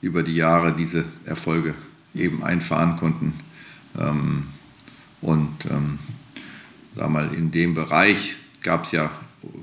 über 0.00 0.22
die 0.22 0.34
Jahre 0.34 0.74
diese 0.74 1.04
Erfolge 1.24 1.74
eben 2.14 2.44
einfahren 2.44 2.96
konnten. 2.96 3.34
Ähm, 3.98 4.46
und 5.20 5.66
ähm, 5.70 5.98
sag 6.94 7.10
mal, 7.10 7.32
in 7.34 7.50
dem 7.50 7.74
Bereich 7.74 8.36
gab 8.62 8.84
es 8.84 8.92
ja 8.92 9.10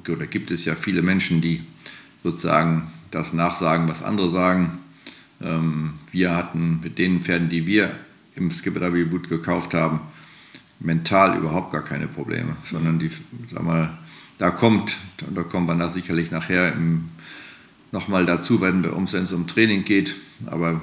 oder 0.07 0.27
gibt 0.27 0.51
es 0.51 0.65
ja 0.65 0.75
viele 0.75 1.01
Menschen, 1.01 1.41
die 1.41 1.63
sozusagen 2.23 2.91
das 3.15 3.33
nachsagen, 3.33 3.87
was 3.87 4.03
andere 4.03 4.29
sagen. 4.29 4.77
Ähm, 5.41 5.93
wir 6.11 6.35
hatten 6.35 6.81
mit 6.83 6.97
den 6.97 7.21
Pferden, 7.21 7.49
die 7.49 7.65
wir 7.65 7.91
im 8.35 8.51
Skipper 8.51 8.91
Boot 8.91 9.29
gekauft 9.29 9.73
haben, 9.73 10.01
mental 10.79 11.37
überhaupt 11.37 11.71
gar 11.71 11.83
keine 11.83 12.07
Probleme, 12.07 12.57
sondern 12.65 12.99
die, 12.99 13.09
sag 13.49 13.63
mal, 13.63 13.97
da 14.37 14.51
kommt, 14.51 14.97
da 15.33 15.43
kommen 15.43 15.67
wir 15.67 15.75
da 15.75 15.89
sicherlich 15.89 16.31
nachher 16.31 16.75
nochmal 17.93 18.25
dazu, 18.25 18.59
wenn 18.59 18.83
es 18.83 19.31
um 19.31 19.47
Training 19.47 19.85
geht. 19.85 20.15
Aber 20.47 20.81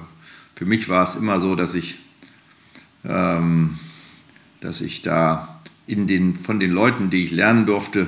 für 0.54 0.64
mich 0.64 0.88
war 0.88 1.04
es 1.04 1.14
immer 1.14 1.38
so, 1.40 1.54
dass 1.54 1.74
ich, 1.74 1.98
ähm, 3.04 3.78
dass 4.60 4.80
ich 4.80 5.02
da 5.02 5.60
in 5.86 6.06
den, 6.06 6.34
von 6.34 6.58
den 6.58 6.70
Leuten, 6.70 7.10
die 7.10 7.26
ich 7.26 7.30
lernen 7.30 7.66
durfte, 7.66 8.06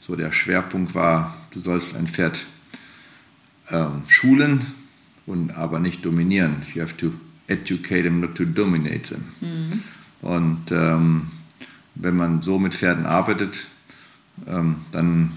so 0.00 0.16
der 0.16 0.32
Schwerpunkt 0.32 0.96
war, 0.96 1.36
du 1.52 1.60
sollst 1.60 1.94
ein 1.94 2.08
Pferd 2.08 2.46
ähm, 3.70 4.02
schulen, 4.08 4.66
und 5.28 5.50
aber 5.52 5.78
nicht 5.78 6.04
dominieren. 6.04 6.62
You 6.74 6.82
have 6.82 6.96
to 6.96 7.12
educate 7.46 8.02
them, 8.02 8.20
not 8.20 8.34
to 8.34 8.44
dominate 8.44 9.14
them. 9.14 9.24
Mhm. 9.40 9.82
Und 10.22 10.72
ähm, 10.72 11.28
wenn 11.94 12.16
man 12.16 12.42
so 12.42 12.58
mit 12.58 12.74
Pferden 12.74 13.06
arbeitet, 13.06 13.66
ähm, 14.46 14.76
dann 14.90 15.32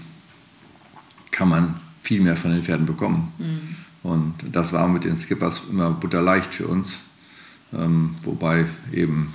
kann 1.30 1.48
man 1.48 1.74
viel 2.02 2.20
mehr 2.20 2.36
von 2.36 2.52
den 2.52 2.64
Pferden 2.64 2.86
bekommen. 2.86 3.32
Mhm. 3.38 3.76
Und 4.02 4.34
das 4.50 4.72
war 4.72 4.88
mit 4.88 5.04
den 5.04 5.18
Skippers 5.18 5.62
immer 5.70 5.90
butterleicht 5.90 6.54
für 6.54 6.66
uns, 6.66 7.02
ähm, 7.72 8.16
wobei 8.22 8.66
eben 8.92 9.32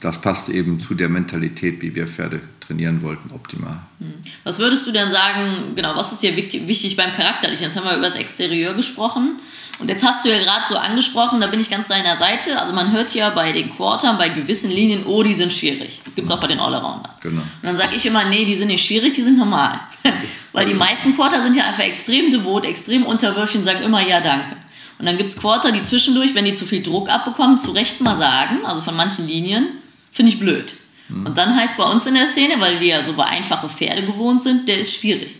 das 0.00 0.20
passt 0.20 0.48
eben 0.48 0.80
zu 0.80 0.94
der 0.94 1.08
Mentalität, 1.08 1.82
wie 1.82 1.94
wir 1.94 2.06
Pferde 2.06 2.40
trainieren 2.66 3.02
wollten, 3.02 3.30
optimal. 3.32 3.78
Hm. 3.98 4.14
Was 4.44 4.58
würdest 4.58 4.86
du 4.86 4.92
denn 4.92 5.10
sagen, 5.10 5.74
genau, 5.74 5.94
was 5.96 6.12
ist 6.12 6.22
dir 6.22 6.36
wichtig 6.36 6.96
beim 6.96 7.12
Charakterlichen? 7.12 7.64
Jetzt 7.64 7.76
haben 7.76 7.84
wir 7.84 7.96
über 7.96 8.06
das 8.06 8.16
Exterieur 8.16 8.74
gesprochen. 8.74 9.38
Und 9.78 9.90
jetzt 9.90 10.04
hast 10.04 10.24
du 10.24 10.30
ja 10.30 10.38
gerade 10.38 10.64
so 10.66 10.76
angesprochen, 10.76 11.40
da 11.40 11.48
bin 11.48 11.60
ich 11.60 11.68
ganz 11.68 11.86
deiner 11.86 12.16
Seite. 12.16 12.58
Also 12.58 12.72
man 12.72 12.92
hört 12.92 13.14
ja 13.14 13.28
bei 13.30 13.52
den 13.52 13.68
Quartern, 13.70 14.16
bei 14.16 14.30
gewissen 14.30 14.70
Linien, 14.70 15.04
oh, 15.04 15.22
die 15.22 15.34
sind 15.34 15.52
schwierig. 15.52 16.00
Gibt 16.14 16.26
es 16.26 16.30
auch 16.32 16.40
bei 16.40 16.46
den 16.46 16.60
Allrounder. 16.60 17.14
Genau. 17.20 17.42
Und 17.42 17.62
dann 17.62 17.76
sage 17.76 17.94
ich 17.94 18.06
immer, 18.06 18.24
nee, 18.24 18.46
die 18.46 18.54
sind 18.54 18.68
nicht 18.68 18.84
schwierig, 18.84 19.12
die 19.12 19.22
sind 19.22 19.36
normal. 19.36 19.78
Weil 20.52 20.66
die 20.66 20.74
meisten 20.74 21.14
Quarter 21.14 21.42
sind 21.42 21.56
ja 21.56 21.66
einfach 21.66 21.84
extrem 21.84 22.30
devot, 22.30 22.64
extrem 22.64 23.04
unterwürfig 23.04 23.56
und 23.56 23.64
sagen 23.64 23.82
immer 23.82 24.06
ja, 24.06 24.20
danke. 24.22 24.56
Und 24.98 25.06
dann 25.06 25.16
gibt 25.16 25.30
es 25.30 25.36
Quarter, 25.36 25.72
die 25.72 25.82
zwischendurch, 25.82 26.34
wenn 26.34 26.44
die 26.44 26.54
zu 26.54 26.64
viel 26.64 26.82
Druck 26.82 27.08
abbekommen, 27.08 27.58
zu 27.58 27.72
Recht 27.72 28.00
mal 28.00 28.16
sagen, 28.16 28.64
also 28.64 28.80
von 28.80 28.96
manchen 28.96 29.26
Linien, 29.26 29.68
finde 30.10 30.32
ich 30.32 30.38
blöd. 30.38 30.74
Mhm. 31.08 31.26
Und 31.26 31.38
dann 31.38 31.54
heißt 31.54 31.76
bei 31.76 31.84
uns 31.84 32.06
in 32.06 32.14
der 32.14 32.26
Szene, 32.26 32.54
weil 32.58 32.80
wir 32.80 32.88
ja 32.88 33.04
so 33.04 33.18
einfache 33.20 33.68
Pferde 33.68 34.02
gewohnt 34.04 34.42
sind, 34.42 34.68
der 34.68 34.80
ist 34.80 34.94
schwierig. 34.94 35.36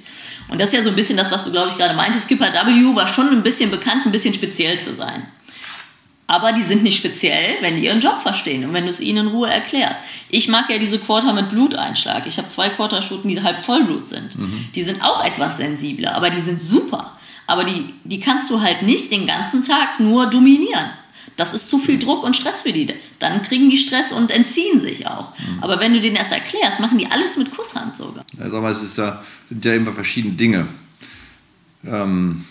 Und 0.49 0.61
das 0.61 0.69
ist 0.69 0.75
ja 0.75 0.83
so 0.83 0.91
ein 0.91 0.97
bisschen 0.97 1.17
das, 1.17 1.31
was 1.33 1.45
du, 1.45 1.51
glaube 1.51 1.71
ich, 1.71 1.77
gerade 1.77 1.95
meintest. 1.95 2.27
Skipper 2.27 2.53
W 2.53 2.95
war 2.95 3.09
schon 3.09 3.31
ein 3.31 3.43
bisschen 3.43 3.71
bekannt, 3.71 4.07
ein 4.07 4.13
bisschen 4.13 4.35
speziell 4.35 4.79
zu 4.79 4.95
sein. 4.95 5.27
Aber 6.29 6.53
die 6.53 6.63
sind 6.63 6.83
nicht 6.83 6.97
speziell, 6.97 7.57
wenn 7.61 7.77
die 7.77 7.85
ihren 7.85 8.01
Job 8.01 8.21
verstehen 8.21 8.65
und 8.65 8.73
wenn 8.73 8.85
du 8.85 8.91
es 8.91 9.01
ihnen 9.01 9.29
in 9.29 9.33
Ruhe 9.33 9.49
erklärst. 9.49 10.01
Ich 10.29 10.49
mag 10.49 10.69
ja 10.69 10.79
diese 10.79 10.99
Quarter 10.99 11.33
mit 11.33 11.49
Bluteinschlag. 11.49 12.27
Ich 12.27 12.37
habe 12.39 12.49
zwei 12.49 12.69
Quarterstuten, 12.69 13.31
die 13.31 13.41
halb 13.41 13.65
Vollblut 13.65 14.07
sind. 14.07 14.37
Mhm. 14.37 14.69
Die 14.75 14.83
sind 14.83 15.03
auch 15.03 15.25
etwas 15.25 15.59
sensibler, 15.59 16.17
aber 16.17 16.31
die 16.31 16.41
sind 16.41 16.61
super. 16.61 17.16
Aber 17.47 17.65
die, 17.65 17.95
die 18.05 18.21
kannst 18.21 18.51
du 18.51 18.61
halt 18.61 18.83
nicht 18.83 19.11
den 19.13 19.27
ganzen 19.27 19.63
Tag 19.63 20.01
nur 20.01 20.27
dominieren. 20.27 20.91
Das 21.37 21.53
ist 21.53 21.69
zu 21.69 21.79
viel 21.79 21.99
Druck 21.99 22.25
und 22.25 22.35
Stress 22.35 22.63
für 22.63 22.73
die. 22.73 22.89
Dann 23.19 23.43
kriegen 23.43 23.69
die 23.69 23.77
Stress 23.77 24.11
und 24.13 24.31
entziehen 24.31 24.81
sich 24.81 25.07
auch. 25.07 25.33
Mhm. 25.39 25.63
Aber 25.63 25.81
wenn 25.81 25.93
du 25.93 26.01
denen 26.01 26.17
das 26.17 26.33
erklärst, 26.33 26.81
machen 26.81 26.99
die 26.99 27.07
alles 27.07 27.37
mit 27.37 27.55
Kusshand 27.55 27.97
sogar. 27.97 28.25
Sag 28.37 28.53
mal, 28.53 28.73
es 28.73 28.83
ist 28.83 28.97
ja, 28.97 29.23
sind 29.49 29.65
ja 29.65 29.75
immer 29.75 29.93
verschiedene 29.93 30.35
Dinge. 30.35 30.67
Ähm, 31.87 32.45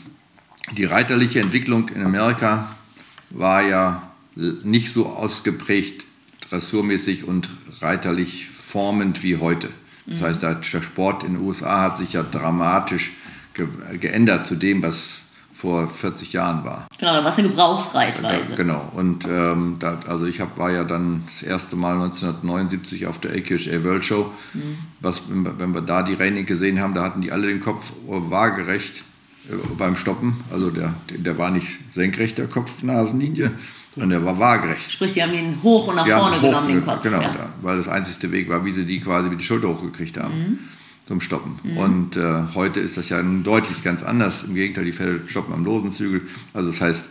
die 0.74 0.86
reiterliche 0.86 1.40
Entwicklung 1.40 1.90
in 1.90 2.04
Amerika 2.04 2.76
war 3.32 3.64
ja 3.64 4.12
nicht 4.36 4.94
so 4.94 5.08
ausgeprägt 5.08 6.06
dressurmäßig 6.50 7.24
und 7.24 7.50
reiterlich 7.82 8.48
formend 8.50 9.24
wie 9.24 9.38
heute. 9.38 9.70
Das 10.08 10.22
heißt, 10.22 10.44
der 10.44 10.62
Sport 10.62 11.24
in 11.24 11.34
den 11.34 11.42
USA 11.42 11.82
hat 11.82 11.98
sich 11.98 12.14
ja 12.14 12.22
dramatisch 12.22 13.12
ge 13.56 13.68
geändert 14.00 14.46
zu 14.46 14.56
dem, 14.56 14.84
was 14.84 15.22
vor 15.56 15.88
40 15.88 16.34
Jahren 16.34 16.66
war. 16.66 16.86
Genau, 17.00 17.14
da 17.14 17.24
war 17.24 17.32
es 17.32 17.40
eine 17.40 17.48
Gebrauchsreitweise. 17.48 18.52
Da, 18.52 18.56
genau, 18.56 18.92
und 18.94 19.26
ähm, 19.26 19.78
da, 19.80 20.00
also 20.08 20.26
ich 20.26 20.42
hab, 20.42 20.58
war 20.58 20.70
ja 20.70 20.84
dann 20.84 21.24
das 21.26 21.44
erste 21.44 21.78
Mal 21.78 21.94
1979 21.94 23.08
auf 23.08 23.20
der 23.20 23.32
AKHA 23.32 23.84
World 23.86 24.04
Show. 24.04 24.32
Mhm. 24.54 24.78
Was, 25.00 25.24
wenn 25.30 25.74
wir, 25.74 25.82
da 25.82 26.04
die 26.04 26.14
Reining 26.14 26.46
gesehen 26.46 26.82
haben, 26.82 26.94
da 26.94 27.04
hatten 27.04 27.22
die 27.22 27.32
alle 27.32 27.48
den 27.48 27.62
Kopf 27.62 27.94
waagerecht 28.06 29.04
äh, 29.50 29.56
beim 29.78 29.96
Stoppen. 29.96 30.44
Also 30.52 30.72
der, 30.72 30.94
der 31.10 31.38
war 31.38 31.52
nicht 31.52 31.94
senkrecht, 31.94 32.38
der 32.38 32.48
Kopf-Nasenlinie, 32.48 33.52
sondern 33.94 34.10
der 34.10 34.26
war 34.26 34.38
waagerecht. 34.38 34.92
Sprich, 34.92 35.14
sie 35.14 35.24
haben 35.24 35.34
ihn 35.34 35.58
hoch 35.64 35.88
und 35.88 35.96
nach 35.96 36.06
vorne 36.06 36.36
hoch, 36.36 36.42
genommen, 36.42 36.68
den 36.68 36.86
Kopf. 36.86 37.02
Genau, 37.02 37.22
ja. 37.22 37.32
da, 37.32 37.50
weil 37.62 37.78
das 37.78 37.88
einzigste 37.88 38.30
Weg 38.34 38.50
war, 38.50 38.66
wie 38.66 38.74
sie 38.74 38.86
die 38.86 39.00
quasi 39.00 39.30
mit 39.30 39.40
die 39.40 39.46
Schulter 39.46 39.70
hochgekriegt 39.70 40.18
haben. 40.18 40.38
Mhm 40.38 40.60
zum 41.06 41.22
Stoppen. 41.22 41.60
Mhm. 41.64 41.78
Und 41.78 42.18
äh, 42.18 42.44
heute 42.56 42.80
ist 42.80 42.98
das 42.98 43.10
ja 43.10 43.22
nun 43.22 43.44
deutlich 43.44 43.84
ganz 43.84 44.04
anders. 44.04 44.44
Im 44.44 44.56
Gegenteil, 44.56 44.86
die 44.86 44.94
Pferde 44.94 45.22
stoppen 45.28 45.54
am 45.54 45.64
losen 45.64 45.92
Zügel. 45.92 46.22
Also 46.54 46.72
das 46.72 46.82
heißt, 46.82 47.10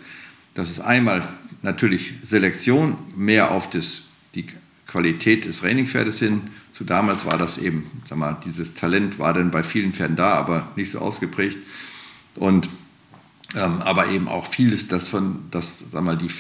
das 0.55 0.71
ist 0.71 0.81
einmal 0.81 1.27
natürlich 1.63 2.15
Selektion, 2.25 2.97
mehr 3.17 3.51
auf 3.51 3.71
das, 3.71 4.05
die 4.35 4.47
Qualität 4.87 5.45
des 5.45 5.61
Trainingpferdes 5.61 6.19
hin. 6.19 6.43
Zu 6.73 6.85
damals 6.85 7.25
war 7.25 7.39
das 7.39 7.59
eben, 7.59 7.87
sag 8.09 8.19
mal, 8.19 8.37
dieses 8.45 8.75
Talent 8.75 9.19
war 9.19 9.33
dann 9.33 9.51
bei 9.51 9.63
vielen 9.63 9.93
Pferden 9.93 10.17
da, 10.17 10.35
aber 10.35 10.69
nicht 10.77 10.91
so 10.91 10.99
ausgeprägt. 10.99 11.59
Und 12.35 12.69
ähm, 13.57 13.81
aber 13.83 14.09
eben 14.09 14.29
auch 14.29 14.47
vieles, 14.47 14.89
das 14.89 15.09
von, 15.09 15.45
das, 15.51 15.85
sag 15.93 16.03
mal, 16.03 16.17
die 16.17 16.31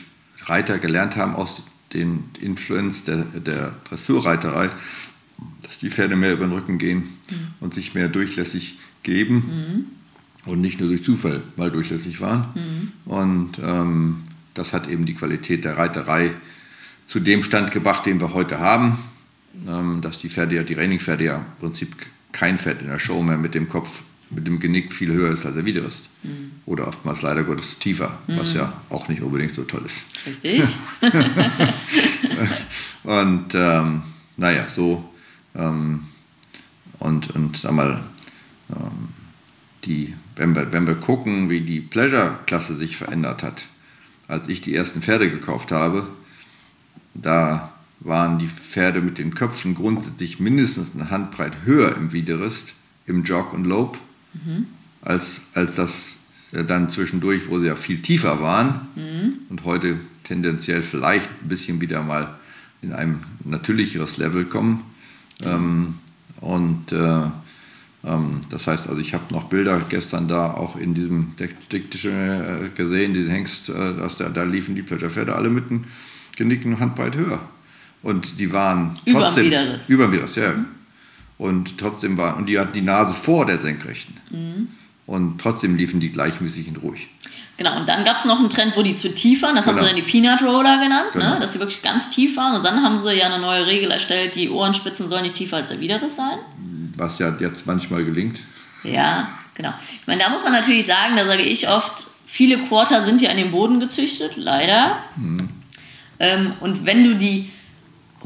Reiter 0.46 0.78
gelernt 0.78 1.16
haben 1.16 1.36
aus 1.36 1.64
den 1.92 2.24
Influence 2.40 3.04
der, 3.04 3.18
der 3.18 3.72
Dressurreiterei, 3.88 4.70
dass 5.74 5.80
die 5.80 5.90
Pferde 5.90 6.14
mehr 6.14 6.32
über 6.32 6.46
den 6.46 6.52
Rücken 6.52 6.78
gehen 6.78 6.98
mhm. 6.98 7.36
und 7.58 7.74
sich 7.74 7.94
mehr 7.94 8.08
durchlässig 8.08 8.78
geben 9.02 9.88
mhm. 10.46 10.50
und 10.50 10.60
nicht 10.60 10.78
nur 10.78 10.88
durch 10.88 11.02
Zufall 11.02 11.42
mal 11.56 11.70
durchlässig 11.70 12.20
waren. 12.20 12.46
Mhm. 12.54 13.10
Und 13.10 13.58
ähm, 13.60 14.22
das 14.54 14.72
hat 14.72 14.88
eben 14.88 15.04
die 15.04 15.14
Qualität 15.14 15.64
der 15.64 15.76
Reiterei 15.76 16.30
zu 17.08 17.18
dem 17.18 17.42
Stand 17.42 17.72
gebracht, 17.72 18.06
den 18.06 18.20
wir 18.20 18.34
heute 18.34 18.60
haben, 18.60 18.98
ähm, 19.68 20.00
dass 20.00 20.18
die 20.18 20.28
Pferde 20.28 20.54
ja, 20.54 20.62
die 20.62 20.76
Trainingpferde 20.76 21.24
ja 21.24 21.36
im 21.38 21.44
Prinzip 21.58 21.88
kein 22.30 22.56
Pferd 22.56 22.80
in 22.80 22.86
der 22.86 23.00
Show 23.00 23.20
mehr 23.20 23.36
mit 23.36 23.56
dem 23.56 23.68
Kopf, 23.68 24.02
mit 24.30 24.46
dem 24.46 24.60
Genick 24.60 24.92
viel 24.92 25.12
höher 25.12 25.32
ist 25.32 25.44
als 25.44 25.56
er 25.56 25.64
wieder 25.64 25.84
ist. 25.84 26.08
Mhm. 26.22 26.52
Oder 26.66 26.86
oftmals 26.86 27.22
leider 27.22 27.42
Gottes 27.42 27.80
tiefer, 27.80 28.16
was 28.28 28.54
mhm. 28.54 28.60
ja 28.60 28.72
auch 28.90 29.08
nicht 29.08 29.22
unbedingt 29.22 29.52
so 29.52 29.64
toll 29.64 29.82
ist. 29.84 30.04
Richtig. 30.24 30.64
und 33.02 33.46
ähm, 33.54 34.02
naja, 34.36 34.68
so 34.68 35.10
ähm, 35.54 36.04
und, 36.98 37.30
und 37.34 37.56
sag 37.56 37.72
mal, 37.72 38.02
ähm, 38.70 39.08
die, 39.84 40.14
wenn, 40.36 40.54
wir, 40.54 40.72
wenn 40.72 40.86
wir 40.86 40.94
gucken, 40.94 41.50
wie 41.50 41.60
die 41.60 41.80
Pleasure-Klasse 41.80 42.74
sich 42.74 42.96
verändert 42.96 43.42
hat, 43.42 43.66
als 44.28 44.48
ich 44.48 44.60
die 44.60 44.74
ersten 44.74 45.02
Pferde 45.02 45.30
gekauft 45.30 45.72
habe, 45.72 46.06
da 47.14 47.72
waren 48.00 48.38
die 48.38 48.48
Pferde 48.48 49.00
mit 49.00 49.18
den 49.18 49.34
Köpfen 49.34 49.74
grundsätzlich 49.74 50.40
mindestens 50.40 50.92
eine 50.94 51.10
Handbreit 51.10 51.52
höher 51.64 51.96
im 51.96 52.12
Widerrist, 52.12 52.74
im 53.06 53.24
Jog 53.24 53.52
und 53.52 53.64
Lope, 53.64 53.98
mhm. 54.32 54.66
als, 55.02 55.42
als 55.54 55.76
das 55.76 56.18
äh, 56.52 56.64
dann 56.64 56.90
zwischendurch, 56.90 57.48
wo 57.48 57.58
sie 57.58 57.66
ja 57.66 57.76
viel 57.76 58.00
tiefer 58.00 58.40
waren 58.40 58.80
mhm. 58.94 59.32
und 59.48 59.64
heute 59.64 59.98
tendenziell 60.24 60.82
vielleicht 60.82 61.30
ein 61.42 61.48
bisschen 61.48 61.80
wieder 61.80 62.02
mal 62.02 62.34
in 62.82 62.92
ein 62.92 63.22
natürlicheres 63.44 64.16
Level 64.16 64.44
kommen. 64.44 64.82
Ähm, 65.42 65.94
und 66.40 66.92
äh, 66.92 67.22
ähm, 68.06 68.40
das 68.50 68.66
heißt, 68.66 68.88
also 68.88 69.00
ich 69.00 69.14
habe 69.14 69.32
noch 69.32 69.44
Bilder 69.44 69.80
gestern 69.88 70.28
da 70.28 70.52
auch 70.52 70.76
in 70.76 70.94
diesem 70.94 71.34
Diktische 71.72 72.10
äh, 72.10 72.76
gesehen, 72.76 73.14
den 73.14 73.28
Hengst, 73.28 73.68
äh, 73.70 73.94
dass 73.94 74.16
da, 74.16 74.28
da 74.28 74.42
liefen 74.44 74.74
die 74.74 74.82
Plätscherpferde 74.82 75.34
alle 75.34 75.48
mit 75.48 75.70
einem 75.70 75.84
genickten 76.36 76.80
Handbreit 76.80 77.16
höher. 77.16 77.40
Und 78.02 78.38
die 78.38 78.52
waren 78.52 78.94
trotzdem... 79.10 79.46
Über 79.88 80.12
Widerriss, 80.12 80.36
ja. 80.36 80.52
Mhm. 80.52 80.66
Und 81.38 81.78
trotzdem 81.78 82.16
war, 82.18 82.36
und 82.36 82.46
die 82.46 82.58
hatten 82.58 82.74
die 82.74 82.82
Nase 82.82 83.14
vor 83.14 83.46
der 83.46 83.58
Senkrechten. 83.58 84.14
Mhm. 84.30 84.68
Und 85.06 85.40
trotzdem 85.40 85.74
liefen 85.74 86.00
die 86.00 86.10
gleichmäßig 86.10 86.68
und 86.68 86.82
ruhig. 86.82 87.08
Genau, 87.56 87.76
und 87.76 87.88
dann 87.88 88.04
gab 88.04 88.18
es 88.18 88.24
noch 88.24 88.40
einen 88.40 88.50
Trend, 88.50 88.76
wo 88.76 88.82
die 88.82 88.96
zu 88.96 89.14
tief 89.14 89.42
waren. 89.42 89.54
Das 89.54 89.64
genau. 89.64 89.76
haben 89.76 89.84
sie 89.84 89.88
dann 89.90 89.96
die 89.96 90.10
Peanut 90.10 90.42
Roller 90.42 90.78
genannt, 90.78 91.14
ne? 91.14 91.20
genau. 91.20 91.34
ne? 91.34 91.40
dass 91.40 91.52
sie 91.52 91.60
wirklich 91.60 91.82
ganz 91.82 92.10
tief 92.10 92.36
waren. 92.36 92.56
Und 92.56 92.64
dann 92.64 92.82
haben 92.82 92.98
sie 92.98 93.12
ja 93.14 93.26
eine 93.26 93.38
neue 93.38 93.66
Regel 93.66 93.90
erstellt, 93.92 94.34
die 94.34 94.50
Ohrenspitzen 94.50 95.08
sollen 95.08 95.22
nicht 95.22 95.36
tiefer 95.36 95.58
als 95.58 95.68
der 95.68 95.80
Widerriss 95.80 96.16
sein. 96.16 96.38
Was 96.96 97.18
ja 97.18 97.32
jetzt 97.38 97.66
manchmal 97.66 98.04
gelingt. 98.04 98.40
Ja, 98.82 99.28
genau. 99.54 99.72
Ich 100.00 100.06
meine, 100.06 100.22
da 100.22 100.30
muss 100.30 100.42
man 100.42 100.52
natürlich 100.52 100.86
sagen, 100.86 101.16
da 101.16 101.26
sage 101.26 101.42
ich 101.42 101.68
oft, 101.68 102.06
viele 102.26 102.58
Quarter 102.58 103.02
sind 103.02 103.22
ja 103.22 103.30
an 103.30 103.36
den 103.36 103.52
Boden 103.52 103.78
gezüchtet, 103.78 104.32
leider. 104.36 104.98
Mhm. 105.16 105.48
Ähm, 106.18 106.54
und 106.60 106.86
wenn 106.86 107.04
du 107.04 107.14
die 107.14 107.50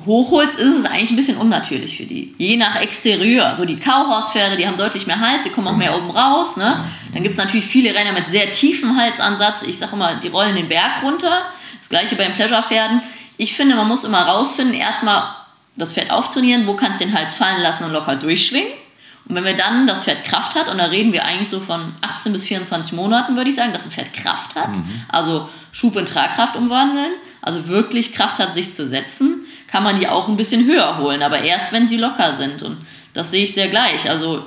hochholst, 0.07 0.59
ist 0.59 0.77
es 0.77 0.85
eigentlich 0.85 1.11
ein 1.11 1.17
bisschen 1.17 1.37
unnatürlich 1.37 1.97
für 1.97 2.05
die. 2.05 2.35
Je 2.39 2.57
nach 2.57 2.81
Exterieur. 2.81 3.55
So 3.57 3.65
die 3.65 3.79
Kauhorspferde, 3.79 4.57
die 4.57 4.67
haben 4.67 4.77
deutlich 4.77 5.07
mehr 5.07 5.21
Hals, 5.21 5.43
die 5.45 5.51
kommen 5.51 5.69
auch 5.69 5.77
mehr 5.77 5.97
oben 5.97 6.11
raus. 6.11 6.57
Ne? 6.57 6.85
Dann 7.13 7.23
gibt 7.23 7.35
es 7.35 7.39
natürlich 7.43 7.67
viele 7.67 7.95
Renner 7.95 8.13
mit 8.13 8.27
sehr 8.27 8.53
tiefem 8.53 8.97
Halsansatz. 8.97 9.63
Ich 9.63 9.79
sage 9.79 9.95
immer, 9.95 10.17
die 10.17 10.29
rollen 10.29 10.55
den 10.55 10.69
Berg 10.69 11.03
runter. 11.03 11.47
Das 11.79 11.89
gleiche 11.89 12.17
beim 12.17 12.33
Pleasure-Pferden. 12.33 13.03
Ich 13.37 13.55
finde, 13.55 13.77
man 13.77 13.89
muss 13.89 14.05
immer 14.05 14.23
rausfinden, 14.23 14.75
erstmal 14.75 15.35
das 15.77 15.93
Pferd 15.93 16.11
auftrainieren, 16.11 16.67
wo 16.67 16.75
kannst 16.75 17.01
du 17.01 17.05
den 17.05 17.15
Hals 17.15 17.35
fallen 17.35 17.63
lassen 17.63 17.85
und 17.85 17.93
locker 17.93 18.17
durchschwingen. 18.17 18.73
Und 19.29 19.35
wenn 19.35 19.45
wir 19.45 19.57
dann 19.57 19.87
das 19.87 20.05
Pferd 20.05 20.25
Kraft 20.25 20.55
hat, 20.55 20.71
und 20.71 20.79
da 20.79 20.87
reden 20.87 21.13
wir 21.13 21.25
eigentlich 21.25 21.49
so 21.49 21.61
von 21.61 21.93
18 22.01 22.33
bis 22.33 22.47
24 22.47 22.93
Monaten, 22.93 23.37
würde 23.37 23.51
ich 23.51 23.57
sagen, 23.57 23.73
dass 23.73 23.85
ein 23.85 23.91
Pferd 23.91 24.13
Kraft 24.13 24.55
hat, 24.55 24.77
mhm. 24.77 25.03
also 25.09 25.49
Schub 25.71 25.97
in 25.97 26.07
Tragkraft 26.07 26.57
umwandeln, 26.57 27.13
also 27.43 27.69
wirklich 27.69 28.15
Kraft 28.15 28.39
hat, 28.39 28.55
sich 28.55 28.75
zu 28.75 28.89
setzen, 28.89 29.45
kann 29.67 29.85
man 29.85 30.01
die 30.01 30.09
auch 30.09 30.29
ein 30.29 30.37
bisschen 30.37 30.67
höher 30.67 30.97
holen, 30.99 31.23
aber 31.23 31.41
erst 31.41 31.73
wenn 31.73 31.89
sie 31.89 31.99
locker 31.99 32.35
sind. 32.35 32.63
Und 32.63 32.79
das 33.13 33.31
sehe 33.31 33.45
ich 33.45 33.53
sehr 33.53 33.69
gleich. 33.69 34.09
Also 34.09 34.47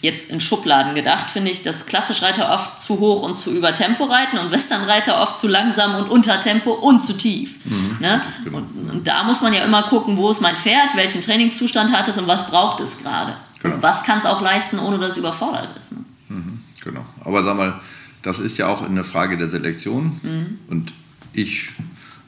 jetzt 0.00 0.30
in 0.30 0.40
Schubladen 0.40 0.94
gedacht, 0.94 1.30
finde 1.30 1.50
ich, 1.50 1.62
dass 1.62 1.86
Klassischreiter 1.86 2.52
oft 2.52 2.78
zu 2.78 3.00
hoch 3.00 3.22
und 3.22 3.36
zu 3.36 3.50
über 3.50 3.74
Tempo 3.74 4.04
reiten 4.04 4.38
und 4.38 4.52
Westernreiter 4.52 5.20
oft 5.20 5.36
zu 5.36 5.48
langsam 5.48 5.96
und 5.96 6.08
unter 6.08 6.40
Tempo 6.40 6.72
und 6.72 7.02
zu 7.02 7.16
tief. 7.16 7.56
Mhm, 7.64 7.96
ne? 7.98 8.22
Genau. 8.44 8.58
Und, 8.58 8.90
und, 8.90 9.06
da 9.08 9.24
muss 9.24 9.40
man 9.40 9.52
ja 9.52 9.64
immer 9.64 9.84
gucken, 9.84 10.16
wo 10.16 10.30
ist 10.30 10.40
mein 10.40 10.56
Pferd, 10.56 10.94
welchen 10.94 11.20
Trainingszustand 11.20 11.92
hat 11.92 12.08
es 12.08 12.18
und 12.18 12.28
was 12.28 12.48
braucht 12.48 12.80
es 12.80 12.98
gerade. 12.98 13.36
Genau. 13.62 13.76
Und 13.76 13.82
was 13.82 14.02
kann 14.04 14.18
es 14.18 14.26
auch 14.26 14.40
leisten, 14.40 14.78
ohne 14.78 14.98
dass 14.98 15.10
es 15.10 15.16
überfordert 15.16 15.74
ist. 15.76 15.92
Ne? 15.92 15.98
Mhm, 16.28 16.60
genau. 16.82 17.04
Aber 17.24 17.42
sag 17.42 17.56
mal, 17.56 17.80
das 18.22 18.38
ist 18.38 18.58
ja 18.58 18.68
auch 18.68 18.82
eine 18.82 19.04
Frage 19.04 19.36
der 19.36 19.48
Selektion. 19.48 20.20
Mhm. 20.22 20.58
Und 20.68 20.92
ich 21.32 21.70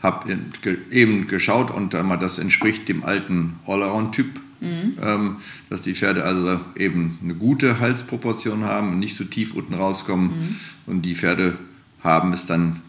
habe 0.02 0.38
eben 0.90 1.26
geschaut 1.26 1.70
und 1.70 1.94
das 1.94 2.38
entspricht 2.38 2.88
dem 2.88 3.04
alten 3.04 3.58
Allround-Typ, 3.66 4.40
mhm. 4.60 4.96
ähm, 5.02 5.36
dass 5.68 5.82
die 5.82 5.94
Pferde 5.94 6.24
also 6.24 6.60
eben 6.74 7.18
eine 7.22 7.34
gute 7.34 7.80
Halsproportion 7.80 8.64
haben 8.64 8.90
und 8.90 8.98
nicht 8.98 9.16
so 9.16 9.24
tief 9.24 9.54
unten 9.54 9.74
rauskommen. 9.74 10.28
Mhm. 10.28 10.56
Und 10.86 11.02
die 11.02 11.14
Pferde 11.14 11.58
haben 12.02 12.32
es 12.32 12.46
dann 12.46 12.80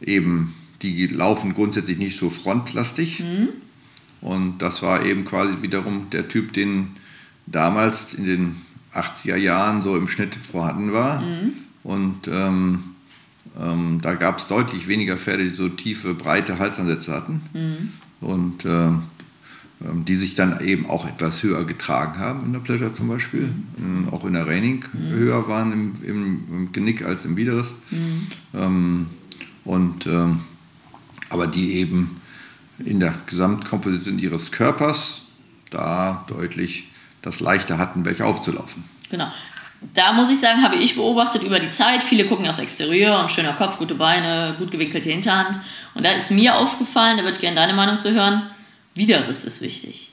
eben, 0.00 0.54
die 0.82 1.06
laufen 1.06 1.54
grundsätzlich 1.54 1.98
nicht 1.98 2.18
so 2.18 2.30
frontlastig. 2.30 3.20
Mhm. 3.20 3.48
Und 4.20 4.58
das 4.58 4.82
war 4.82 5.04
eben 5.04 5.24
quasi 5.24 5.60
wiederum 5.60 6.08
der 6.10 6.28
Typ, 6.28 6.52
den 6.52 6.96
damals 7.46 8.14
in 8.14 8.24
den 8.24 8.56
80er 8.94 9.36
Jahren 9.36 9.82
so 9.82 9.96
im 9.96 10.08
Schnitt 10.08 10.34
vorhanden 10.34 10.92
war. 10.92 11.20
Mhm. 11.20 11.52
Und 11.82 12.28
ähm, 12.28 12.84
ähm, 13.60 14.00
da 14.00 14.14
gab 14.14 14.38
es 14.38 14.46
deutlich 14.46 14.88
weniger 14.88 15.16
Pferde, 15.16 15.44
die 15.44 15.50
so 15.50 15.68
tiefe, 15.68 16.14
breite 16.14 16.58
Halsansätze 16.58 17.12
hatten. 17.12 17.42
Mhm. 17.52 18.26
Und 18.26 18.64
äh, 18.64 18.90
die 19.80 20.14
sich 20.14 20.34
dann 20.34 20.60
eben 20.60 20.88
auch 20.88 21.06
etwas 21.06 21.42
höher 21.42 21.64
getragen 21.64 22.18
haben 22.18 22.46
in 22.46 22.52
der 22.52 22.60
Pleasure 22.60 22.94
zum 22.94 23.08
Beispiel, 23.08 23.48
mhm. 23.76 24.08
auch 24.10 24.24
in 24.24 24.32
der 24.32 24.46
Reining 24.46 24.84
mhm. 24.92 25.10
höher 25.10 25.48
waren 25.48 25.72
im, 25.72 25.92
im, 26.02 26.42
im, 26.50 26.72
Genick 26.72 27.04
als 27.04 27.24
im 27.24 27.36
Widerriss. 27.36 27.74
Mhm. 27.90 28.26
Ähm, 28.54 29.06
und, 29.64 30.06
ähm, 30.06 30.40
aber 31.28 31.46
die 31.46 31.74
eben 31.74 32.20
in 32.78 33.00
der 33.00 33.14
Gesamtkomposition 33.26 34.18
ihres 34.18 34.52
Körpers 34.52 35.22
da 35.70 36.24
deutlich 36.28 36.90
das 37.24 37.40
leichter 37.40 37.78
hatten, 37.78 38.04
welche 38.04 38.24
aufzulaufen. 38.24 38.84
Genau 39.10 39.28
da 39.92 40.12
muss 40.12 40.30
ich 40.30 40.40
sagen, 40.40 40.62
habe 40.62 40.76
ich 40.76 40.96
beobachtet 40.96 41.42
über 41.42 41.58
die 41.58 41.68
Zeit, 41.68 42.02
viele 42.02 42.26
gucken 42.26 42.46
aufs 42.48 42.58
Exterieur 42.58 43.20
und 43.20 43.30
schöner 43.30 43.52
Kopf, 43.52 43.78
gute 43.78 43.94
Beine, 43.94 44.54
gut 44.56 44.70
gewinkelte 44.70 45.10
Hinterhand. 45.10 45.58
Und 45.94 46.06
da 46.06 46.12
ist 46.12 46.30
mir 46.30 46.56
aufgefallen, 46.56 47.18
da 47.18 47.24
würde 47.24 47.34
ich 47.34 47.40
gerne 47.40 47.56
deine 47.56 47.74
Meinung 47.74 47.98
zu 47.98 48.12
hören, 48.12 48.50
Widerriss 48.94 49.44
ist 49.44 49.60
wichtig. 49.60 50.10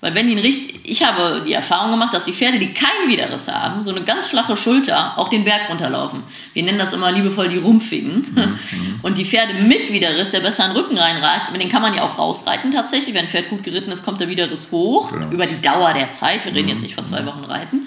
Weil 0.00 0.14
wenn 0.14 0.28
die 0.28 0.38
richtig, 0.38 0.80
ich 0.84 1.04
habe 1.04 1.42
die 1.46 1.52
Erfahrung 1.52 1.90
gemacht, 1.90 2.14
dass 2.14 2.24
die 2.24 2.32
Pferde, 2.32 2.58
die 2.58 2.72
keinen 2.72 3.08
Widerriss 3.08 3.48
haben, 3.48 3.82
so 3.82 3.90
eine 3.90 4.00
ganz 4.00 4.28
flache 4.28 4.56
Schulter 4.56 5.18
auch 5.18 5.28
den 5.28 5.44
Berg 5.44 5.68
runterlaufen. 5.68 6.22
Wir 6.54 6.62
nennen 6.62 6.78
das 6.78 6.94
immer 6.94 7.12
liebevoll 7.12 7.50
die 7.50 7.58
Rumpfigen. 7.58 8.26
Mhm. 8.34 8.58
Und 9.02 9.18
die 9.18 9.26
Pferde 9.26 9.54
mit 9.54 9.92
Widerriss, 9.92 10.30
der 10.30 10.40
besser 10.40 10.64
in 10.64 10.70
den 10.70 10.78
Rücken 10.78 10.96
reinreicht, 10.96 11.52
mit 11.52 11.60
den 11.60 11.68
kann 11.68 11.82
man 11.82 11.94
ja 11.94 12.02
auch 12.02 12.16
rausreiten 12.16 12.70
tatsächlich. 12.70 13.14
Wenn 13.14 13.26
ein 13.26 13.28
Pferd 13.28 13.50
gut 13.50 13.62
geritten 13.62 13.90
ist, 13.90 14.02
kommt 14.02 14.20
der 14.20 14.30
Widerriss 14.30 14.68
hoch 14.72 15.12
genau. 15.12 15.30
über 15.30 15.46
die 15.46 15.60
Dauer 15.60 15.92
der 15.92 16.12
Zeit. 16.12 16.46
Wir 16.46 16.54
reden 16.54 16.70
jetzt 16.70 16.82
nicht 16.82 16.94
von 16.94 17.04
zwei 17.04 17.26
Wochen 17.26 17.44
Reiten. 17.44 17.82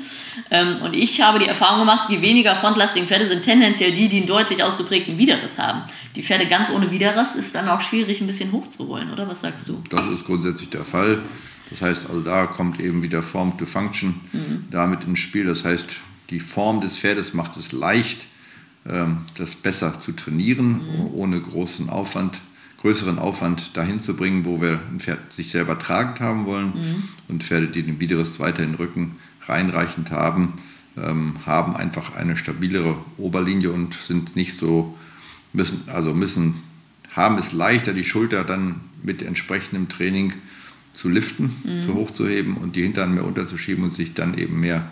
Ähm, 0.51 0.77
und 0.83 0.95
ich 0.95 1.21
habe 1.21 1.39
die 1.39 1.47
Erfahrung 1.47 1.79
gemacht, 1.79 2.09
die 2.11 2.21
weniger 2.21 2.55
frontlastigen 2.55 3.07
Pferde 3.07 3.25
sind 3.25 3.41
tendenziell 3.41 3.91
die, 3.91 4.07
die 4.07 4.17
einen 4.17 4.27
deutlich 4.27 4.63
ausgeprägten 4.63 5.17
Widerriss 5.17 5.57
haben. 5.57 5.81
Die 6.15 6.21
Pferde 6.21 6.45
ganz 6.45 6.69
ohne 6.69 6.91
Widerriss 6.91 7.33
ist 7.33 7.55
dann 7.55 7.67
auch 7.69 7.81
schwierig, 7.81 8.21
ein 8.21 8.27
bisschen 8.27 8.51
hochzuholen, 8.51 9.11
oder 9.11 9.27
was 9.27 9.41
sagst 9.41 9.67
du? 9.67 9.81
Das 9.89 10.05
ist 10.07 10.25
grundsätzlich 10.25 10.69
der 10.69 10.83
Fall. 10.85 11.19
Das 11.73 11.81
heißt, 11.81 12.09
also 12.09 12.21
da 12.21 12.45
kommt 12.45 12.79
eben 12.79 13.01
wieder 13.01 13.23
Form 13.23 13.57
to 13.57 13.65
Function 13.65 14.21
mhm. 14.31 14.65
damit 14.69 15.05
ins 15.05 15.19
Spiel. 15.19 15.45
Das 15.45 15.65
heißt, 15.65 15.97
die 16.29 16.39
Form 16.39 16.81
des 16.81 16.97
Pferdes 16.97 17.33
macht 17.33 17.57
es 17.57 17.71
leicht, 17.71 18.27
ähm, 18.87 19.17
das 19.37 19.55
besser 19.55 19.99
zu 19.99 20.11
trainieren, 20.11 20.73
mhm. 20.73 21.13
ohne 21.13 21.41
großen 21.41 21.89
Aufwand, 21.89 22.41
größeren 22.81 23.17
Aufwand 23.17 23.75
dahin 23.75 23.99
zu 23.99 24.15
bringen, 24.15 24.45
wo 24.45 24.61
wir 24.61 24.79
ein 24.91 24.99
Pferd 24.99 25.33
sich 25.33 25.49
selber 25.49 25.79
tragend 25.79 26.19
haben 26.19 26.45
wollen. 26.45 26.67
Mhm. 26.67 27.03
Und 27.27 27.43
Pferde, 27.43 27.67
die 27.67 27.81
den 27.81 27.99
Widerriss 27.99 28.39
weiter 28.39 28.63
in 28.63 28.73
den 28.73 28.75
Rücken 28.75 29.15
reinreichend 29.41 30.11
haben, 30.11 30.53
ähm, 30.95 31.37
haben 31.45 31.75
einfach 31.75 32.15
eine 32.15 32.37
stabilere 32.37 32.97
Oberlinie 33.17 33.71
und 33.71 33.95
sind 33.95 34.35
nicht 34.35 34.55
so, 34.55 34.95
müssen, 35.53 35.81
also 35.87 36.13
müssen, 36.13 36.55
haben 37.15 37.39
es 37.39 37.51
leichter, 37.51 37.93
die 37.93 38.03
Schulter 38.03 38.43
dann 38.43 38.81
mit 39.01 39.23
entsprechendem 39.23 39.89
Training 39.89 40.33
zu 40.93 41.09
liften, 41.09 41.55
mhm. 41.63 41.83
zu 41.83 41.93
hochzuheben 41.95 42.55
und 42.55 42.75
die 42.75 42.83
Hintern 42.83 43.13
mehr 43.13 43.25
unterzuschieben 43.25 43.83
und 43.83 43.93
sich 43.93 44.13
dann 44.13 44.37
eben 44.37 44.59
mehr 44.59 44.91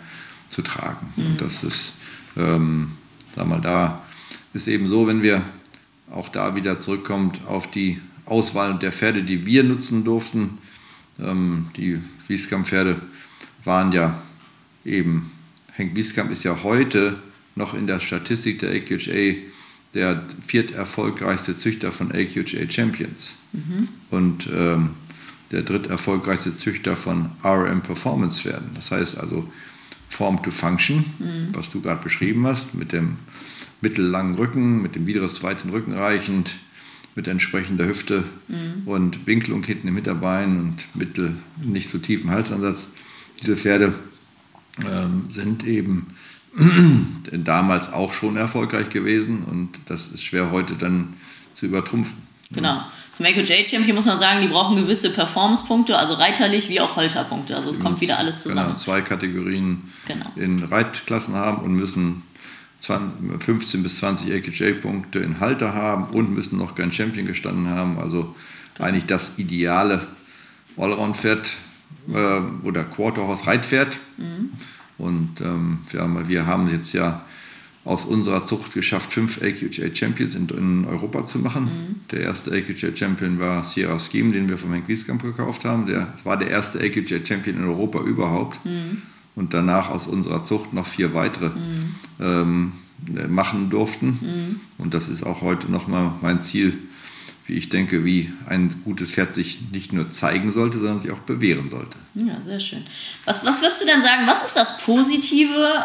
zu 0.50 0.62
tragen. 0.62 1.06
Mhm. 1.16 1.26
Und 1.26 1.40
das 1.40 1.62
ist, 1.62 1.94
ähm, 2.36 2.92
sag 3.34 3.46
mal, 3.46 3.60
da 3.60 4.02
ist 4.52 4.68
eben 4.68 4.86
so, 4.86 5.06
wenn 5.06 5.22
wir 5.22 5.42
auch 6.10 6.28
da 6.28 6.54
wieder 6.56 6.80
zurückkommen 6.80 7.32
auf 7.46 7.70
die 7.70 8.00
Auswahl 8.26 8.78
der 8.78 8.92
Pferde, 8.92 9.22
die 9.22 9.46
wir 9.46 9.64
nutzen 9.64 10.04
durften. 10.04 10.58
Ähm, 11.20 11.68
die 11.76 11.98
Wieskamp-Pferde 12.28 13.00
waren 13.64 13.92
ja 13.92 14.20
eben, 14.84 15.30
Henk 15.72 15.96
Wieskamp 15.96 16.30
ist 16.30 16.44
ja 16.44 16.62
heute 16.62 17.16
noch 17.54 17.74
in 17.74 17.86
der 17.86 18.00
Statistik 18.00 18.58
der 18.58 18.70
AQHA 18.70 19.36
der 19.94 20.22
vierterfolgreichste 20.46 21.56
Züchter 21.58 21.92
von 21.92 22.12
AQHA 22.12 22.70
Champions. 22.70 23.34
Mhm. 23.52 23.88
Und 24.10 24.48
ähm, 24.52 24.90
der 25.52 25.62
dritterfolgreichste 25.62 26.56
Züchter 26.56 26.96
von 26.96 27.30
RM 27.44 27.82
Performance 27.82 28.44
werden. 28.44 28.70
Das 28.74 28.90
heißt 28.90 29.18
also 29.18 29.50
Form 30.08 30.42
to 30.42 30.50
Function, 30.50 31.04
mhm. 31.18 31.48
was 31.54 31.70
du 31.70 31.80
gerade 31.80 32.02
beschrieben 32.02 32.46
hast, 32.46 32.74
mit 32.74 32.92
dem 32.92 33.16
mittellangen 33.80 34.34
Rücken, 34.34 34.82
mit 34.82 34.94
dem 34.94 35.06
in 35.06 35.14
den 35.14 35.70
Rücken 35.70 35.92
reichend, 35.92 36.56
mit 37.14 37.28
entsprechender 37.28 37.86
Hüfte 37.86 38.24
mhm. 38.48 38.86
und 38.86 39.26
Winkelung 39.26 39.62
hinten 39.62 39.88
im 39.88 39.96
Hinterbein 39.96 40.58
und 40.58 40.86
mittel 40.94 41.36
nicht 41.62 41.90
zu 41.90 41.98
so 41.98 42.02
tiefen 42.02 42.30
Halsansatz. 42.30 42.88
Diese 43.42 43.56
Pferde 43.56 43.92
ähm, 44.86 45.24
sind 45.30 45.66
eben 45.66 46.14
damals 47.32 47.92
auch 47.92 48.12
schon 48.12 48.36
erfolgreich 48.36 48.88
gewesen 48.88 49.42
und 49.44 49.70
das 49.86 50.08
ist 50.08 50.22
schwer 50.22 50.50
heute 50.50 50.74
dann 50.74 51.14
zu 51.54 51.66
übertrumpfen. 51.66 52.16
Genau. 52.54 52.82
Zum 53.12 53.26
AQJ 53.26 53.68
Champion 53.68 53.94
muss 53.94 54.06
man 54.06 54.18
sagen, 54.18 54.40
die 54.40 54.48
brauchen 54.48 54.76
gewisse 54.76 55.10
Performance-Punkte, 55.10 55.98
also 55.98 56.14
reiterlich 56.14 56.70
wie 56.70 56.80
auch 56.80 56.96
Holterpunkte. 56.96 57.54
Also 57.54 57.68
es 57.68 57.78
kommt 57.78 58.00
wieder 58.00 58.18
alles 58.18 58.42
zusammen. 58.42 58.68
Genau, 58.68 58.78
zwei 58.78 59.02
Kategorien 59.02 59.82
genau. 60.06 60.26
in 60.36 60.64
Reitklassen 60.64 61.34
haben 61.34 61.62
und 61.62 61.74
müssen 61.74 62.22
15 62.80 63.82
bis 63.82 63.98
20 63.98 64.32
AQJ-Punkte 64.32 65.18
in 65.18 65.40
Halter 65.40 65.74
haben 65.74 66.06
und 66.06 66.34
müssen 66.34 66.56
noch 66.58 66.74
kein 66.74 66.90
Champion 66.90 67.26
gestanden 67.26 67.68
haben. 67.68 67.98
Also 67.98 68.34
genau. 68.74 68.88
eigentlich 68.88 69.06
das 69.06 69.38
ideale 69.38 70.06
Allround-Pferd 70.78 71.52
äh, 72.08 72.66
oder 72.66 72.82
Quarterhorse-Reitpferd. 72.82 73.98
Mhm. 74.16 74.52
Und 74.96 75.40
ähm, 75.42 75.80
wir, 75.90 76.00
haben, 76.00 76.28
wir 76.28 76.46
haben 76.46 76.70
jetzt 76.70 76.94
ja 76.94 77.22
aus 77.84 78.04
unserer 78.04 78.46
Zucht 78.46 78.74
geschafft, 78.74 79.12
fünf 79.12 79.42
AQHA 79.42 79.94
Champions 79.94 80.36
in, 80.36 80.48
in 80.50 80.84
Europa 80.84 81.26
zu 81.26 81.40
machen. 81.40 81.64
Mhm. 81.64 82.00
Der 82.12 82.20
erste 82.20 82.52
AQHA 82.52 82.96
Champion 82.96 83.40
war 83.40 83.64
Sierra 83.64 83.98
Scheme, 83.98 84.32
den 84.32 84.48
wir 84.48 84.56
von 84.56 84.72
Henk 84.72 84.86
Wieskamp 84.86 85.22
gekauft 85.22 85.64
haben. 85.64 85.86
Der 85.86 86.12
war 86.22 86.36
der 86.36 86.50
erste 86.50 86.78
AQHA 86.78 87.26
Champion 87.26 87.56
in 87.56 87.64
Europa 87.64 88.00
überhaupt. 88.00 88.64
Mhm. 88.64 89.02
Und 89.34 89.54
danach 89.54 89.90
aus 89.90 90.06
unserer 90.06 90.44
Zucht 90.44 90.74
noch 90.74 90.86
vier 90.86 91.14
weitere 91.14 91.48
mhm. 91.48 91.94
ähm, 92.20 92.72
machen 93.28 93.70
durften. 93.70 94.18
Mhm. 94.20 94.60
Und 94.78 94.94
das 94.94 95.08
ist 95.08 95.24
auch 95.24 95.40
heute 95.40 95.70
nochmal 95.72 96.12
mein 96.20 96.42
Ziel, 96.42 96.76
wie 97.46 97.54
ich 97.54 97.68
denke, 97.68 98.04
wie 98.04 98.30
ein 98.46 98.72
gutes 98.84 99.12
Pferd 99.12 99.34
sich 99.34 99.72
nicht 99.72 99.92
nur 99.92 100.10
zeigen 100.10 100.52
sollte, 100.52 100.78
sondern 100.78 101.00
sich 101.00 101.10
auch 101.10 101.18
bewähren 101.18 101.70
sollte. 101.70 101.98
Ja, 102.14 102.40
sehr 102.42 102.60
schön. 102.60 102.84
Was, 103.24 103.44
was 103.44 103.60
würdest 103.60 103.80
du 103.82 103.86
denn 103.86 104.02
sagen, 104.02 104.26
was 104.26 104.44
ist 104.44 104.54
das 104.54 104.78
Positive 104.78 105.84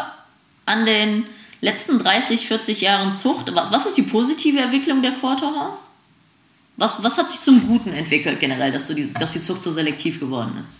an 0.66 0.86
den 0.86 1.24
letzten 1.60 1.98
30, 1.98 2.46
40 2.46 2.80
Jahren 2.80 3.12
Zucht, 3.12 3.54
was, 3.54 3.70
was 3.70 3.86
ist 3.86 3.96
die 3.96 4.02
positive 4.02 4.58
Entwicklung 4.58 5.02
der 5.02 5.12
Quarterhorse? 5.12 5.80
Was, 6.76 7.02
was 7.02 7.16
hat 7.16 7.28
sich 7.28 7.40
zum 7.40 7.66
Guten 7.66 7.92
entwickelt 7.92 8.38
generell, 8.38 8.70
dass, 8.70 8.86
du 8.86 8.94
die, 8.94 9.12
dass 9.12 9.32
die 9.32 9.40
Zucht 9.40 9.62
so 9.62 9.72
selektiv 9.72 10.20
geworden 10.20 10.56
ist? 10.60 10.70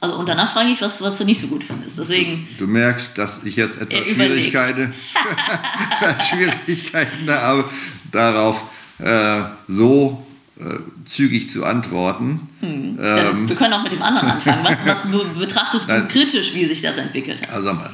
Also 0.00 0.16
und 0.16 0.28
danach 0.28 0.52
frage 0.52 0.70
ich, 0.70 0.82
was, 0.82 1.00
was 1.00 1.16
du 1.16 1.24
nicht 1.24 1.40
so 1.40 1.46
gut 1.46 1.64
findest. 1.64 1.98
Deswegen, 1.98 2.46
du, 2.58 2.66
du 2.66 2.72
merkst, 2.72 3.16
dass 3.16 3.42
ich 3.44 3.56
jetzt 3.56 3.80
etwas 3.80 4.06
Schwierigkeiten, 4.06 4.92
Schwierigkeiten 6.28 7.30
habe, 7.30 7.70
darauf 8.10 8.64
äh, 8.98 9.42
so 9.68 10.26
äh, 10.58 10.64
zügig 11.04 11.50
zu 11.50 11.64
antworten. 11.64 12.48
Hm. 12.60 12.98
Ähm, 13.02 13.48
wir 13.48 13.56
können 13.56 13.72
auch 13.72 13.82
mit 13.82 13.92
dem 13.92 14.02
anderen 14.02 14.28
anfangen. 14.28 14.64
Was, 14.64 14.84
was 14.84 15.02
betrachtest 15.38 15.88
du 15.88 16.06
kritisch, 16.06 16.54
wie 16.54 16.66
sich 16.66 16.82
das 16.82 16.96
entwickelt 16.96 17.42
hat? 17.42 17.50
Also 17.50 17.72
mal, 17.72 17.90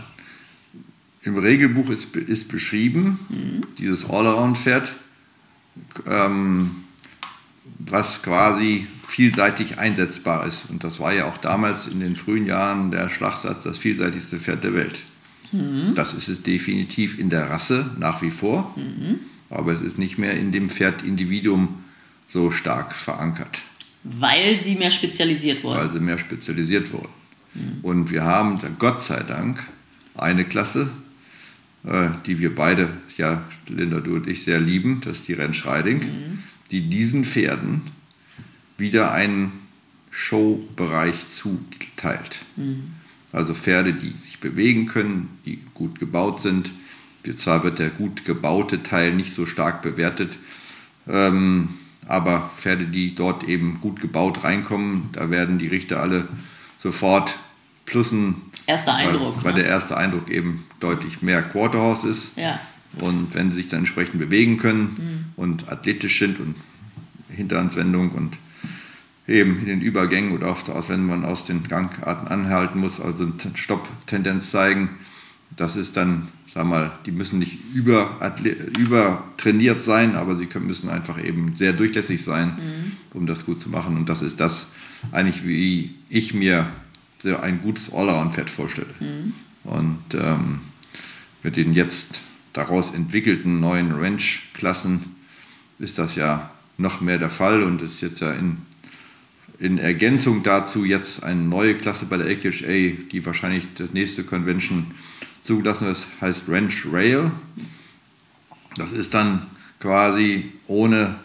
im 1.22 1.36
Regelbuch 1.36 1.90
ist, 1.90 2.16
ist 2.16 2.48
beschrieben, 2.48 3.18
mhm. 3.28 3.66
dieses 3.78 4.08
Allround-Pferd, 4.08 4.94
ähm, 6.06 6.70
was 7.78 8.22
quasi 8.22 8.86
vielseitig 9.02 9.78
einsetzbar 9.78 10.46
ist. 10.46 10.70
Und 10.70 10.84
das 10.84 11.00
war 11.00 11.12
ja 11.12 11.26
auch 11.26 11.36
damals 11.36 11.86
in 11.86 12.00
den 12.00 12.16
frühen 12.16 12.46
Jahren 12.46 12.90
der 12.90 13.08
Schlachtsatz 13.08 13.62
das 13.64 13.78
vielseitigste 13.78 14.38
Pferd 14.38 14.64
der 14.64 14.74
Welt. 14.74 15.02
Mhm. 15.52 15.94
Das 15.94 16.14
ist 16.14 16.28
es 16.28 16.42
definitiv 16.42 17.18
in 17.18 17.28
der 17.28 17.50
Rasse 17.50 17.90
nach 17.98 18.22
wie 18.22 18.30
vor, 18.30 18.74
mhm. 18.76 19.20
aber 19.50 19.72
es 19.72 19.82
ist 19.82 19.98
nicht 19.98 20.16
mehr 20.16 20.34
in 20.34 20.52
dem 20.52 20.70
Pferdindividuum 20.70 21.68
so 22.28 22.50
stark 22.50 22.94
verankert. 22.94 23.62
Weil 24.04 24.62
sie 24.62 24.76
mehr 24.76 24.90
spezialisiert 24.90 25.62
wurden. 25.62 25.78
Weil 25.78 25.90
sie 25.90 26.00
mehr 26.00 26.18
spezialisiert 26.18 26.92
wurden. 26.92 27.08
Mhm. 27.54 27.78
Und 27.82 28.10
wir 28.10 28.22
haben, 28.22 28.58
Gott 28.78 29.02
sei 29.02 29.22
Dank, 29.22 29.66
eine 30.14 30.44
Klasse, 30.44 30.90
die 31.82 32.40
wir 32.40 32.54
beide, 32.54 32.90
ja, 33.16 33.42
Linda, 33.68 34.00
du 34.00 34.16
und 34.16 34.28
ich, 34.28 34.44
sehr 34.44 34.60
lieben, 34.60 35.00
das 35.02 35.20
ist 35.20 35.28
die 35.28 35.32
Rennschreiding, 35.32 35.98
mhm. 35.98 36.38
die 36.70 36.82
diesen 36.90 37.24
Pferden 37.24 37.82
wieder 38.76 39.12
einen 39.12 39.52
Showbereich 40.10 41.28
zuteilt. 41.30 42.40
Mhm. 42.56 42.92
Also 43.32 43.54
Pferde, 43.54 43.92
die 43.92 44.10
sich 44.10 44.40
bewegen 44.40 44.86
können, 44.86 45.28
die 45.46 45.60
gut 45.72 45.98
gebaut 45.98 46.40
sind. 46.40 46.72
Zwar 47.36 47.62
wird 47.62 47.78
der 47.78 47.90
gut 47.90 48.24
gebaute 48.24 48.82
Teil 48.82 49.14
nicht 49.14 49.32
so 49.32 49.46
stark 49.46 49.82
bewertet, 49.82 50.38
ähm, 51.08 51.68
aber 52.06 52.50
Pferde, 52.56 52.86
die 52.86 53.14
dort 53.14 53.44
eben 53.44 53.80
gut 53.80 54.00
gebaut 54.00 54.42
reinkommen, 54.42 55.10
da 55.12 55.30
werden 55.30 55.58
die 55.58 55.68
Richter 55.68 56.00
alle 56.00 56.26
sofort 56.78 57.38
Plussen 57.86 58.36
Erster 58.70 58.94
Eindruck. 58.94 59.36
Weil, 59.38 59.44
weil 59.44 59.52
ne? 59.54 59.60
der 59.60 59.68
erste 59.68 59.96
Eindruck 59.96 60.30
eben 60.30 60.64
deutlich 60.78 61.22
mehr 61.22 61.42
Quarterhorse 61.42 62.08
ist. 62.08 62.36
Ja. 62.36 62.60
Und 63.00 63.34
wenn 63.34 63.50
sie 63.50 63.56
sich 63.56 63.68
dann 63.68 63.80
entsprechend 63.80 64.20
bewegen 64.20 64.58
können 64.58 64.96
mhm. 65.36 65.42
und 65.42 65.70
athletisch 65.70 66.18
sind 66.20 66.38
und 66.38 66.54
Hinterhandswendung 67.28 68.12
und 68.12 68.38
eben 69.26 69.58
in 69.58 69.66
den 69.66 69.80
Übergängen 69.80 70.32
oder 70.32 70.50
auch 70.50 70.88
wenn 70.88 71.04
man 71.04 71.24
aus 71.24 71.44
den 71.44 71.66
Gangarten 71.66 72.28
anhalten 72.28 72.80
muss, 72.80 73.00
also 73.00 73.24
eine 73.24 73.56
Stopptendenz 73.56 74.50
zeigen, 74.50 74.90
das 75.56 75.74
ist 75.74 75.96
dann, 75.96 76.28
sag 76.52 76.66
mal, 76.66 76.92
die 77.06 77.12
müssen 77.12 77.40
nicht 77.40 77.58
über, 77.74 78.32
übertrainiert 78.78 79.82
sein, 79.82 80.14
aber 80.14 80.36
sie 80.36 80.46
können, 80.46 80.66
müssen 80.66 80.88
einfach 80.88 81.22
eben 81.22 81.56
sehr 81.56 81.72
durchlässig 81.72 82.24
sein, 82.24 82.48
mhm. 82.48 82.92
um 83.18 83.26
das 83.26 83.46
gut 83.46 83.60
zu 83.60 83.68
machen. 83.68 83.96
Und 83.96 84.08
das 84.08 84.22
ist 84.22 84.38
das 84.38 84.70
eigentlich, 85.10 85.44
wie 85.44 85.94
ich 86.08 86.34
mir 86.34 86.66
ein 87.24 87.62
gutes 87.62 87.92
Allround-Pferd 87.92 88.50
vorstelle. 88.50 88.94
Mhm. 89.00 89.34
Und 89.64 90.14
ähm, 90.14 90.60
mit 91.42 91.56
den 91.56 91.72
jetzt 91.72 92.22
daraus 92.52 92.92
entwickelten 92.92 93.60
neuen 93.60 93.92
Ranch-Klassen 93.92 95.16
ist 95.78 95.98
das 95.98 96.16
ja 96.16 96.50
noch 96.78 97.00
mehr 97.00 97.18
der 97.18 97.30
Fall 97.30 97.62
und 97.62 97.82
ist 97.82 98.00
jetzt 98.00 98.20
ja 98.20 98.32
in, 98.32 98.58
in 99.58 99.78
Ergänzung 99.78 100.42
dazu 100.42 100.84
jetzt 100.84 101.22
eine 101.22 101.40
neue 101.40 101.74
Klasse 101.74 102.06
bei 102.06 102.16
der 102.16 102.26
AQHA, 102.26 102.96
die 103.12 103.24
wahrscheinlich 103.24 103.66
das 103.76 103.90
nächste 103.92 104.24
Convention 104.24 104.86
zugelassen 105.42 105.88
ist, 105.88 106.08
heißt 106.20 106.44
Ranch 106.48 106.86
Rail. 106.90 107.30
Das 108.76 108.92
ist 108.92 109.14
dann 109.14 109.46
quasi 109.78 110.52
ohne 110.66 111.16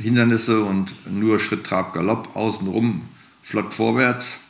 Hindernisse 0.00 0.62
und 0.62 0.92
nur 1.10 1.40
Schritt, 1.40 1.64
Trab, 1.64 1.94
Galopp 1.94 2.36
außenrum 2.36 3.02
flott 3.42 3.72
vorwärts, 3.72 4.40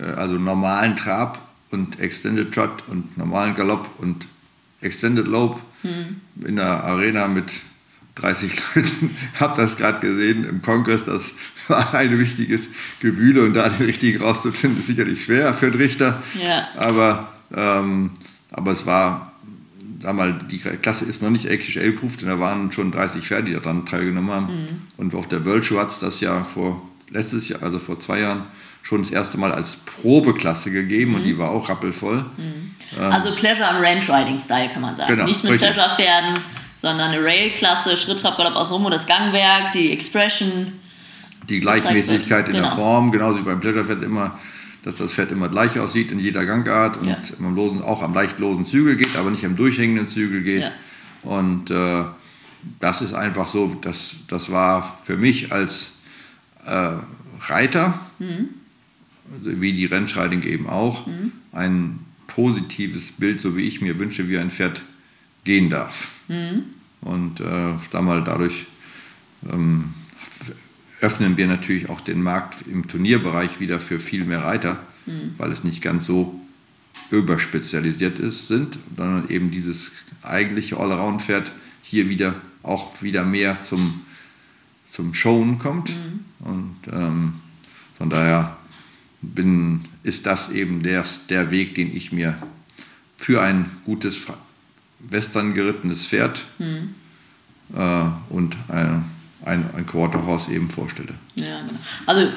also 0.00 0.34
normalen 0.34 0.96
Trab 0.96 1.38
und 1.70 2.00
Extended 2.00 2.52
Trot 2.52 2.84
und 2.88 3.16
normalen 3.16 3.54
Galopp 3.54 3.88
und 3.98 4.26
Extended 4.80 5.26
Lope 5.26 5.60
hm. 5.82 6.20
in 6.46 6.56
der 6.56 6.84
Arena 6.84 7.28
mit 7.28 7.52
30 8.16 8.56
Leuten. 8.74 9.16
Hab 9.38 9.56
das 9.56 9.76
gerade 9.76 10.00
gesehen 10.00 10.44
im 10.44 10.62
Kongress, 10.62 11.04
das 11.04 11.32
war 11.68 11.94
ein 11.94 12.18
wichtiges 12.18 12.68
Gewühle 13.00 13.42
und 13.42 13.54
da 13.54 13.68
den 13.68 13.86
richtigen 13.86 14.22
rauszufinden, 14.22 14.80
ist 14.80 14.86
sicherlich 14.86 15.24
schwer 15.24 15.54
für 15.54 15.70
den 15.70 15.80
Richter. 15.80 16.22
Ja. 16.34 16.68
Aber, 16.76 17.32
ähm, 17.54 18.10
aber 18.50 18.72
es 18.72 18.86
war, 18.86 19.32
sag 20.00 20.14
mal, 20.14 20.38
die 20.50 20.58
Klasse 20.58 21.06
ist 21.06 21.22
noch 21.22 21.30
nicht 21.30 21.48
AQHA-proof, 21.48 22.16
denn 22.18 22.28
da 22.28 22.38
waren 22.38 22.70
schon 22.72 22.92
30 22.92 23.26
Pferde, 23.26 23.48
die 23.48 23.54
daran 23.54 23.86
teilgenommen 23.86 24.30
haben. 24.30 24.46
Mhm. 24.46 24.68
Und 24.96 25.14
auf 25.14 25.28
der 25.28 25.44
World 25.44 25.64
Show 25.64 25.78
hat 25.78 25.90
es 25.90 25.98
das 25.98 26.20
ja 26.20 26.44
vor 26.44 26.88
letztes 27.10 27.48
Jahr, 27.48 27.62
also 27.62 27.78
vor 27.78 27.98
zwei 28.00 28.20
Jahren, 28.20 28.42
schon 28.84 29.02
das 29.02 29.10
erste 29.10 29.38
Mal 29.38 29.50
als 29.50 29.76
Probeklasse 29.76 30.70
gegeben 30.70 31.12
mhm. 31.12 31.16
und 31.16 31.22
die 31.24 31.38
war 31.38 31.50
auch 31.50 31.68
rappelvoll. 31.68 32.18
Mhm. 32.18 32.74
Ähm, 32.98 33.12
also 33.12 33.34
Pleasure 33.34 33.66
and 33.66 33.82
Ranch 33.82 34.08
Riding 34.10 34.38
Style 34.38 34.68
kann 34.68 34.82
man 34.82 34.94
sagen. 34.94 35.10
Genau, 35.10 35.24
Nicht 35.24 35.42
mit 35.42 35.58
Pleasure-Pferden, 35.58 36.38
sondern 36.76 37.10
eine 37.10 37.24
Rail-Klasse, 37.24 37.96
Schritt-Trab-Galopp 37.96 38.54
aus 38.54 38.70
Rum 38.70 38.84
und 38.84 38.92
das 38.92 39.06
Gangwerk, 39.06 39.72
die 39.72 39.90
Expression. 39.90 40.74
Die 41.48 41.60
Gleichmäßigkeit 41.60 42.46
in 42.48 42.56
genau. 42.56 42.68
der 42.68 42.76
Form, 42.76 43.10
genauso 43.10 43.38
wie 43.38 43.42
beim 43.42 43.58
Pleasure-Pferd 43.58 44.02
immer, 44.02 44.38
dass 44.82 44.96
das 44.96 45.14
Pferd 45.14 45.32
immer 45.32 45.48
gleich 45.48 45.78
aussieht 45.78 46.12
in 46.12 46.18
jeder 46.18 46.44
Gangart 46.44 46.98
und 46.98 47.08
ja. 47.08 47.16
am 47.38 47.54
losen, 47.54 47.80
auch 47.80 48.02
am 48.02 48.12
leicht 48.12 48.38
losen 48.38 48.66
Zügel 48.66 48.96
geht, 48.96 49.16
aber 49.16 49.30
nicht 49.30 49.46
am 49.46 49.56
durchhängenden 49.56 50.08
Zügel 50.08 50.42
geht. 50.42 50.60
Ja. 50.60 50.70
Und 51.22 51.70
äh, 51.70 52.04
das 52.80 53.00
ist 53.00 53.14
einfach 53.14 53.46
so, 53.46 53.74
das, 53.80 54.16
das 54.28 54.52
war 54.52 54.98
für 55.02 55.16
mich 55.16 55.52
als 55.52 55.92
äh, 56.66 56.90
Reiter, 57.48 57.94
mhm. 58.18 58.50
Also 59.32 59.60
wie 59.60 59.72
die 59.72 59.86
Rennschreiting 59.86 60.42
eben 60.42 60.68
auch, 60.68 61.06
mhm. 61.06 61.32
ein 61.52 61.98
positives 62.26 63.12
Bild, 63.12 63.40
so 63.40 63.56
wie 63.56 63.62
ich 63.62 63.80
mir 63.80 63.98
wünsche, 63.98 64.28
wie 64.28 64.38
ein 64.38 64.50
Pferd 64.50 64.82
gehen 65.44 65.70
darf. 65.70 66.08
Mhm. 66.28 66.64
Und 67.00 67.40
äh, 67.40 67.74
dadurch 67.92 68.66
ähm, 69.52 69.94
öffnen 71.00 71.36
wir 71.36 71.46
natürlich 71.46 71.90
auch 71.90 72.00
den 72.00 72.22
Markt 72.22 72.66
im 72.66 72.88
Turnierbereich 72.88 73.60
wieder 73.60 73.78
für 73.78 74.00
viel 74.00 74.24
mehr 74.24 74.42
Reiter, 74.42 74.80
mhm. 75.06 75.34
weil 75.36 75.52
es 75.52 75.64
nicht 75.64 75.82
ganz 75.82 76.06
so 76.06 76.40
überspezialisiert 77.10 78.18
ist, 78.18 78.48
sind, 78.48 78.78
sondern 78.96 79.28
eben 79.28 79.50
dieses 79.50 79.92
eigentliche 80.22 80.78
Allround-Pferd 80.78 81.52
hier 81.82 82.08
wieder 82.08 82.34
auch 82.62 83.02
wieder 83.02 83.24
mehr 83.24 83.62
zum, 83.62 84.00
zum 84.90 85.12
Showen 85.12 85.58
kommt. 85.58 85.90
Mhm. 85.90 86.24
Und 86.40 86.76
ähm, 86.90 87.34
von 87.98 88.10
daher 88.10 88.56
bin, 89.32 89.84
ist 90.02 90.26
das 90.26 90.50
eben 90.50 90.82
der, 90.82 91.04
der 91.28 91.50
Weg, 91.50 91.74
den 91.74 91.94
ich 91.94 92.12
mir 92.12 92.36
für 93.16 93.42
ein 93.42 93.70
gutes 93.84 94.26
Western 94.98 95.54
gerittenes 95.54 96.06
Pferd 96.06 96.42
mhm. 96.58 96.94
äh, 97.74 98.04
und 98.30 98.56
ein, 98.68 99.04
ein, 99.44 99.70
ein 99.76 99.86
Quarter 99.86 100.26
Horse 100.26 100.52
eben 100.52 100.68
vorstelle. 100.70 101.14
Ja, 101.34 101.60
genau. 101.60 101.78
Also 102.06 102.28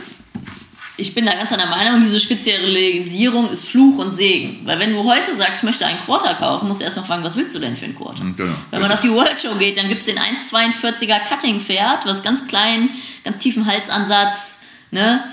ich 0.99 1.13
bin 1.13 1.25
da 1.25 1.33
ganz 1.33 1.51
an 1.51 1.59
der 1.59 1.67
Meinung, 1.67 2.01
diese 2.01 2.19
Spezialisierung 2.19 3.49
ist 3.51 3.67
Fluch 3.67 3.99
und 3.99 4.11
Segen. 4.11 4.65
Weil 4.65 4.79
wenn 4.79 4.93
du 4.93 5.03
heute 5.03 5.35
sagst, 5.35 5.61
ich 5.61 5.63
möchte 5.63 5.85
einen 5.85 5.99
Quarter 5.99 6.33
kaufen, 6.33 6.67
musst 6.67 6.81
du 6.81 6.85
erstmal 6.85 7.05
fragen, 7.05 7.23
was 7.23 7.35
willst 7.35 7.55
du 7.55 7.59
denn 7.59 7.75
für 7.75 7.85
einen 7.85 7.95
Quarter? 7.95 8.23
Mhm, 8.23 8.35
genau. 8.35 8.55
Wenn 8.71 8.81
man 8.81 8.91
auf 8.91 9.01
die 9.01 9.11
World 9.11 9.39
Show 9.39 9.53
geht, 9.59 9.77
dann 9.77 9.89
gibt 9.89 10.01
es 10.01 10.07
den 10.07 10.17
1,42er 10.17 11.19
Cutting-Pferd, 11.29 12.05
was 12.05 12.23
ganz 12.23 12.47
klein, 12.47 12.89
ganz 13.23 13.38
tiefen 13.38 13.67
Halsansatz, 13.67 14.57
ne? 14.89 15.23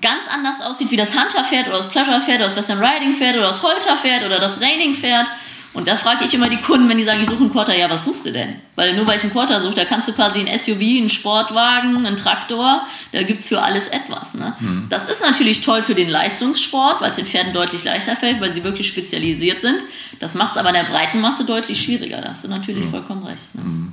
Ganz 0.00 0.24
anders 0.32 0.60
aussieht 0.60 0.90
wie 0.90 0.96
das 0.96 1.10
Hunter-Pferd 1.10 1.68
oder 1.68 1.78
das 1.78 1.90
Pleasure-Pferd 1.90 2.36
oder 2.36 2.44
das 2.44 2.56
Western 2.56 2.78
Riding-Pferd 2.82 3.36
oder 3.36 3.48
das 3.48 3.62
Holter-Pferd 3.62 4.24
oder 4.24 4.38
das 4.38 4.60
Raining-Pferd. 4.60 5.30
Und 5.74 5.86
da 5.86 5.96
frage 5.96 6.24
ich 6.24 6.32
immer 6.32 6.48
die 6.48 6.56
Kunden, 6.56 6.88
wenn 6.88 6.96
die 6.96 7.04
sagen, 7.04 7.20
ich 7.20 7.28
suche 7.28 7.40
einen 7.40 7.52
Quarter, 7.52 7.76
ja, 7.76 7.88
was 7.90 8.04
suchst 8.04 8.26
du 8.26 8.32
denn? 8.32 8.54
Weil 8.74 8.96
nur 8.96 9.06
weil 9.06 9.16
ich 9.16 9.22
einen 9.22 9.32
Quarter 9.32 9.60
suche, 9.60 9.74
da 9.74 9.84
kannst 9.84 10.08
du 10.08 10.12
quasi 10.12 10.40
ein 10.40 10.58
SUV, 10.58 10.80
einen 10.80 11.08
Sportwagen, 11.08 11.94
einen 12.04 12.16
Traktor, 12.16 12.86
da 13.12 13.22
gibt 13.22 13.40
es 13.40 13.48
für 13.48 13.62
alles 13.62 13.86
etwas. 13.88 14.34
Ne? 14.34 14.54
Mhm. 14.58 14.86
Das 14.88 15.04
ist 15.08 15.20
natürlich 15.20 15.60
toll 15.60 15.82
für 15.82 15.94
den 15.94 16.08
Leistungssport, 16.08 17.00
weil 17.00 17.10
es 17.10 17.16
den 17.16 17.26
Pferden 17.26 17.52
deutlich 17.52 17.84
leichter 17.84 18.16
fällt, 18.16 18.40
weil 18.40 18.52
sie 18.54 18.64
wirklich 18.64 18.88
spezialisiert 18.88 19.60
sind. 19.60 19.84
Das 20.20 20.34
macht 20.34 20.52
es 20.52 20.58
aber 20.58 20.70
in 20.70 20.74
der 20.74 20.84
breiten 20.84 21.20
Masse 21.20 21.44
deutlich 21.44 21.80
schwieriger. 21.80 22.22
Da 22.22 22.30
hast 22.30 22.44
du 22.44 22.48
natürlich 22.48 22.86
mhm. 22.86 22.90
vollkommen 22.90 23.22
recht. 23.24 23.54
Ne? 23.54 23.62
Mhm. 23.62 23.92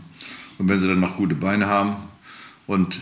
Und 0.57 0.69
wenn 0.69 0.79
sie 0.79 0.87
dann 0.87 1.01
noch 1.01 1.17
gute 1.17 1.35
Beine 1.35 1.67
haben 1.67 1.97
und 2.67 2.99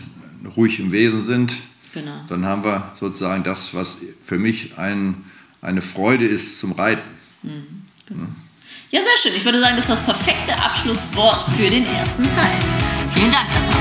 ruhig 0.56 0.80
im 0.80 0.90
Wesen 0.90 1.20
sind, 1.20 1.54
genau. 1.94 2.24
dann 2.28 2.44
haben 2.44 2.64
wir 2.64 2.92
sozusagen 2.96 3.42
das, 3.44 3.74
was 3.74 3.98
für 4.22 4.38
mich 4.38 4.76
ein, 4.76 5.24
eine 5.62 5.80
Freude 5.80 6.26
ist 6.26 6.60
zum 6.60 6.72
Reiten. 6.72 7.08
Mhm. 7.42 7.84
Genau. 8.06 8.26
Ja, 8.90 9.00
sehr 9.00 9.16
schön. 9.22 9.32
Ich 9.36 9.44
würde 9.44 9.60
sagen, 9.60 9.76
das 9.76 9.88
ist 9.88 9.98
das 9.98 10.04
perfekte 10.04 10.56
Abschlusswort 10.62 11.42
für 11.56 11.68
den 11.68 11.86
ersten 11.86 12.22
Teil. 12.22 12.58
Vielen 13.14 13.32
Dank 13.32 13.46
erstmal. 13.54 13.78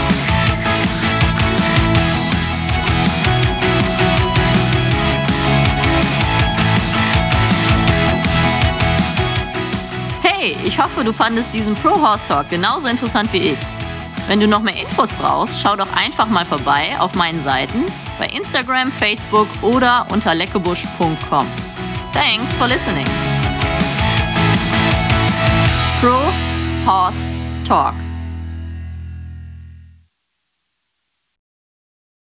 Hey, 10.22 10.58
ich 10.66 10.80
hoffe, 10.80 11.04
du 11.04 11.14
fandest 11.14 11.54
diesen 11.54 11.76
Pro 11.76 12.02
Horse 12.02 12.28
Talk 12.28 12.50
genauso 12.50 12.88
interessant 12.88 13.32
wie 13.34 13.38
ich. 13.38 13.60
Wenn 14.28 14.40
du 14.40 14.48
noch 14.48 14.62
mehr 14.62 14.76
Infos 14.76 15.10
brauchst, 15.20 15.62
schau 15.62 15.76
doch 15.76 15.94
einfach 15.96 16.28
mal 16.28 16.46
vorbei 16.46 16.96
auf 16.98 17.14
meinen 17.14 17.44
Seiten 17.44 17.84
bei 18.18 18.28
Instagram, 18.28 18.92
Facebook 18.92 19.48
oder 19.62 20.06
unter 20.12 20.34
leckebusch.com. 20.34 21.48
Thanks 22.14 22.58
for 22.58 22.68
listening. 22.68 23.06
Pro 26.00 26.20
Horse 26.86 27.18
Talk. 27.66 27.94